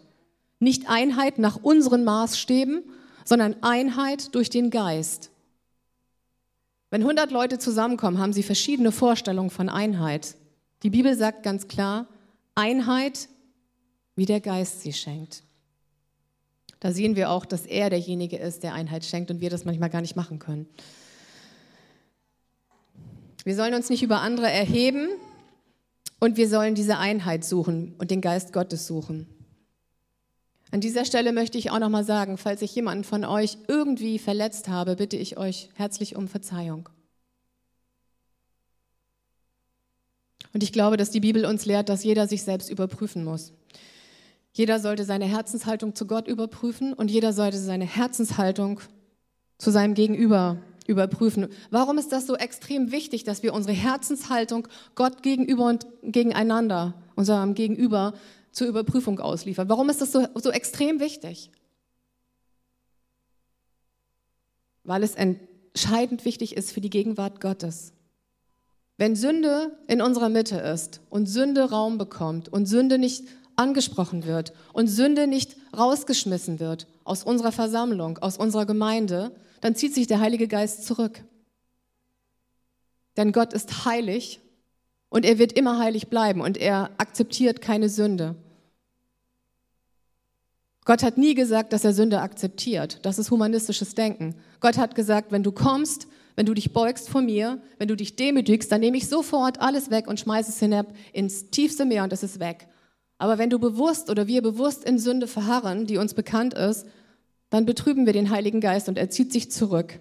Nicht 0.58 0.88
Einheit 0.88 1.38
nach 1.38 1.62
unseren 1.62 2.02
Maßstäben, 2.02 2.84
sondern 3.26 3.56
Einheit 3.62 4.34
durch 4.34 4.48
den 4.48 4.70
Geist. 4.70 5.30
Wenn 6.88 7.02
100 7.02 7.30
Leute 7.30 7.58
zusammenkommen, 7.58 8.18
haben 8.18 8.32
sie 8.32 8.42
verschiedene 8.42 8.90
Vorstellungen 8.90 9.50
von 9.50 9.68
Einheit. 9.68 10.34
Die 10.82 10.90
Bibel 10.90 11.14
sagt 11.14 11.42
ganz 11.42 11.68
klar, 11.68 12.06
Einheit 12.54 13.28
wie 14.14 14.26
der 14.26 14.40
Geist 14.40 14.80
sie 14.80 14.92
schenkt. 14.92 15.42
Da 16.80 16.92
sehen 16.92 17.14
wir 17.16 17.30
auch, 17.30 17.44
dass 17.44 17.64
er 17.64 17.90
derjenige 17.90 18.36
ist, 18.36 18.62
der 18.62 18.74
Einheit 18.74 19.04
schenkt 19.04 19.30
und 19.30 19.40
wir 19.40 19.50
das 19.50 19.64
manchmal 19.64 19.90
gar 19.90 20.00
nicht 20.00 20.16
machen 20.16 20.38
können. 20.38 20.66
Wir 23.44 23.54
sollen 23.54 23.74
uns 23.74 23.88
nicht 23.88 24.02
über 24.02 24.20
andere 24.20 24.50
erheben 24.50 25.08
und 26.20 26.36
wir 26.36 26.48
sollen 26.48 26.74
diese 26.74 26.98
Einheit 26.98 27.44
suchen 27.44 27.94
und 27.98 28.10
den 28.10 28.20
Geist 28.20 28.52
Gottes 28.52 28.86
suchen. 28.86 29.26
An 30.72 30.80
dieser 30.80 31.04
Stelle 31.04 31.32
möchte 31.32 31.58
ich 31.58 31.70
auch 31.70 31.78
noch 31.78 31.90
mal 31.90 32.04
sagen, 32.04 32.38
falls 32.38 32.62
ich 32.62 32.74
jemanden 32.74 33.04
von 33.04 33.24
euch 33.24 33.58
irgendwie 33.68 34.18
verletzt 34.18 34.68
habe, 34.68 34.96
bitte 34.96 35.16
ich 35.16 35.36
euch 35.36 35.68
herzlich 35.74 36.16
um 36.16 36.28
Verzeihung. 36.28 36.88
Und 40.54 40.62
ich 40.62 40.72
glaube, 40.72 40.96
dass 40.96 41.10
die 41.10 41.20
Bibel 41.20 41.44
uns 41.44 41.66
lehrt, 41.66 41.88
dass 41.88 42.04
jeder 42.04 42.26
sich 42.26 42.42
selbst 42.42 42.70
überprüfen 42.70 43.24
muss. 43.24 43.52
Jeder 44.52 44.78
sollte 44.80 45.04
seine 45.04 45.24
Herzenshaltung 45.24 45.94
zu 45.94 46.06
Gott 46.06 46.28
überprüfen 46.28 46.92
und 46.92 47.10
jeder 47.10 47.32
sollte 47.32 47.58
seine 47.58 47.86
Herzenshaltung 47.86 48.80
zu 49.58 49.70
seinem 49.70 49.94
Gegenüber 49.94 50.58
überprüfen. 50.86 51.48
Warum 51.70 51.96
ist 51.96 52.12
das 52.12 52.26
so 52.26 52.36
extrem 52.36 52.92
wichtig, 52.92 53.24
dass 53.24 53.42
wir 53.42 53.54
unsere 53.54 53.74
Herzenshaltung 53.74 54.68
Gott 54.94 55.22
gegenüber 55.22 55.66
und 55.66 55.86
gegeneinander, 56.02 56.94
unserem 57.14 57.54
Gegenüber, 57.54 58.12
zur 58.50 58.66
Überprüfung 58.66 59.20
ausliefern? 59.20 59.70
Warum 59.70 59.88
ist 59.88 60.02
das 60.02 60.12
so, 60.12 60.26
so 60.34 60.50
extrem 60.50 61.00
wichtig? 61.00 61.50
Weil 64.84 65.02
es 65.02 65.14
entscheidend 65.14 66.26
wichtig 66.26 66.56
ist 66.56 66.72
für 66.72 66.80
die 66.82 66.90
Gegenwart 66.90 67.40
Gottes. 67.40 67.94
Wenn 68.98 69.16
Sünde 69.16 69.78
in 69.88 70.02
unserer 70.02 70.28
Mitte 70.28 70.58
ist 70.58 71.00
und 71.08 71.26
Sünde 71.26 71.70
Raum 71.70 71.96
bekommt 71.96 72.50
und 72.50 72.66
Sünde 72.66 72.98
nicht 72.98 73.24
angesprochen 73.56 74.24
wird 74.26 74.52
und 74.72 74.88
Sünde 74.88 75.26
nicht 75.26 75.56
rausgeschmissen 75.76 76.60
wird 76.60 76.86
aus 77.04 77.24
unserer 77.24 77.52
Versammlung, 77.52 78.18
aus 78.18 78.36
unserer 78.36 78.66
Gemeinde, 78.66 79.34
dann 79.60 79.74
zieht 79.74 79.94
sich 79.94 80.06
der 80.06 80.20
Heilige 80.20 80.48
Geist 80.48 80.84
zurück. 80.84 81.24
Denn 83.16 83.32
Gott 83.32 83.52
ist 83.52 83.84
heilig 83.84 84.40
und 85.08 85.24
er 85.24 85.38
wird 85.38 85.52
immer 85.52 85.78
heilig 85.78 86.08
bleiben 86.08 86.40
und 86.40 86.56
er 86.56 86.90
akzeptiert 86.98 87.60
keine 87.60 87.88
Sünde. 87.88 88.36
Gott 90.84 91.02
hat 91.02 91.16
nie 91.16 91.34
gesagt, 91.34 91.72
dass 91.72 91.84
er 91.84 91.92
Sünde 91.92 92.20
akzeptiert. 92.20 92.98
Das 93.02 93.18
ist 93.18 93.30
humanistisches 93.30 93.94
Denken. 93.94 94.34
Gott 94.60 94.78
hat 94.78 94.94
gesagt, 94.94 95.30
wenn 95.30 95.44
du 95.44 95.52
kommst, 95.52 96.08
wenn 96.34 96.46
du 96.46 96.54
dich 96.54 96.72
beugst 96.72 97.08
vor 97.08 97.22
mir, 97.22 97.60
wenn 97.78 97.88
du 97.88 97.94
dich 97.94 98.16
demütigst, 98.16 98.72
dann 98.72 98.80
nehme 98.80 98.96
ich 98.96 99.08
sofort 99.08 99.60
alles 99.60 99.90
weg 99.90 100.08
und 100.08 100.18
schmeiße 100.18 100.50
es 100.50 100.58
hinab 100.58 100.86
ins 101.12 101.50
tiefste 101.50 101.84
Meer 101.84 102.02
und 102.02 102.12
es 102.12 102.22
ist 102.22 102.40
weg. 102.40 102.66
Aber 103.22 103.38
wenn 103.38 103.50
du 103.50 103.60
bewusst 103.60 104.10
oder 104.10 104.26
wir 104.26 104.42
bewusst 104.42 104.82
in 104.82 104.98
Sünde 104.98 105.28
verharren, 105.28 105.86
die 105.86 105.96
uns 105.96 106.12
bekannt 106.12 106.54
ist, 106.54 106.88
dann 107.50 107.66
betrüben 107.66 108.04
wir 108.04 108.12
den 108.12 108.30
Heiligen 108.30 108.60
Geist 108.60 108.88
und 108.88 108.98
er 108.98 109.10
zieht 109.10 109.32
sich 109.32 109.48
zurück. 109.48 110.00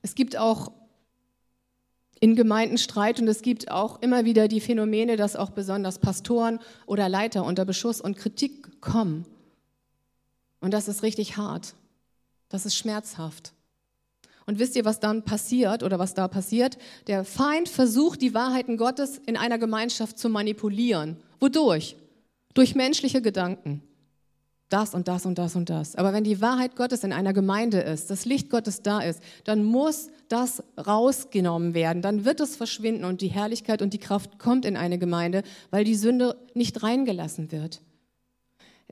Es 0.00 0.14
gibt 0.14 0.38
auch 0.38 0.72
in 2.18 2.34
Gemeinden 2.34 2.78
Streit 2.78 3.20
und 3.20 3.28
es 3.28 3.42
gibt 3.42 3.70
auch 3.70 4.00
immer 4.00 4.24
wieder 4.24 4.48
die 4.48 4.62
Phänomene, 4.62 5.18
dass 5.18 5.36
auch 5.36 5.50
besonders 5.50 5.98
Pastoren 5.98 6.58
oder 6.86 7.10
Leiter 7.10 7.44
unter 7.44 7.66
Beschuss 7.66 8.00
und 8.00 8.16
Kritik 8.16 8.80
kommen. 8.80 9.26
Und 10.60 10.72
das 10.72 10.88
ist 10.88 11.02
richtig 11.02 11.36
hart. 11.36 11.74
Das 12.48 12.64
ist 12.64 12.74
schmerzhaft. 12.74 13.52
Und 14.50 14.58
wisst 14.58 14.74
ihr, 14.74 14.84
was 14.84 14.98
dann 14.98 15.22
passiert 15.22 15.84
oder 15.84 16.00
was 16.00 16.14
da 16.14 16.26
passiert? 16.26 16.76
Der 17.06 17.24
Feind 17.24 17.68
versucht, 17.68 18.20
die 18.20 18.34
Wahrheiten 18.34 18.78
Gottes 18.78 19.20
in 19.24 19.36
einer 19.36 19.58
Gemeinschaft 19.58 20.18
zu 20.18 20.28
manipulieren. 20.28 21.18
Wodurch? 21.38 21.94
Durch 22.52 22.74
menschliche 22.74 23.22
Gedanken. 23.22 23.80
Das 24.68 24.92
und 24.92 25.06
das 25.06 25.24
und 25.24 25.38
das 25.38 25.54
und 25.54 25.70
das. 25.70 25.94
Aber 25.94 26.12
wenn 26.12 26.24
die 26.24 26.40
Wahrheit 26.40 26.74
Gottes 26.74 27.04
in 27.04 27.12
einer 27.12 27.32
Gemeinde 27.32 27.78
ist, 27.78 28.10
das 28.10 28.24
Licht 28.24 28.50
Gottes 28.50 28.82
da 28.82 28.98
ist, 28.98 29.22
dann 29.44 29.62
muss 29.62 30.08
das 30.26 30.64
rausgenommen 30.84 31.72
werden. 31.72 32.02
Dann 32.02 32.24
wird 32.24 32.40
es 32.40 32.56
verschwinden 32.56 33.04
und 33.04 33.20
die 33.20 33.28
Herrlichkeit 33.28 33.82
und 33.82 33.92
die 33.92 33.98
Kraft 33.98 34.40
kommt 34.40 34.64
in 34.64 34.76
eine 34.76 34.98
Gemeinde, 34.98 35.44
weil 35.70 35.84
die 35.84 35.94
Sünde 35.94 36.36
nicht 36.54 36.82
reingelassen 36.82 37.52
wird. 37.52 37.82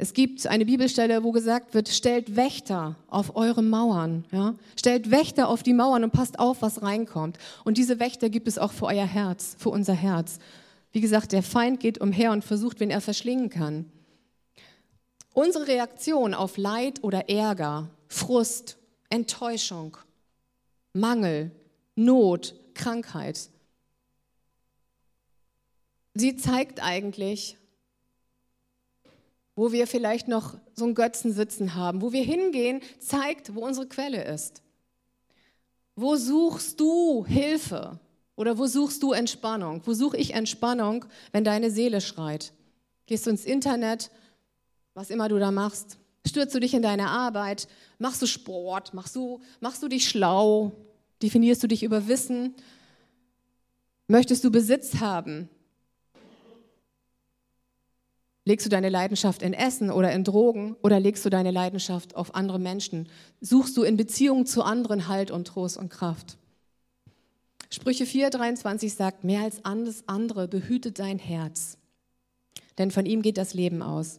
Es 0.01 0.14
gibt 0.14 0.46
eine 0.46 0.64
Bibelstelle, 0.64 1.24
wo 1.24 1.32
gesagt 1.32 1.74
wird, 1.74 1.88
stellt 1.88 2.36
Wächter 2.36 2.94
auf 3.09 3.34
eure 3.34 3.64
Mauern. 3.64 4.24
Ja? 4.30 4.55
Stellt 4.78 5.11
Wächter 5.11 5.49
auf 5.49 5.64
die 5.64 5.72
Mauern 5.72 6.05
und 6.05 6.12
passt 6.12 6.38
auf, 6.38 6.62
was 6.62 6.82
reinkommt. 6.82 7.36
Und 7.64 7.78
diese 7.78 7.99
Wächter 7.99 8.30
gibt 8.30 8.46
es 8.46 8.59
auch 8.59 8.70
für 8.70 8.86
euer 8.86 9.05
Herz, 9.05 9.57
für 9.59 9.70
unser 9.70 9.94
Herz. 9.94 10.38
Wie 10.92 11.01
gesagt, 11.01 11.32
der 11.32 11.42
Feind 11.42 11.80
geht 11.80 12.01
umher 12.01 12.30
und 12.30 12.44
versucht, 12.44 12.78
wen 12.78 12.90
er 12.90 13.01
verschlingen 13.01 13.51
kann. 13.51 13.90
Unsere 15.34 15.66
Reaktion 15.66 16.32
auf 16.32 16.59
Leid 16.59 17.03
oder 17.03 17.28
Ärger, 17.28 17.90
Frust, 18.07 18.78
Enttäuschung, 19.11 19.96
Mangel, 20.92 21.51
Not, 21.96 22.55
Krankheit, 22.74 23.51
sie 26.14 26.36
zeigt 26.36 26.80
eigentlich, 26.84 27.57
wo 29.59 29.72
wir 29.72 29.88
vielleicht 29.88 30.28
noch 30.28 30.56
so 30.76 30.84
einen 30.84 30.94
Götzen 30.94 31.32
sitzen 31.32 31.74
haben, 31.74 32.00
wo 32.00 32.12
wir 32.12 32.22
hingehen, 32.22 32.80
zeigt, 33.00 33.56
wo 33.56 33.66
unsere 33.66 33.88
Quelle 33.88 34.22
ist. 34.22 34.62
Wo 35.96 36.14
suchst 36.14 36.78
du 36.78 37.26
Hilfe? 37.26 37.98
Oder 38.36 38.56
wo 38.56 38.68
suchst 38.68 39.02
du 39.02 39.11
Entspannung? 39.11 39.82
Wo 39.84 39.94
suche 39.94 40.16
ich 40.16 40.34
Entspannung, 40.34 41.06
wenn 41.32 41.42
deine 41.42 41.72
Seele 41.72 42.00
schreit? 42.00 42.52
Gehst 43.06 43.26
du 43.26 43.30
ins 43.30 43.44
Internet, 43.44 44.12
was 44.94 45.11
immer 45.11 45.28
du 45.28 45.40
da 45.40 45.50
machst? 45.50 45.98
Stürzt 46.24 46.54
du 46.54 46.61
dich 46.61 46.72
in 46.72 46.82
deine 46.82 47.09
Arbeit? 47.09 47.66
Machst 47.98 48.22
du 48.22 48.26
Sport? 48.26 48.94
Machst 48.94 49.16
du, 49.16 49.40
machst 49.59 49.82
du 49.82 49.88
dich 49.88 50.09
schlau? 50.09 50.70
Definierst 51.20 51.64
du 51.64 51.66
dich 51.66 51.82
über 51.82 52.06
Wissen? 52.06 52.54
Möchtest 54.06 54.44
du 54.44 54.52
Besitz 54.52 55.00
haben? 55.00 55.48
Legst 58.49 58.64
du 58.64 58.70
deine 58.70 58.88
Leidenschaft 58.88 59.42
in 59.42 59.53
Essen 59.53 59.90
oder 59.90 60.11
in 60.11 60.24
Drogen 60.24 60.74
oder 60.82 60.99
legst 60.99 61.22
du 61.22 61.28
deine 61.28 61.51
Leidenschaft 61.51 62.16
auf 62.16 62.34
andere 62.34 62.59
Menschen? 62.59 63.07
Suchst 63.42 63.76
du 63.76 63.82
in 63.82 63.99
Beziehung 63.99 64.46
zu 64.46 64.62
anderen 64.62 65.07
Halt 65.07 65.30
und 65.30 65.46
Trost 65.46 65.76
und 65.76 65.90
Kraft? 65.90 66.38
Sprüche 67.68 68.05
4,23 68.05 68.88
sagt, 68.88 69.22
mehr 69.22 69.42
als 69.42 69.66
alles 69.66 70.05
andere 70.07 70.49
behüte 70.49 70.92
dein 70.92 71.18
Herz, 71.18 71.76
denn 72.78 72.90
von 72.90 73.05
ihm 73.05 73.20
geht 73.20 73.36
das 73.36 73.53
Leben 73.53 73.82
aus. 73.82 74.18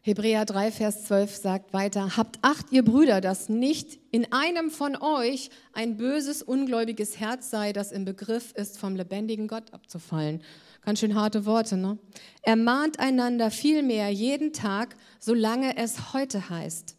Hebräer 0.00 0.44
3, 0.44 0.72
Vers 0.72 1.04
12 1.04 1.36
sagt 1.36 1.72
weiter, 1.72 2.16
habt 2.16 2.40
acht, 2.42 2.72
ihr 2.72 2.84
Brüder, 2.84 3.20
dass 3.20 3.50
nicht 3.50 4.00
in 4.10 4.32
einem 4.32 4.72
von 4.72 4.96
euch 4.96 5.50
ein 5.74 5.96
böses, 5.96 6.42
ungläubiges 6.42 7.20
Herz 7.20 7.50
sei, 7.50 7.72
das 7.72 7.92
im 7.92 8.04
Begriff 8.04 8.50
ist, 8.56 8.80
vom 8.80 8.96
lebendigen 8.96 9.46
Gott 9.46 9.72
abzufallen. 9.72 10.42
Ganz 10.82 10.98
schön 10.98 11.14
harte 11.14 11.46
Worte, 11.46 11.76
ne? 11.76 11.98
Ermahnt 12.42 12.98
einander 12.98 13.50
vielmehr 13.50 14.10
jeden 14.10 14.52
Tag, 14.52 14.96
solange 15.20 15.76
es 15.76 16.12
heute 16.12 16.50
heißt, 16.50 16.96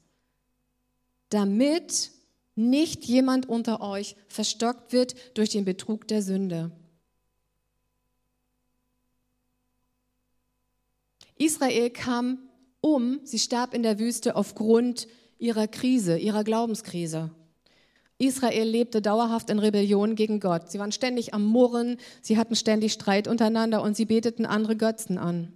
damit 1.29 2.11
nicht 2.55 3.03
jemand 3.05 3.49
unter 3.49 3.81
euch 3.81 4.15
verstockt 4.27 4.93
wird 4.93 5.37
durch 5.37 5.49
den 5.49 5.65
Betrug 5.65 6.07
der 6.07 6.21
Sünde. 6.21 6.71
Israel 11.37 11.89
kam 11.89 12.39
um, 12.79 13.19
sie 13.23 13.39
starb 13.39 13.73
in 13.73 13.83
der 13.83 13.99
Wüste 13.99 14.35
aufgrund 14.35 15.07
ihrer 15.39 15.67
Krise, 15.67 16.17
ihrer 16.17 16.43
Glaubenskrise. 16.43 17.31
Israel 18.25 18.67
lebte 18.67 19.01
dauerhaft 19.01 19.49
in 19.49 19.59
Rebellion 19.59 20.15
gegen 20.15 20.39
Gott. 20.39 20.69
Sie 20.71 20.79
waren 20.79 20.91
ständig 20.91 21.33
am 21.33 21.45
Murren, 21.45 21.97
sie 22.21 22.37
hatten 22.37 22.55
ständig 22.55 22.93
Streit 22.93 23.27
untereinander 23.27 23.81
und 23.81 23.95
sie 23.95 24.05
beteten 24.05 24.45
andere 24.45 24.75
Götzen 24.75 25.17
an. 25.17 25.53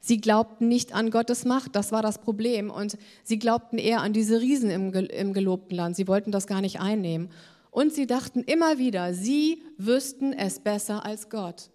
Sie 0.00 0.20
glaubten 0.20 0.68
nicht 0.68 0.94
an 0.94 1.10
Gottes 1.10 1.44
Macht, 1.44 1.74
das 1.74 1.90
war 1.90 2.00
das 2.00 2.18
Problem. 2.18 2.70
Und 2.70 2.96
sie 3.24 3.38
glaubten 3.38 3.76
eher 3.76 4.02
an 4.02 4.12
diese 4.12 4.40
Riesen 4.40 4.70
im, 4.70 4.92
im 4.92 5.32
gelobten 5.32 5.76
Land. 5.76 5.96
Sie 5.96 6.06
wollten 6.06 6.30
das 6.30 6.46
gar 6.46 6.60
nicht 6.60 6.80
einnehmen. 6.80 7.30
Und 7.70 7.92
sie 7.92 8.06
dachten 8.06 8.42
immer 8.42 8.78
wieder, 8.78 9.12
sie 9.14 9.62
wüssten 9.78 10.32
es 10.32 10.60
besser 10.60 11.04
als 11.04 11.28
Gott. 11.28 11.70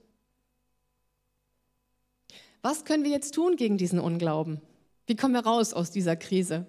Was 2.62 2.86
können 2.86 3.04
wir 3.04 3.12
jetzt 3.12 3.36
tun 3.36 3.56
gegen 3.56 3.78
diesen 3.78 4.00
Unglauben? 4.00 4.62
Wie 5.08 5.16
kommen 5.16 5.34
wir 5.34 5.46
raus 5.46 5.74
aus 5.74 5.92
dieser 5.92 6.16
Krise? 6.16 6.66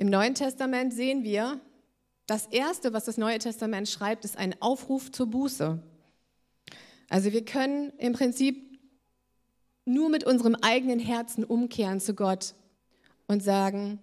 Im 0.00 0.08
Neuen 0.08 0.34
Testament 0.34 0.94
sehen 0.94 1.24
wir, 1.24 1.60
das 2.26 2.46
Erste, 2.46 2.94
was 2.94 3.04
das 3.04 3.18
Neue 3.18 3.38
Testament 3.38 3.86
schreibt, 3.86 4.24
ist 4.24 4.38
ein 4.38 4.54
Aufruf 4.62 5.12
zur 5.12 5.26
Buße. 5.26 5.78
Also 7.10 7.32
wir 7.34 7.44
können 7.44 7.92
im 7.98 8.14
Prinzip 8.14 8.80
nur 9.84 10.08
mit 10.08 10.24
unserem 10.24 10.54
eigenen 10.54 11.00
Herzen 11.00 11.44
umkehren 11.44 12.00
zu 12.00 12.14
Gott 12.14 12.54
und 13.26 13.42
sagen, 13.42 13.98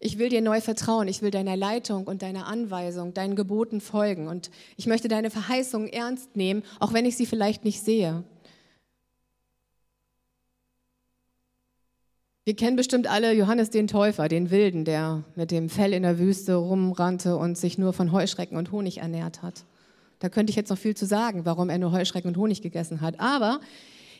ich 0.00 0.18
will 0.18 0.28
dir 0.28 0.42
neu 0.42 0.60
vertrauen, 0.60 1.06
ich 1.06 1.22
will 1.22 1.30
deiner 1.30 1.56
Leitung 1.56 2.08
und 2.08 2.22
deiner 2.22 2.48
Anweisung, 2.48 3.14
deinen 3.14 3.36
Geboten 3.36 3.80
folgen 3.80 4.26
und 4.26 4.50
ich 4.76 4.88
möchte 4.88 5.06
deine 5.06 5.30
Verheißungen 5.30 5.86
ernst 5.86 6.34
nehmen, 6.34 6.64
auch 6.80 6.94
wenn 6.94 7.06
ich 7.06 7.16
sie 7.16 7.26
vielleicht 7.26 7.64
nicht 7.64 7.84
sehe. 7.84 8.24
Wir 12.44 12.56
kennen 12.56 12.74
bestimmt 12.74 13.06
alle 13.06 13.32
Johannes 13.34 13.70
den 13.70 13.86
Täufer, 13.86 14.26
den 14.26 14.50
Wilden, 14.50 14.84
der 14.84 15.22
mit 15.36 15.52
dem 15.52 15.68
Fell 15.68 15.92
in 15.92 16.02
der 16.02 16.18
Wüste 16.18 16.56
rumrannte 16.56 17.36
und 17.36 17.56
sich 17.56 17.78
nur 17.78 17.92
von 17.92 18.10
Heuschrecken 18.10 18.58
und 18.58 18.72
Honig 18.72 18.98
ernährt 18.98 19.42
hat. 19.42 19.64
Da 20.18 20.28
könnte 20.28 20.50
ich 20.50 20.56
jetzt 20.56 20.70
noch 20.70 20.78
viel 20.78 20.96
zu 20.96 21.06
sagen, 21.06 21.44
warum 21.44 21.70
er 21.70 21.78
nur 21.78 21.92
Heuschrecken 21.92 22.28
und 22.28 22.36
Honig 22.36 22.60
gegessen 22.60 23.00
hat. 23.00 23.20
Aber 23.20 23.60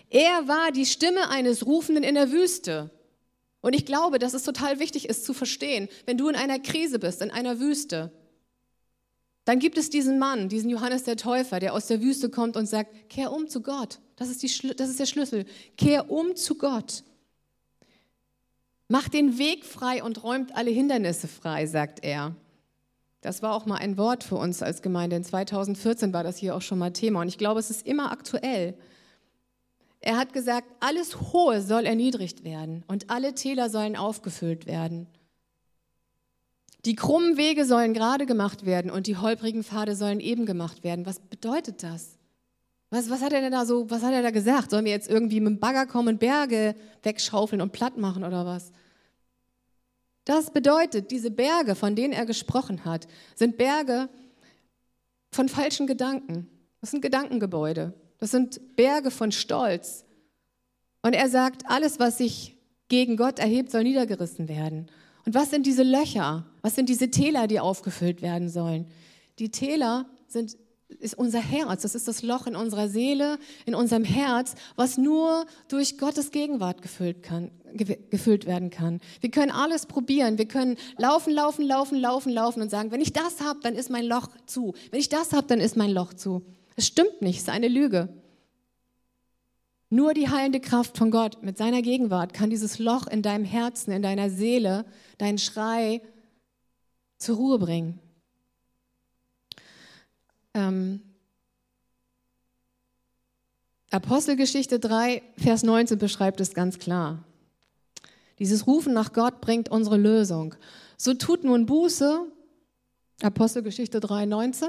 er 0.09 0.47
war 0.47 0.71
die 0.71 0.87
Stimme 0.87 1.31
eines 1.31 1.67
Rufenden 1.67 2.05
in 2.05 2.15
der 2.15 2.31
Wüste. 2.31 2.91
Und 3.61 3.75
ich 3.75 3.87
glaube, 3.87 4.21
dass 4.21 4.35
es 4.35 4.45
total 4.45 4.79
wichtig 4.79 5.09
ist 5.09 5.25
zu 5.25 5.35
verstehen, 5.35 5.89
wenn 6.07 6.17
du 6.17 6.29
in 6.29 6.37
einer 6.37 6.61
Krise 6.61 7.01
bist, 7.01 7.23
in 7.23 7.33
einer 7.33 7.59
Wüste, 7.59 8.13
dann 9.45 9.59
gibt 9.59 9.77
es 9.79 9.91
diesen 9.91 10.21
Mann, 10.21 10.49
diesen 10.49 10.71
Johannes 10.71 11.03
der 11.03 11.17
Täufer, 11.17 11.59
der 11.59 11.75
aus 11.75 11.89
der 11.89 12.01
Wüste 12.01 12.31
kommt 12.31 12.57
und 12.57 12.67
sagt, 12.67 13.09
kehr 13.09 13.33
um 13.33 13.49
zu 13.49 13.63
Gott. 13.63 13.99
Das 14.15 14.29
ist, 14.29 14.45
die, 14.45 14.77
das 14.77 14.91
ist 14.91 15.01
der 15.01 15.07
Schlüssel. 15.07 15.45
Kehr 15.77 16.09
um 16.09 16.37
zu 16.37 16.57
Gott. 16.57 17.03
Macht 18.89 19.15
den 19.15 19.39
Weg 19.39 19.65
frei 19.65 20.03
und 20.03 20.23
räumt 20.23 20.55
alle 20.55 20.71
Hindernisse 20.71 21.29
frei, 21.29 21.67
sagt 21.67 22.05
er. 22.05 22.35
Das 23.23 23.41
war 23.41 23.55
auch 23.55 23.67
mal 23.67 23.77
ein 23.77 23.97
Wort 23.97 24.25
für 24.25 24.35
uns 24.35 24.63
als 24.63 24.83
Gemeinde. 24.83 25.17
In 25.17 25.25
2014 25.25 26.13
war 26.13 26.25
das 26.25 26.37
hier 26.37 26.57
auch 26.57 26.63
schon 26.63 26.79
mal 26.79 26.93
Thema 26.93 27.21
und 27.21 27.29
ich 27.29 27.39
glaube, 27.39 27.61
es 27.61 27.71
ist 27.71 27.87
immer 27.87 28.11
aktuell. 28.11 28.77
Er 30.01 30.17
hat 30.17 30.33
gesagt, 30.33 30.67
alles 30.81 31.33
Hohe 31.33 31.63
soll 31.63 31.87
erniedrigt 31.87 32.43
werden 32.43 32.83
und 32.89 33.11
alle 33.11 33.35
Täler 33.35 33.71
sollen 33.71 33.97
aufgefüllt 33.97 34.67
werden. 34.67 35.07
Die 36.85 36.97
krummen 36.97 37.37
Wege 37.37 37.65
sollen 37.65 37.95
gerade 37.95 38.27
gemacht 38.27 38.67
werden 38.67 38.91
und 38.91 39.07
die 39.07 39.17
holprigen 39.17 39.63
Pfade 39.63 39.95
sollen 39.95 40.19
eben 40.19 40.45
gemacht 40.45 40.83
werden. 40.83 41.07
Was 41.07 41.21
bedeutet 41.21 41.85
das? 41.85 42.19
Was, 42.93 43.09
was 43.09 43.23
hat 43.23 43.33
er 43.33 43.41
denn 43.41 43.53
da 43.53 43.65
so, 43.65 43.89
was 43.89 44.03
hat 44.03 44.13
er 44.13 44.21
da 44.21 44.31
gesagt? 44.31 44.71
Sollen 44.71 44.85
wir 44.85 44.93
jetzt 44.93 45.09
irgendwie 45.09 45.41
mit 45.41 45.49
dem 45.49 45.59
Bagger 45.59 45.87
kommen 45.87 46.09
und 46.09 46.21
Berge 46.21 46.75
wegschaufeln 47.03 47.63
und 47.63 47.73
platt 47.73 47.97
machen 47.97 48.23
oder 48.23 48.45
was? 48.45 48.71
Das 50.27 50.51
bedeutet, 50.51 51.11
diese 51.11 51.31
Berge, 51.31 51.75
von 51.75 51.97
denen 51.97 52.13
er 52.13 52.27
gesprochen 52.27 52.85
hat, 52.85 53.09
sind 53.35 53.57
Berge 53.57 54.11
von 55.31 55.49
falschen 55.49 55.87
Gedanken. 55.87 56.51
Das 56.83 56.91
sind 56.91 57.01
Gedankengebäude. 57.01 57.95
Das 58.19 58.31
sind 58.31 58.77
Berge 58.77 59.11
von 59.11 59.33
Stolz. 59.33 60.05
Und 61.01 61.15
er 61.15 61.31
sagt, 61.31 61.63
alles, 61.71 61.99
was 61.99 62.19
sich 62.19 62.59
gegen 62.89 63.17
Gott 63.17 63.39
erhebt, 63.39 63.71
soll 63.71 63.85
niedergerissen 63.85 64.49
werden. 64.49 64.91
Und 65.25 65.35
was 65.35 65.49
sind 65.49 65.65
diese 65.65 65.83
Löcher? 65.83 66.45
Was 66.61 66.75
sind 66.75 66.91
diese 66.91 67.11
Täler, 67.11 67.47
die 67.47 67.59
aufgefüllt 67.59 68.21
werden 68.21 68.51
sollen? 68.51 68.87
Die 69.39 69.51
Täler 69.51 70.11
sind 70.29 70.59
ist 71.01 71.15
unser 71.15 71.41
Herz, 71.41 71.83
das 71.83 71.95
ist 71.95 72.09
das 72.09 72.23
Loch 72.23 72.47
in 72.47 72.57
unserer 72.57 72.89
Seele, 72.89 73.39
in 73.67 73.75
unserem 73.75 74.05
Herz, 74.05 74.55
was 74.77 74.99
nur 74.99 75.47
durch 75.69 75.99
Gottes 75.99 76.31
Gegenwart 76.31 76.83
gefüllt, 76.83 77.23
kann, 77.23 77.51
gefüllt 77.73 78.47
werden 78.47 78.71
kann. 78.71 79.01
Wir 79.21 79.31
können 79.31 79.51
alles 79.51 79.87
probieren, 79.87 80.39
wir 80.39 80.47
können 80.47 80.77
laufen, 80.99 81.33
laufen, 81.33 81.65
laufen, 81.65 81.99
laufen, 81.99 82.33
laufen 82.33 82.63
und 82.63 82.71
sagen, 82.71 82.91
wenn 82.91 83.01
ich 83.01 83.13
das 83.13 83.41
habe, 83.41 83.61
dann 83.63 83.75
ist 83.75 83.91
mein 83.91 84.05
Loch 84.05 84.29
zu. 84.47 84.75
Wenn 84.91 85.01
ich 85.01 85.09
das 85.09 85.33
habe, 85.33 85.47
dann 85.47 85.61
ist 85.61 85.77
mein 85.77 85.91
Loch 85.91 86.13
zu. 86.15 86.43
Es 86.77 86.87
stimmt 86.87 87.23
nicht, 87.23 87.37
es 87.37 87.43
ist 87.43 87.49
eine 87.51 87.69
Lüge. 87.69 88.09
Nur 89.91 90.15
die 90.15 90.31
heilende 90.31 90.61
Kraft 90.61 90.97
von 90.97 91.11
Gott 91.11 91.43
mit 91.43 91.59
seiner 91.59 91.83
Gegenwart 91.83 92.33
kann 92.33 92.49
dieses 92.49 92.79
Loch 92.79 93.07
in 93.07 93.21
deinem 93.21 93.45
Herzen, 93.45 93.93
in 93.93 94.01
deiner 94.01 94.31
Seele, 94.31 94.87
deinen 95.19 95.37
Schrei 95.37 96.01
zur 97.19 97.37
Ruhe 97.37 97.59
bringen. 97.59 97.99
Ähm, 100.55 101.01
Apostelgeschichte 103.91 104.79
3, 104.79 105.23
Vers 105.37 105.63
19 105.63 105.99
beschreibt 105.99 106.41
es 106.41 106.55
ganz 106.55 106.79
klar. 106.79 107.25
Dieses 108.39 108.67
Rufen 108.67 108.95
nach 108.95 109.13
Gott 109.13 109.41
bringt 109.41 109.69
unsere 109.69 109.97
Lösung. 109.97 110.55
So 110.97 111.15
tut 111.15 111.45
nun 111.45 111.67
Buße, 111.67 112.27
Apostelgeschichte 113.23 114.01
3, 114.01 114.27
19, 114.27 114.69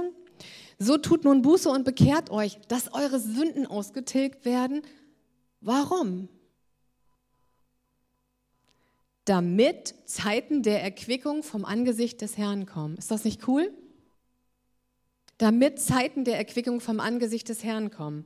so 0.80 0.98
tut 0.98 1.24
nun 1.24 1.42
Buße 1.42 1.70
und 1.70 1.86
bekehrt 1.86 2.30
euch, 2.30 2.60
dass 2.68 2.94
eure 2.94 3.20
Sünden 3.20 3.66
ausgetilgt 3.66 4.46
werden, 4.46 4.82
Warum? 5.66 6.28
Damit 9.24 9.96
Zeiten 10.04 10.62
der 10.62 10.84
Erquickung 10.84 11.42
vom 11.42 11.64
Angesicht 11.64 12.20
des 12.20 12.38
Herrn 12.38 12.66
kommen. 12.66 12.98
Ist 12.98 13.12
das 13.12 13.24
nicht 13.24 13.48
cool? 13.48 13.72
Damit 15.38 15.80
Zeiten 15.80 16.26
der 16.26 16.38
Erquickung 16.38 16.80
vom 16.80 17.00
Angesicht 17.00 17.50
des 17.50 17.64
Herrn 17.64 17.92
kommen. 17.92 18.26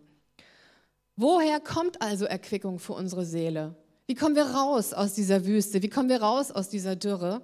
Woher 1.15 1.59
kommt 1.59 2.01
also 2.01 2.25
Erquickung 2.25 2.79
für 2.79 2.93
unsere 2.93 3.25
Seele? 3.25 3.75
Wie 4.05 4.15
kommen 4.15 4.35
wir 4.35 4.45
raus 4.45 4.93
aus 4.93 5.13
dieser 5.13 5.45
Wüste? 5.45 5.81
Wie 5.81 5.89
kommen 5.89 6.09
wir 6.09 6.21
raus 6.21 6.51
aus 6.51 6.69
dieser 6.69 6.95
Dürre? 6.95 7.41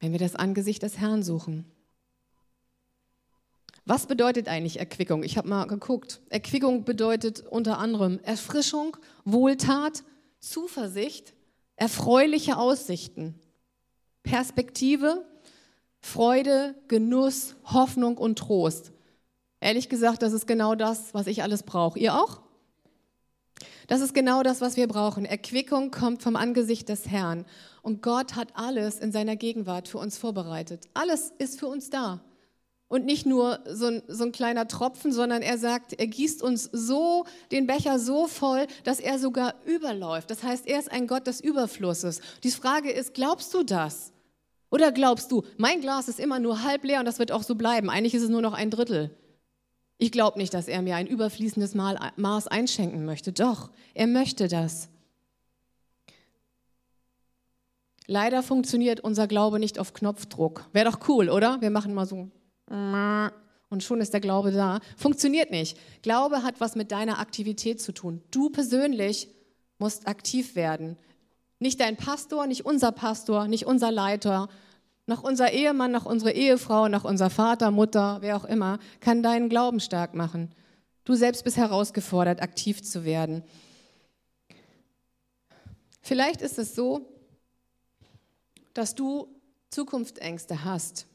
Wenn 0.00 0.12
wir 0.12 0.18
das 0.18 0.34
Angesicht 0.34 0.82
des 0.82 0.98
Herrn 0.98 1.22
suchen. 1.22 1.64
Was 3.86 4.06
bedeutet 4.06 4.48
eigentlich 4.48 4.80
Erquickung? 4.80 5.22
Ich 5.22 5.38
habe 5.38 5.48
mal 5.48 5.66
geguckt. 5.66 6.20
Erquickung 6.28 6.84
bedeutet 6.84 7.40
unter 7.40 7.78
anderem 7.78 8.18
Erfrischung, 8.24 8.96
Wohltat, 9.24 10.02
Zuversicht, 10.40 11.34
erfreuliche 11.76 12.56
Aussichten, 12.56 13.38
Perspektive, 14.24 15.24
Freude, 16.06 16.76
Genuss, 16.86 17.56
Hoffnung 17.64 18.16
und 18.16 18.38
Trost. 18.38 18.92
Ehrlich 19.60 19.88
gesagt, 19.88 20.22
das 20.22 20.32
ist 20.32 20.46
genau 20.46 20.76
das, 20.76 21.12
was 21.14 21.26
ich 21.26 21.42
alles 21.42 21.64
brauche. 21.64 21.98
Ihr 21.98 22.14
auch? 22.14 22.42
Das 23.88 24.00
ist 24.00 24.14
genau 24.14 24.44
das, 24.44 24.60
was 24.60 24.76
wir 24.76 24.86
brauchen. 24.86 25.24
Erquickung 25.24 25.90
kommt 25.90 26.22
vom 26.22 26.36
Angesicht 26.36 26.88
des 26.88 27.08
Herrn. 27.08 27.44
Und 27.82 28.02
Gott 28.02 28.36
hat 28.36 28.50
alles 28.54 29.00
in 29.00 29.10
seiner 29.10 29.34
Gegenwart 29.34 29.88
für 29.88 29.98
uns 29.98 30.16
vorbereitet. 30.16 30.88
Alles 30.94 31.32
ist 31.38 31.58
für 31.58 31.66
uns 31.66 31.90
da. 31.90 32.20
Und 32.86 33.04
nicht 33.04 33.26
nur 33.26 33.58
so 33.68 33.86
ein, 33.86 34.02
so 34.06 34.24
ein 34.24 34.32
kleiner 34.32 34.68
Tropfen, 34.68 35.10
sondern 35.10 35.42
er 35.42 35.58
sagt, 35.58 35.92
er 35.92 36.06
gießt 36.06 36.40
uns 36.40 36.70
so 36.72 37.26
den 37.50 37.66
Becher 37.66 37.98
so 37.98 38.28
voll, 38.28 38.68
dass 38.84 39.00
er 39.00 39.18
sogar 39.18 39.56
überläuft. 39.64 40.30
Das 40.30 40.44
heißt, 40.44 40.68
er 40.68 40.78
ist 40.78 40.92
ein 40.92 41.08
Gott 41.08 41.26
des 41.26 41.40
Überflusses. 41.40 42.20
Die 42.44 42.52
Frage 42.52 42.92
ist, 42.92 43.12
glaubst 43.12 43.52
du 43.52 43.64
das? 43.64 44.12
Oder 44.70 44.92
glaubst 44.92 45.30
du, 45.30 45.44
mein 45.56 45.80
Glas 45.80 46.08
ist 46.08 46.18
immer 46.18 46.38
nur 46.38 46.62
halb 46.62 46.84
leer 46.84 47.00
und 47.00 47.06
das 47.06 47.18
wird 47.18 47.32
auch 47.32 47.42
so 47.42 47.54
bleiben. 47.54 47.88
Eigentlich 47.90 48.14
ist 48.14 48.22
es 48.22 48.28
nur 48.28 48.42
noch 48.42 48.52
ein 48.52 48.70
Drittel. 48.70 49.16
Ich 49.98 50.12
glaube 50.12 50.38
nicht, 50.38 50.52
dass 50.52 50.68
er 50.68 50.82
mir 50.82 50.96
ein 50.96 51.06
überfließendes 51.06 51.74
Maß 51.74 52.48
einschenken 52.48 53.04
möchte. 53.04 53.32
Doch, 53.32 53.70
er 53.94 54.06
möchte 54.06 54.48
das. 54.48 54.88
Leider 58.06 58.42
funktioniert 58.42 59.00
unser 59.00 59.26
Glaube 59.26 59.58
nicht 59.58 59.78
auf 59.78 59.92
Knopfdruck. 59.92 60.68
Wäre 60.72 60.90
doch 60.90 61.08
cool, 61.08 61.30
oder? 61.30 61.60
Wir 61.60 61.70
machen 61.70 61.94
mal 61.94 62.06
so 62.06 62.30
und 62.68 63.82
schon 63.82 64.00
ist 64.00 64.12
der 64.12 64.20
Glaube 64.20 64.52
da. 64.52 64.80
Funktioniert 64.96 65.50
nicht. 65.50 65.78
Glaube 66.02 66.42
hat 66.42 66.60
was 66.60 66.76
mit 66.76 66.92
deiner 66.92 67.18
Aktivität 67.18 67.80
zu 67.80 67.92
tun. 67.92 68.22
Du 68.30 68.50
persönlich 68.50 69.28
musst 69.78 70.06
aktiv 70.06 70.54
werden. 70.56 70.96
Nicht 71.58 71.80
dein 71.80 71.96
Pastor, 71.96 72.46
nicht 72.46 72.66
unser 72.66 72.92
Pastor, 72.92 73.48
nicht 73.48 73.66
unser 73.66 73.90
Leiter, 73.90 74.48
noch 75.06 75.22
unser 75.22 75.52
Ehemann, 75.52 75.92
noch 75.92 76.04
unsere 76.04 76.32
Ehefrau, 76.32 76.88
noch 76.88 77.04
unser 77.04 77.30
Vater, 77.30 77.70
Mutter, 77.70 78.18
wer 78.20 78.36
auch 78.36 78.44
immer, 78.44 78.78
kann 79.00 79.22
deinen 79.22 79.48
Glauben 79.48 79.80
stark 79.80 80.14
machen. 80.14 80.50
Du 81.04 81.14
selbst 81.14 81.44
bist 81.44 81.56
herausgefordert, 81.56 82.42
aktiv 82.42 82.82
zu 82.82 83.04
werden. 83.04 83.44
Vielleicht 86.02 86.42
ist 86.42 86.58
es 86.58 86.74
so, 86.74 87.08
dass 88.74 88.94
du 88.94 89.28
Zukunftsängste 89.70 90.64
hast. 90.64 91.06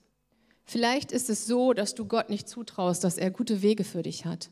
Vielleicht 0.63 1.11
ist 1.11 1.29
es 1.29 1.45
so, 1.45 1.73
dass 1.73 1.95
du 1.95 2.05
Gott 2.05 2.29
nicht 2.29 2.47
zutraust, 2.47 3.03
dass 3.03 3.17
er 3.17 3.29
gute 3.29 3.61
Wege 3.61 3.83
für 3.83 4.03
dich 4.03 4.25
hat. 4.25 4.49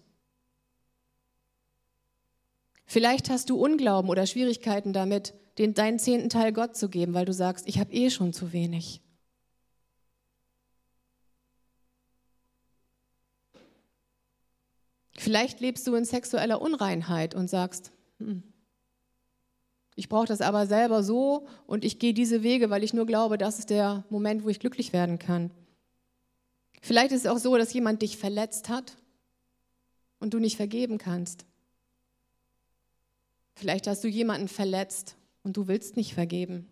Vielleicht 2.86 3.30
hast 3.30 3.50
du 3.50 3.56
Unglauben 3.56 4.10
oder 4.10 4.26
Schwierigkeiten 4.26 4.94
damit, 4.94 5.34
den, 5.60 5.74
deinen 5.74 5.99
zehnten 5.99 6.30
Teil 6.30 6.53
Gott 6.53 6.76
zu 6.76 6.89
geben, 6.89 7.14
weil 7.14 7.26
du 7.26 7.34
sagst, 7.34 7.68
ich 7.68 7.80
habe 7.80 7.91
eh 7.91 8.10
schon 8.10 8.34
zu 8.34 8.53
wenig. 8.53 9.01
Vielleicht 15.18 15.60
lebst 15.60 15.86
du 15.86 15.95
in 15.95 16.05
sexueller 16.05 16.62
Unreinheit 16.62 17.36
und 17.36 17.49
sagst, 17.49 17.91
hm, 18.20 18.41
ich 19.95 20.07
brauche 20.07 20.28
das 20.28 20.39
aber 20.39 20.66
selber 20.66 21.03
so 21.03 21.45
und 21.68 21.84
ich 21.84 21.99
gehe 21.99 22.14
diese 22.14 22.41
Wege, 22.41 22.70
weil 22.70 22.86
ich 22.86 22.93
nur 22.93 23.05
glaube, 23.05 23.38
das 23.38 23.60
ist 23.60 23.70
der 23.70 24.05
Moment, 24.10 24.45
wo 24.45 24.49
ich 24.49 24.62
glücklich 24.62 24.93
werden 24.93 25.20
kann. 25.20 25.51
Vielleicht 26.82 27.12
ist 27.12 27.26
es 27.26 27.28
auch 27.32 27.38
so, 27.38 27.57
dass 27.57 27.74
jemand 27.74 28.01
dich 28.01 28.18
verletzt 28.18 28.70
hat 28.70 28.95
und 30.20 30.34
du 30.34 30.39
nicht 30.39 30.55
vergeben 30.55 30.97
kannst. 30.97 31.45
Vielleicht 33.55 33.88
hast 33.88 34.05
du 34.05 34.07
jemanden 34.07 34.47
verletzt 34.47 35.18
und 35.44 35.58
du 35.58 35.68
willst 35.68 35.96
nicht 35.96 36.14
vergeben. 36.14 36.68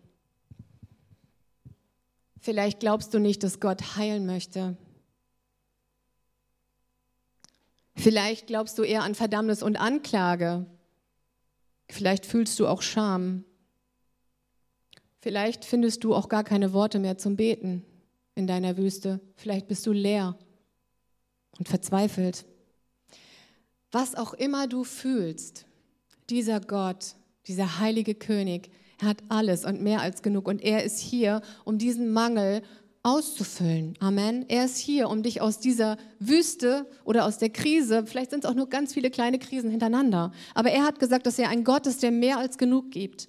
Vielleicht 2.40 2.80
glaubst 2.80 3.12
du 3.14 3.18
nicht, 3.18 3.42
dass 3.42 3.60
Gott 3.60 3.96
heilen 3.96 4.26
möchte. 4.26 4.76
Vielleicht 7.96 8.46
glaubst 8.46 8.78
du 8.78 8.84
eher 8.84 9.02
an 9.02 9.14
Verdammnis 9.14 9.62
und 9.62 9.76
Anklage. 9.76 10.66
Vielleicht 11.90 12.26
fühlst 12.26 12.58
du 12.60 12.68
auch 12.68 12.82
Scham. 12.82 13.44
Vielleicht 15.20 15.64
findest 15.64 16.04
du 16.04 16.14
auch 16.14 16.28
gar 16.28 16.44
keine 16.44 16.72
Worte 16.72 17.00
mehr 17.00 17.18
zum 17.18 17.36
Beten 17.36 17.84
in 18.34 18.46
deiner 18.46 18.76
Wüste. 18.76 19.20
Vielleicht 19.34 19.66
bist 19.66 19.84
du 19.84 19.92
leer 19.92 20.38
und 21.58 21.68
verzweifelt. 21.68 22.46
Was 23.90 24.14
auch 24.14 24.32
immer 24.34 24.68
du 24.68 24.84
fühlst, 24.84 25.66
dieser 26.30 26.60
Gott, 26.60 27.16
dieser 27.48 27.80
heilige 27.80 28.14
König, 28.14 28.70
er 29.00 29.08
hat 29.08 29.22
alles 29.28 29.64
und 29.64 29.80
mehr 29.80 30.00
als 30.00 30.22
genug. 30.22 30.48
Und 30.48 30.62
er 30.62 30.84
ist 30.84 30.98
hier, 30.98 31.40
um 31.64 31.78
diesen 31.78 32.12
Mangel 32.12 32.62
auszufüllen. 33.02 33.94
Amen. 34.00 34.44
Er 34.48 34.64
ist 34.64 34.76
hier, 34.76 35.08
um 35.08 35.22
dich 35.22 35.40
aus 35.40 35.58
dieser 35.58 35.96
Wüste 36.18 36.86
oder 37.04 37.24
aus 37.24 37.38
der 37.38 37.50
Krise, 37.50 38.04
vielleicht 38.06 38.30
sind 38.30 38.44
es 38.44 38.50
auch 38.50 38.54
nur 38.54 38.68
ganz 38.68 38.92
viele 38.92 39.10
kleine 39.10 39.38
Krisen 39.38 39.70
hintereinander, 39.70 40.32
aber 40.54 40.70
er 40.70 40.84
hat 40.84 40.98
gesagt, 40.98 41.26
dass 41.26 41.38
er 41.38 41.48
ein 41.48 41.64
Gott 41.64 41.86
ist, 41.86 42.02
der 42.02 42.10
mehr 42.10 42.38
als 42.38 42.58
genug 42.58 42.90
gibt. 42.90 43.28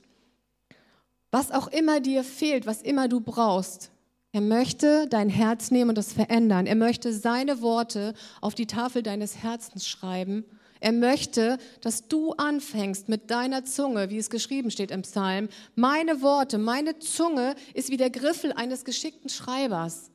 Was 1.31 1.51
auch 1.51 1.67
immer 1.67 1.99
dir 1.99 2.23
fehlt, 2.23 2.65
was 2.65 2.81
immer 2.81 3.07
du 3.07 3.21
brauchst, 3.21 3.91
er 4.31 4.41
möchte 4.41 5.07
dein 5.07 5.29
Herz 5.29 5.71
nehmen 5.71 5.89
und 5.89 5.97
das 5.97 6.13
verändern. 6.13 6.67
Er 6.67 6.75
möchte 6.75 7.13
seine 7.13 7.61
Worte 7.61 8.13
auf 8.41 8.53
die 8.53 8.67
Tafel 8.67 9.01
deines 9.01 9.37
Herzens 9.37 9.87
schreiben. 9.87 10.45
Er 10.79 10.91
möchte, 10.91 11.57
dass 11.81 12.07
du 12.07 12.33
anfängst 12.33 13.09
mit 13.09 13.29
deiner 13.31 13.65
Zunge, 13.65 14.09
wie 14.09 14.17
es 14.17 14.29
geschrieben 14.29 14.71
steht 14.71 14.91
im 14.91 15.01
Psalm. 15.01 15.49
Meine 15.75 16.21
Worte, 16.21 16.57
meine 16.57 16.99
Zunge 16.99 17.55
ist 17.73 17.89
wie 17.89 17.97
der 17.97 18.09
Griffel 18.09 18.53
eines 18.53 18.85
geschickten 18.85 19.29
Schreibers. 19.29 20.09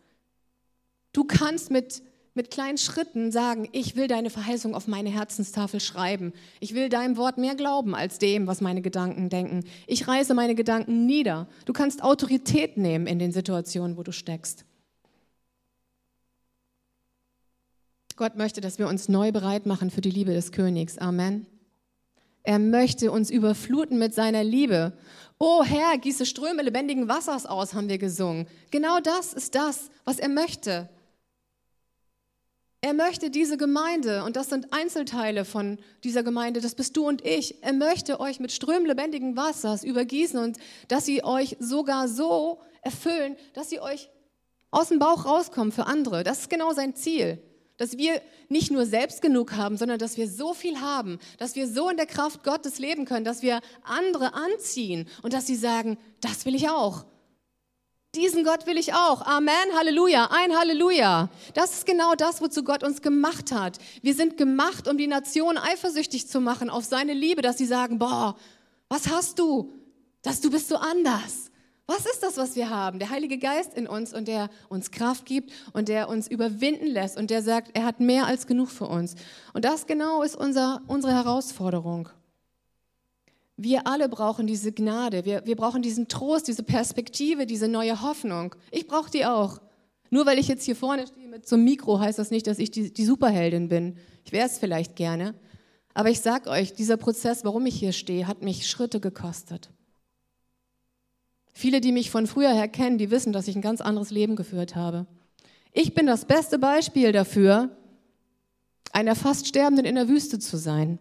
Du 1.13 1.25
kannst 1.25 1.71
mit 1.71 2.03
mit 2.37 2.51
kleinen 2.51 2.79
Schritten 2.79 3.31
sagen, 3.31 3.69
ich 3.71 3.95
will 3.95 4.09
deine 4.09 4.29
Verheißung 4.29 4.75
auf 4.75 4.89
meine 4.89 5.09
Herzenstafel 5.09 5.79
schreiben. 5.79 6.33
Ich 6.59 6.75
will 6.75 6.89
deinem 6.89 7.17
Wort 7.17 7.39
mehr 7.39 7.55
glauben 7.55 7.95
als 7.95 8.19
dem, 8.19 8.49
was 8.49 8.61
meine 8.61 8.83
Gedanken 8.83 9.29
denken. 9.29 9.65
Ich 9.87 10.09
reiße 10.09 10.35
meine 10.35 10.57
Gedanken 10.57 11.07
nieder. 11.07 11.47
Du 11.65 11.73
kannst 11.73 12.03
Autorität 12.03 12.77
nehmen 12.77 13.07
in 13.07 13.21
den 13.21 13.31
Situationen, 13.31 13.97
wo 13.97 14.03
du 14.03 14.11
steckst. 14.11 14.65
Gott 18.17 18.37
möchte, 18.37 18.61
dass 18.61 18.79
wir 18.79 18.89
uns 18.89 19.09
neu 19.09 19.33
bereit 19.33 19.67
machen 19.67 19.91
für 19.91 20.01
die 20.01 20.11
Liebe 20.11 20.33
des 20.33 20.53
Königs. 20.53 20.99
Amen. 20.99 21.47
Er 22.45 22.59
möchte 22.59 23.11
uns 23.11 23.31
überfluten 23.31 23.99
mit 23.99 24.15
seiner 24.15 24.45
Liebe. 24.45 24.93
O 25.41 25.65
Herr, 25.65 25.99
gieße 25.99 26.25
Ströme 26.25 26.63
lebendigen 26.63 27.09
Wassers 27.09 27.45
aus, 27.45 27.75
haben 27.75 27.89
wir 27.89 27.99
gesungen. 27.99 28.47
Genau 28.71 29.01
das 29.01 29.33
ist 29.33 29.55
das, 29.55 29.91
was 30.05 30.19
er 30.19 30.29
möchte. 30.29 30.89
Er 32.83 32.93
möchte 32.93 33.31
diese 33.31 33.57
Gemeinde, 33.57 34.25
und 34.25 34.37
das 34.37 34.51
sind 34.51 34.73
Einzelteile 34.73 35.47
von 35.47 35.79
dieser 36.05 36.23
Gemeinde, 36.23 36.61
das 36.61 36.75
bist 36.75 36.97
du 36.99 37.09
und 37.09 37.25
ich, 37.25 37.63
er 37.65 37.73
möchte 37.73 38.21
euch 38.21 38.41
mit 38.41 38.53
Strömen 38.53 38.87
lebendigen 38.87 39.39
Wassers 39.39 39.83
übergießen 39.83 40.39
und 40.39 40.59
dass 40.89 41.07
sie 41.07 41.25
euch 41.25 41.57
sogar 41.61 42.09
so 42.09 42.61
erfüllen, 42.83 43.37
dass 43.55 43.71
sie 43.71 43.81
euch 43.81 44.11
aus 44.71 44.89
dem 44.89 44.99
Bauch 44.99 45.25
rauskommen 45.25 45.73
für 45.73 45.87
andere. 45.87 46.25
Das 46.25 46.41
ist 46.41 46.51
genau 46.51 46.75
sein 46.75 46.95
Ziel. 46.95 47.43
Dass 47.77 47.99
wir 47.99 48.23
nicht 48.49 48.71
nur 48.71 48.87
selbst 48.87 49.21
genug 49.21 49.53
haben, 49.53 49.77
sondern 49.77 49.99
dass 49.99 50.17
wir 50.17 50.29
so 50.29 50.55
viel 50.55 50.81
haben, 50.81 51.19
dass 51.39 51.57
wir 51.57 51.67
so 51.67 51.91
in 51.91 51.97
der 51.97 52.07
Kraft 52.07 52.45
Gottes 52.45 52.79
leben 52.79 53.05
können, 53.05 53.25
dass 53.25 53.43
wir 53.43 53.61
andere 53.83 54.35
anziehen 54.35 55.09
und 55.23 55.33
dass 55.33 55.47
sie 55.47 55.57
sagen, 55.57 55.99
das 56.21 56.47
will 56.47 56.55
ich 56.55 56.69
auch. 56.69 57.05
Diesen 58.15 58.45
Gott 58.45 58.67
will 58.67 58.79
ich 58.79 58.95
auch. 58.95 59.23
Amen, 59.23 59.75
Halleluja, 59.77 60.29
ein 60.31 60.57
Halleluja. 60.57 61.31
Das 61.55 61.73
ist 61.73 61.87
genau 61.87 62.15
das, 62.15 62.41
wozu 62.41 62.63
Gott 62.63 62.85
uns 62.85 63.03
gemacht 63.03 63.51
hat. 63.51 63.79
Wir 64.03 64.15
sind 64.15 64.37
gemacht, 64.37 64.87
um 64.87 64.97
die 64.97 65.09
Nation 65.09 65.59
eifersüchtig 65.59 66.29
zu 66.29 66.41
machen 66.41 66.71
auf 66.71 66.85
seine 66.85 67.13
Liebe, 67.13 67.43
dass 67.43 67.59
sie 67.59 67.67
sagen, 67.67 67.99
boah, 67.99 68.37
was 68.89 69.09
hast 69.09 69.41
du? 69.41 69.73
Dass 70.23 70.41
du 70.41 70.51
bist 70.51 70.69
so 70.69 70.77
anders. 70.77 71.51
Was 71.87 72.07
ist 72.07 72.23
das, 72.23 72.39
was 72.39 72.57
wir 72.57 72.71
haben? 72.71 72.99
Der 72.99 73.11
Heilige 73.11 73.37
Geist 73.37 73.75
in 73.75 73.87
uns 73.87 74.15
und 74.15 74.27
der 74.27 74.49
uns 74.71 74.91
Kraft 74.91 75.27
gibt 75.27 75.53
und 75.75 75.89
der 75.89 76.09
uns 76.09 76.29
überwinden 76.29 76.87
lässt 76.87 77.19
und 77.19 77.29
der 77.31 77.43
sagt, 77.43 77.77
er 77.77 77.85
hat 77.85 78.01
mehr 78.01 78.27
als 78.27 78.47
genug 78.47 78.71
für 78.71 78.87
uns. 78.87 79.17
Und 79.53 79.67
das 79.67 79.87
genau 79.87 80.23
ist 80.23 80.35
unser, 80.35 80.81
unsere 80.87 81.13
Herausforderung. 81.13 82.09
Wir 83.57 83.87
alle 83.87 84.09
brauchen 84.09 84.47
diese 84.47 84.73
Gnade, 84.73 85.25
wir, 85.27 85.45
wir 85.45 85.57
brauchen 85.57 85.83
diesen 85.83 86.09
Trost, 86.09 86.49
diese 86.49 86.63
Perspektive, 86.63 87.47
diese 87.47 87.69
neue 87.69 88.01
Hoffnung. 88.03 88.55
Ich 88.71 88.87
brauche 88.89 89.11
die 89.11 89.27
auch. 89.27 89.61
Nur 90.11 90.27
weil 90.27 90.39
ich 90.39 90.49
jetzt 90.49 90.65
hier 90.65 90.77
vorne 90.77 91.07
stehe 91.07 91.29
mit 91.29 91.47
so 91.47 91.57
Mikro, 91.57 92.01
heißt 92.01 92.19
das 92.19 92.31
nicht, 92.31 92.47
dass 92.47 92.59
ich 92.59 92.71
die, 92.71 92.93
die 92.93 93.05
Superheldin 93.05 93.69
bin. 93.69 93.99
Ich 94.25 94.33
wäre 94.33 94.47
es 94.47 94.59
vielleicht 94.59 94.97
gerne. 94.97 95.35
Aber 95.93 96.09
ich 96.09 96.21
sage 96.21 96.51
euch, 96.51 96.73
dieser 96.73 96.97
Prozess, 96.97 97.45
warum 97.45 97.67
ich 97.67 97.77
hier 97.77 97.93
stehe, 97.93 98.27
hat 98.27 98.43
mich 98.43 98.69
Schritte 98.69 99.01
gekostet. 99.01 99.71
Viele, 101.55 101.81
die 101.81 101.93
mich 101.93 102.11
von 102.11 102.27
früher 102.27 102.53
her 102.53 102.69
kennen, 102.69 102.99
die 102.99 103.13
wissen, 103.13 103.33
dass 103.33 103.47
ich 103.47 103.55
ein 103.55 103.63
ganz 103.63 103.81
anderes 103.81 104.11
Leben 104.11 104.35
geführt 104.35 104.75
habe. 104.75 105.07
Ich 105.73 105.95
bin 105.95 106.07
das 106.07 106.25
beste 106.25 106.59
Beispiel 106.59 107.13
dafür, 107.13 107.71
einer 108.93 109.15
fast 109.15 109.47
Sterbenden 109.47 109.87
in 109.87 109.95
der 109.95 110.09
Wüste 110.09 110.41
zu 110.41 110.57
sein. 110.57 110.99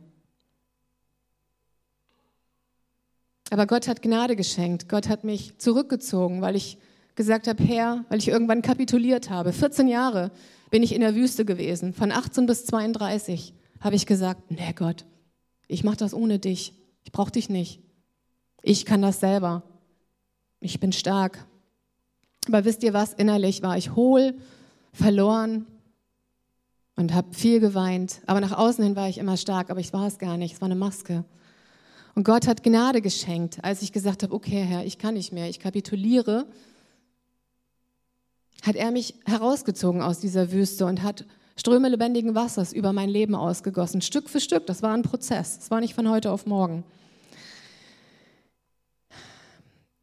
Aber 3.49 3.67
Gott 3.67 3.87
hat 3.87 4.01
Gnade 4.01 4.35
geschenkt. 4.35 4.89
Gott 4.89 5.09
hat 5.09 5.23
mich 5.23 5.57
zurückgezogen, 5.57 6.41
weil 6.41 6.55
ich 6.55 6.77
gesagt 7.15 7.47
habe, 7.47 7.63
Herr, 7.63 8.05
weil 8.09 8.19
ich 8.19 8.27
irgendwann 8.27 8.61
kapituliert 8.61 9.29
habe. 9.29 9.53
14 9.53 9.87
Jahre 9.87 10.31
bin 10.69 10.81
ich 10.81 10.93
in 10.93 11.01
der 11.01 11.15
Wüste 11.15 11.45
gewesen. 11.45 11.93
Von 11.93 12.11
18 12.11 12.45
bis 12.45 12.65
32 12.65 13.53
habe 13.79 13.95
ich 13.95 14.05
gesagt, 14.05 14.49
nee 14.49 14.73
Gott, 14.75 15.05
ich 15.67 15.83
mache 15.83 15.97
das 15.97 16.13
ohne 16.13 16.39
dich. 16.39 16.73
Ich 17.03 17.11
brauche 17.11 17.31
dich 17.31 17.49
nicht. 17.49 17.81
Ich 18.63 18.85
kann 18.85 19.01
das 19.01 19.19
selber 19.19 19.63
ich 20.63 20.79
bin 20.79 20.91
stark. 20.91 21.45
Aber 22.47 22.65
wisst 22.65 22.83
ihr 22.83 22.93
was, 22.93 23.13
innerlich 23.13 23.61
war 23.61 23.77
ich 23.77 23.95
hohl, 23.95 24.35
verloren 24.91 25.65
und 26.95 27.13
habe 27.13 27.33
viel 27.33 27.59
geweint. 27.59 28.21
Aber 28.25 28.41
nach 28.41 28.57
außen 28.57 28.83
hin 28.83 28.95
war 28.95 29.09
ich 29.09 29.17
immer 29.17 29.37
stark, 29.37 29.69
aber 29.69 29.79
ich 29.79 29.93
war 29.93 30.07
es 30.07 30.17
gar 30.17 30.37
nicht, 30.37 30.55
es 30.55 30.61
war 30.61 30.67
eine 30.67 30.75
Maske. 30.75 31.23
Und 32.15 32.25
Gott 32.25 32.47
hat 32.47 32.63
Gnade 32.63 33.01
geschenkt, 33.01 33.63
als 33.63 33.81
ich 33.81 33.91
gesagt 33.91 34.23
habe, 34.23 34.33
okay 34.33 34.63
Herr, 34.63 34.85
ich 34.85 34.97
kann 34.97 35.15
nicht 35.15 35.33
mehr, 35.33 35.49
ich 35.49 35.59
kapituliere, 35.59 36.45
hat 38.61 38.75
er 38.75 38.91
mich 38.91 39.15
herausgezogen 39.25 40.01
aus 40.01 40.19
dieser 40.19 40.51
Wüste 40.51 40.85
und 40.85 41.01
hat 41.01 41.25
Ströme 41.55 41.89
lebendigen 41.89 42.35
Wassers 42.35 42.73
über 42.73 42.93
mein 42.93 43.09
Leben 43.09 43.35
ausgegossen, 43.35 44.01
Stück 44.01 44.29
für 44.29 44.39
Stück. 44.39 44.65
Das 44.67 44.81
war 44.81 44.93
ein 44.93 45.01
Prozess, 45.01 45.57
es 45.59 45.71
war 45.71 45.79
nicht 45.79 45.93
von 45.93 46.09
heute 46.09 46.31
auf 46.31 46.45
morgen. 46.45 46.83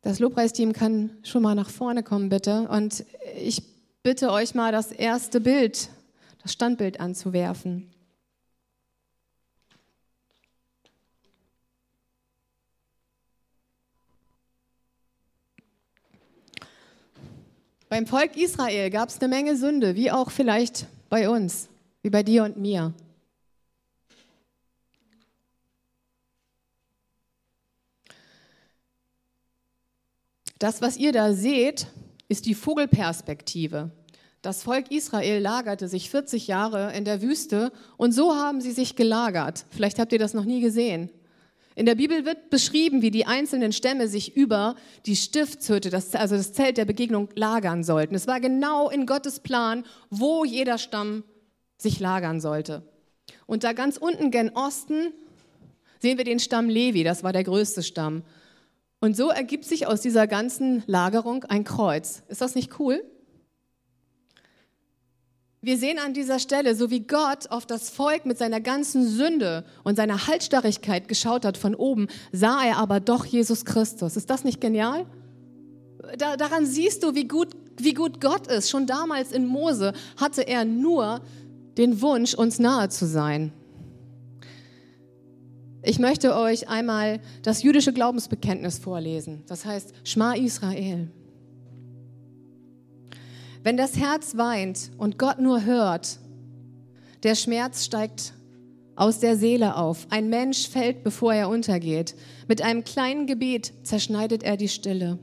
Das 0.02 0.18
Lobpreisteam 0.18 0.72
kann 0.72 1.10
schon 1.22 1.42
mal 1.42 1.54
nach 1.54 1.68
vorne 1.68 2.02
kommen, 2.02 2.30
bitte. 2.30 2.68
Und 2.68 3.04
ich 3.36 3.62
bitte 4.02 4.32
euch 4.32 4.54
mal, 4.54 4.72
das 4.72 4.92
erste 4.92 5.40
Bild, 5.40 5.90
das 6.42 6.52
Standbild 6.52 7.00
anzuwerfen. 7.00 7.90
Beim 17.90 18.06
Volk 18.06 18.36
Israel 18.36 18.88
gab 18.88 19.08
es 19.08 19.20
eine 19.20 19.28
Menge 19.28 19.56
Sünde, 19.56 19.96
wie 19.96 20.12
auch 20.12 20.30
vielleicht 20.30 20.86
bei 21.08 21.28
uns, 21.28 21.68
wie 22.02 22.10
bei 22.10 22.22
dir 22.22 22.44
und 22.44 22.56
mir. 22.56 22.94
Das, 30.60 30.82
was 30.82 30.98
ihr 30.98 31.12
da 31.12 31.32
seht, 31.32 31.86
ist 32.28 32.44
die 32.44 32.54
Vogelperspektive. 32.54 33.90
Das 34.42 34.62
Volk 34.62 34.90
Israel 34.90 35.40
lagerte 35.40 35.88
sich 35.88 36.10
40 36.10 36.48
Jahre 36.48 36.92
in 36.94 37.06
der 37.06 37.22
Wüste 37.22 37.72
und 37.96 38.12
so 38.12 38.34
haben 38.34 38.60
sie 38.60 38.72
sich 38.72 38.94
gelagert. 38.94 39.64
Vielleicht 39.70 39.98
habt 39.98 40.12
ihr 40.12 40.18
das 40.18 40.34
noch 40.34 40.44
nie 40.44 40.60
gesehen. 40.60 41.08
In 41.76 41.86
der 41.86 41.94
Bibel 41.94 42.26
wird 42.26 42.50
beschrieben, 42.50 43.00
wie 43.00 43.10
die 43.10 43.24
einzelnen 43.24 43.72
Stämme 43.72 44.06
sich 44.06 44.36
über 44.36 44.76
die 45.06 45.16
Stiftshütte, 45.16 45.88
das, 45.88 46.14
also 46.14 46.36
das 46.36 46.52
Zelt 46.52 46.76
der 46.76 46.84
Begegnung, 46.84 47.30
lagern 47.34 47.82
sollten. 47.82 48.14
Es 48.14 48.26
war 48.26 48.38
genau 48.38 48.90
in 48.90 49.06
Gottes 49.06 49.40
Plan, 49.40 49.86
wo 50.10 50.44
jeder 50.44 50.76
Stamm 50.76 51.24
sich 51.78 52.00
lagern 52.00 52.38
sollte. 52.38 52.82
Und 53.46 53.64
da 53.64 53.72
ganz 53.72 53.96
unten 53.96 54.30
gen 54.30 54.50
Osten 54.50 55.14
sehen 56.00 56.18
wir 56.18 56.26
den 56.26 56.38
Stamm 56.38 56.68
Levi, 56.68 57.02
das 57.02 57.24
war 57.24 57.32
der 57.32 57.44
größte 57.44 57.82
Stamm. 57.82 58.24
Und 59.00 59.16
so 59.16 59.30
ergibt 59.30 59.64
sich 59.64 59.86
aus 59.86 60.02
dieser 60.02 60.26
ganzen 60.26 60.82
Lagerung 60.86 61.44
ein 61.44 61.64
Kreuz. 61.64 62.22
Ist 62.28 62.42
das 62.42 62.54
nicht 62.54 62.78
cool? 62.78 63.02
Wir 65.62 65.76
sehen 65.76 65.98
an 65.98 66.14
dieser 66.14 66.38
Stelle, 66.38 66.74
so 66.74 66.90
wie 66.90 67.00
Gott 67.00 67.50
auf 67.50 67.66
das 67.66 67.90
Volk 67.90 68.24
mit 68.24 68.38
seiner 68.38 68.60
ganzen 68.60 69.06
Sünde 69.06 69.64
und 69.84 69.96
seiner 69.96 70.26
Haltstarrigkeit 70.26 71.06
geschaut 71.06 71.44
hat 71.44 71.58
von 71.58 71.74
oben, 71.74 72.08
sah 72.32 72.64
er 72.64 72.78
aber 72.78 73.00
doch 73.00 73.26
Jesus 73.26 73.66
Christus. 73.66 74.16
Ist 74.16 74.30
das 74.30 74.44
nicht 74.44 74.60
genial? 74.60 75.04
Da, 76.16 76.36
daran 76.36 76.64
siehst 76.64 77.02
du, 77.02 77.14
wie 77.14 77.28
gut, 77.28 77.48
wie 77.76 77.92
gut 77.92 78.22
Gott 78.22 78.46
ist. 78.46 78.70
Schon 78.70 78.86
damals 78.86 79.32
in 79.32 79.46
Mose 79.46 79.92
hatte 80.16 80.46
er 80.46 80.64
nur 80.64 81.20
den 81.76 82.00
Wunsch, 82.00 82.34
uns 82.34 82.58
nahe 82.58 82.88
zu 82.88 83.06
sein. 83.06 83.52
Ich 85.82 85.98
möchte 85.98 86.36
euch 86.36 86.68
einmal 86.68 87.20
das 87.42 87.62
jüdische 87.62 87.92
Glaubensbekenntnis 87.92 88.78
vorlesen. 88.78 89.42
Das 89.46 89.64
heißt 89.64 89.94
Schma 90.04 90.34
Israel. 90.34 91.08
Wenn 93.62 93.76
das 93.76 93.96
Herz 93.96 94.36
weint 94.36 94.90
und 94.98 95.18
Gott 95.18 95.38
nur 95.38 95.64
hört, 95.64 96.18
der 97.22 97.34
Schmerz 97.34 97.84
steigt 97.84 98.34
aus 98.94 99.20
der 99.20 99.36
Seele 99.36 99.76
auf. 99.76 100.06
Ein 100.10 100.28
Mensch 100.28 100.68
fällt, 100.68 101.02
bevor 101.02 101.32
er 101.32 101.48
untergeht. 101.48 102.14
Mit 102.48 102.60
einem 102.60 102.84
kleinen 102.84 103.26
Gebet 103.26 103.72
zerschneidet 103.82 104.42
er 104.42 104.58
die 104.58 104.68
Stille. 104.68 105.18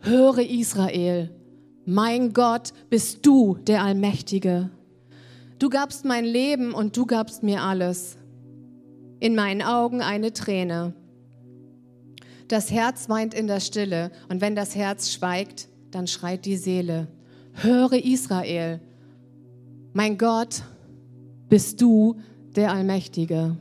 Höre 0.00 0.38
Israel, 0.38 1.30
mein 1.84 2.32
Gott 2.32 2.72
bist 2.88 3.26
du 3.26 3.58
der 3.66 3.82
Allmächtige. 3.82 4.70
Du 5.58 5.68
gabst 5.68 6.04
mein 6.04 6.24
Leben 6.24 6.72
und 6.72 6.96
du 6.96 7.06
gabst 7.06 7.42
mir 7.42 7.62
alles 7.62 8.16
in 9.21 9.35
meinen 9.35 9.61
Augen 9.61 10.01
eine 10.01 10.33
Träne. 10.33 10.93
Das 12.47 12.71
Herz 12.71 13.09
weint 13.09 13.33
in 13.33 13.47
der 13.47 13.59
Stille 13.59 14.11
und 14.29 14.41
wenn 14.41 14.55
das 14.55 14.75
Herz 14.75 15.11
schweigt, 15.11 15.67
dann 15.91 16.07
schreit 16.07 16.45
die 16.45 16.57
Seele. 16.57 17.07
Höre 17.53 17.93
Israel, 17.93 18.79
mein 19.93 20.17
Gott, 20.17 20.63
bist 21.49 21.81
du 21.81 22.15
der 22.55 22.71
Allmächtige. 22.71 23.55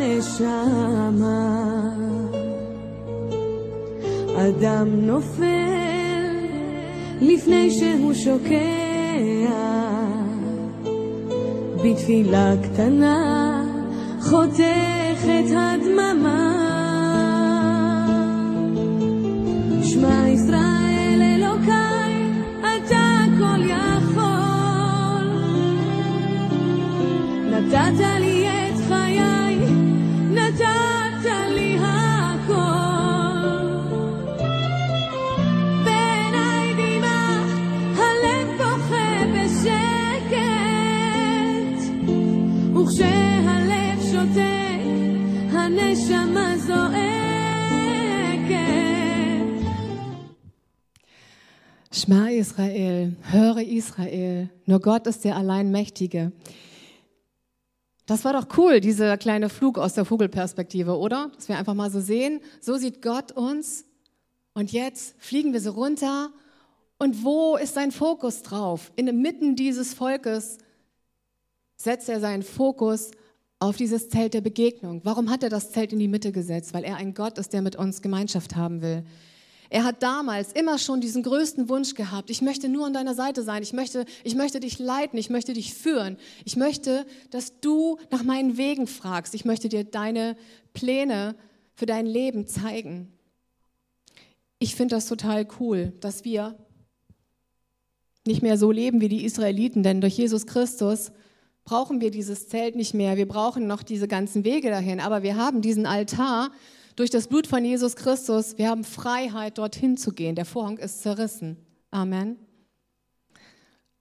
הנשמה. 0.00 1.64
אדם 4.36 4.88
נופל 4.88 5.44
לפני 7.20 7.70
שהוא 7.70 8.14
שוקע, 8.14 9.50
בתפילה 11.84 12.52
קטנה 12.62 13.64
חותכת 14.20 15.44
הדממה. 15.56 16.69
Schma 52.10 52.28
Israel, 52.28 53.14
höre 53.30 53.58
Israel, 53.58 54.50
nur 54.66 54.80
Gott 54.80 55.06
ist 55.06 55.24
der 55.24 55.36
Alleinmächtige. 55.36 56.32
Das 58.04 58.24
war 58.24 58.32
doch 58.32 58.48
cool, 58.58 58.80
dieser 58.80 59.16
kleine 59.16 59.48
Flug 59.48 59.78
aus 59.78 59.94
der 59.94 60.04
Vogelperspektive, 60.04 60.98
oder? 60.98 61.30
Dass 61.36 61.48
wir 61.48 61.56
einfach 61.56 61.74
mal 61.74 61.88
so 61.88 62.00
sehen, 62.00 62.40
so 62.60 62.76
sieht 62.78 63.00
Gott 63.00 63.30
uns 63.30 63.84
Und 64.54 64.72
jetzt 64.72 65.14
fliegen 65.18 65.52
wir 65.52 65.60
so 65.60 65.70
runter. 65.70 66.32
Und 66.98 67.22
wo 67.22 67.56
ist 67.56 67.74
sein 67.74 67.92
Fokus 67.92 68.42
drauf? 68.42 68.90
Inmitten 68.96 69.54
dieses 69.54 69.94
Volkes 69.94 70.58
setzt 71.76 72.08
er 72.08 72.18
seinen 72.18 72.42
Fokus 72.42 73.12
auf 73.60 73.76
dieses 73.76 74.08
Zelt 74.08 74.34
der 74.34 74.40
Begegnung. 74.40 75.00
Warum 75.04 75.30
hat 75.30 75.44
er 75.44 75.48
das 75.48 75.70
Zelt 75.70 75.92
in 75.92 76.00
die 76.00 76.08
Mitte 76.08 76.32
gesetzt? 76.32 76.74
Weil 76.74 76.82
er 76.82 76.96
ein 76.96 77.14
Gott 77.14 77.38
ist, 77.38 77.52
der 77.52 77.62
mit 77.62 77.76
uns 77.76 78.02
Gemeinschaft 78.02 78.56
haben 78.56 78.82
will. 78.82 79.04
Er 79.70 79.84
hat 79.84 80.02
damals 80.02 80.52
immer 80.52 80.78
schon 80.78 81.00
diesen 81.00 81.22
größten 81.22 81.68
Wunsch 81.68 81.94
gehabt. 81.94 82.28
Ich 82.28 82.42
möchte 82.42 82.68
nur 82.68 82.86
an 82.86 82.92
deiner 82.92 83.14
Seite 83.14 83.44
sein. 83.44 83.62
Ich 83.62 83.72
möchte, 83.72 84.04
ich 84.24 84.34
möchte 84.34 84.58
dich 84.58 84.80
leiten. 84.80 85.16
Ich 85.16 85.30
möchte 85.30 85.52
dich 85.52 85.74
führen. 85.74 86.16
Ich 86.44 86.56
möchte, 86.56 87.06
dass 87.30 87.60
du 87.60 87.98
nach 88.10 88.24
meinen 88.24 88.56
Wegen 88.56 88.88
fragst. 88.88 89.32
Ich 89.32 89.44
möchte 89.44 89.68
dir 89.68 89.84
deine 89.84 90.36
Pläne 90.74 91.36
für 91.76 91.86
dein 91.86 92.04
Leben 92.04 92.48
zeigen. 92.48 93.12
Ich 94.58 94.74
finde 94.74 94.96
das 94.96 95.06
total 95.06 95.46
cool, 95.60 95.92
dass 96.00 96.24
wir 96.24 96.56
nicht 98.26 98.42
mehr 98.42 98.58
so 98.58 98.72
leben 98.72 99.00
wie 99.00 99.08
die 99.08 99.24
Israeliten, 99.24 99.82
denn 99.82 100.00
durch 100.00 100.18
Jesus 100.18 100.46
Christus 100.46 101.12
brauchen 101.64 102.00
wir 102.00 102.10
dieses 102.10 102.48
Zelt 102.48 102.74
nicht 102.74 102.92
mehr. 102.92 103.16
Wir 103.16 103.28
brauchen 103.28 103.66
noch 103.66 103.82
diese 103.82 104.08
ganzen 104.08 104.44
Wege 104.44 104.68
dahin, 104.68 105.00
aber 105.00 105.22
wir 105.22 105.36
haben 105.36 105.62
diesen 105.62 105.86
Altar, 105.86 106.50
durch 107.00 107.08
das 107.08 107.28
Blut 107.28 107.46
von 107.46 107.64
Jesus 107.64 107.96
Christus, 107.96 108.58
wir 108.58 108.68
haben 108.68 108.84
Freiheit, 108.84 109.56
dorthin 109.56 109.96
zu 109.96 110.12
gehen. 110.12 110.34
Der 110.34 110.44
Vorhang 110.44 110.76
ist 110.76 111.00
zerrissen. 111.00 111.56
Amen. 111.90 112.36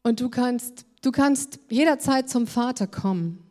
Und 0.03 0.19
du 0.19 0.27
kannst, 0.27 0.85
du 1.01 1.11
kannst 1.11 1.61
jederzeit 1.69 2.29
zum 2.29 2.45
Vater 2.45 2.87
kommen. 2.87 3.41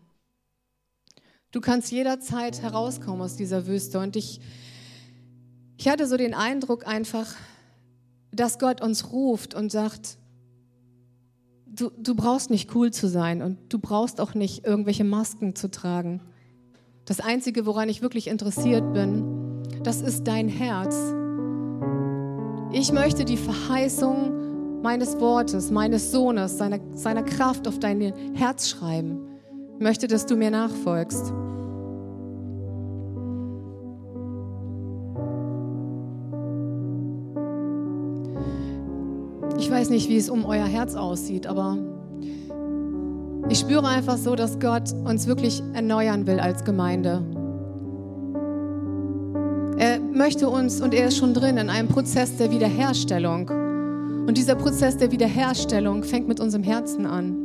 Du 1.51 1.63
kannst 1.63 1.91
jederzeit 1.91 2.61
herauskommen 2.61 3.23
aus 3.23 3.37
dieser 3.37 3.67
Wüste. 3.67 4.01
Und 4.01 4.17
ich, 4.17 4.43
ich 5.79 5.89
hatte 5.89 6.07
so 6.07 6.19
den 6.19 6.35
Eindruck 6.35 6.87
einfach, 6.87 7.35
dass 8.31 8.59
Gott 8.59 8.83
uns 8.83 9.13
ruft 9.13 9.55
und 9.55 9.73
sagt, 9.73 10.19
du, 11.65 11.89
du 11.89 12.15
brauchst 12.15 12.51
nicht 12.51 12.75
cool 12.75 12.91
zu 12.91 13.09
sein 13.09 13.41
und 13.41 13.73
du 13.73 13.79
brauchst 13.79 14.21
auch 14.21 14.35
nicht 14.35 14.67
irgendwelche 14.67 15.05
Masken 15.05 15.57
zu 15.57 15.71
tragen. 15.71 16.21
Das 17.07 17.21
Einzige, 17.21 17.65
woran 17.65 17.89
ich 17.89 18.03
wirklich 18.03 18.27
interessiert 18.27 18.93
bin, 18.93 19.38
das 19.89 20.03
ist 20.03 20.29
dein 20.29 20.49
Herz. 20.49 20.95
Ich 22.73 22.93
möchte 22.93 23.25
die 23.25 23.39
Verheißung 23.39 24.83
meines 24.83 25.19
Wortes, 25.19 25.71
meines 25.71 26.13
Sohnes, 26.13 26.59
seiner, 26.59 26.79
seiner 26.93 27.23
Kraft 27.23 27.67
auf 27.67 27.79
dein 27.79 28.13
Herz 28.35 28.69
schreiben. 28.69 29.41
Ich 29.79 29.83
möchte, 29.83 30.07
dass 30.07 30.27
du 30.27 30.37
mir 30.37 30.51
nachfolgst. 30.51 31.33
Ich 39.59 39.71
weiß 39.71 39.89
nicht, 39.89 40.11
wie 40.11 40.19
es 40.19 40.29
um 40.29 40.45
euer 40.45 40.67
Herz 40.67 40.97
aussieht, 40.97 41.47
aber 41.47 41.79
ich 43.49 43.61
spüre 43.61 43.89
einfach 43.89 44.19
so, 44.19 44.35
dass 44.35 44.59
Gott 44.59 44.93
uns 44.93 45.27
wirklich 45.27 45.63
erneuern 45.73 46.27
will 46.27 46.41
als 46.41 46.63
Gemeinde. 46.65 47.38
Möchte 50.19 50.49
uns, 50.49 50.81
und 50.81 50.95
er 50.95 51.07
ist 51.07 51.17
schon 51.17 51.33
drin, 51.33 51.59
in 51.59 51.71
einem 51.71 51.87
Prozess 51.87 52.37
der 52.37 52.51
Wiederherstellung. 52.51 53.49
Und 54.27 54.37
dieser 54.37 54.57
Prozess 54.57 54.97
der 54.97 55.13
Wiederherstellung 55.13 56.03
fängt 56.03 56.27
mit 56.27 56.41
unserem 56.41 56.65
Herzen 56.65 57.07
an. 57.07 57.37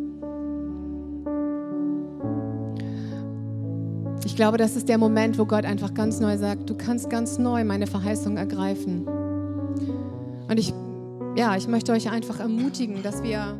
Ich 4.26 4.36
glaube, 4.36 4.58
das 4.58 4.76
ist 4.76 4.90
der 4.90 4.98
Moment, 4.98 5.38
wo 5.38 5.46
Gott 5.46 5.66
einfach 5.66 5.94
ganz 5.94 6.20
neu 6.20 6.36
sagt, 6.36 6.68
du 6.68 6.74
kannst 6.76 7.12
ganz 7.12 7.38
neu 7.38 7.64
meine 7.64 7.86
Verheißung 7.86 8.38
ergreifen. 8.38 9.06
Und 10.50 10.58
ich, 10.58 10.74
ja, 11.36 11.56
ich 11.56 11.68
möchte 11.68 11.92
euch 11.92 12.10
einfach 12.10 12.40
ermutigen, 12.40 13.04
dass 13.04 13.22
wir 13.22 13.56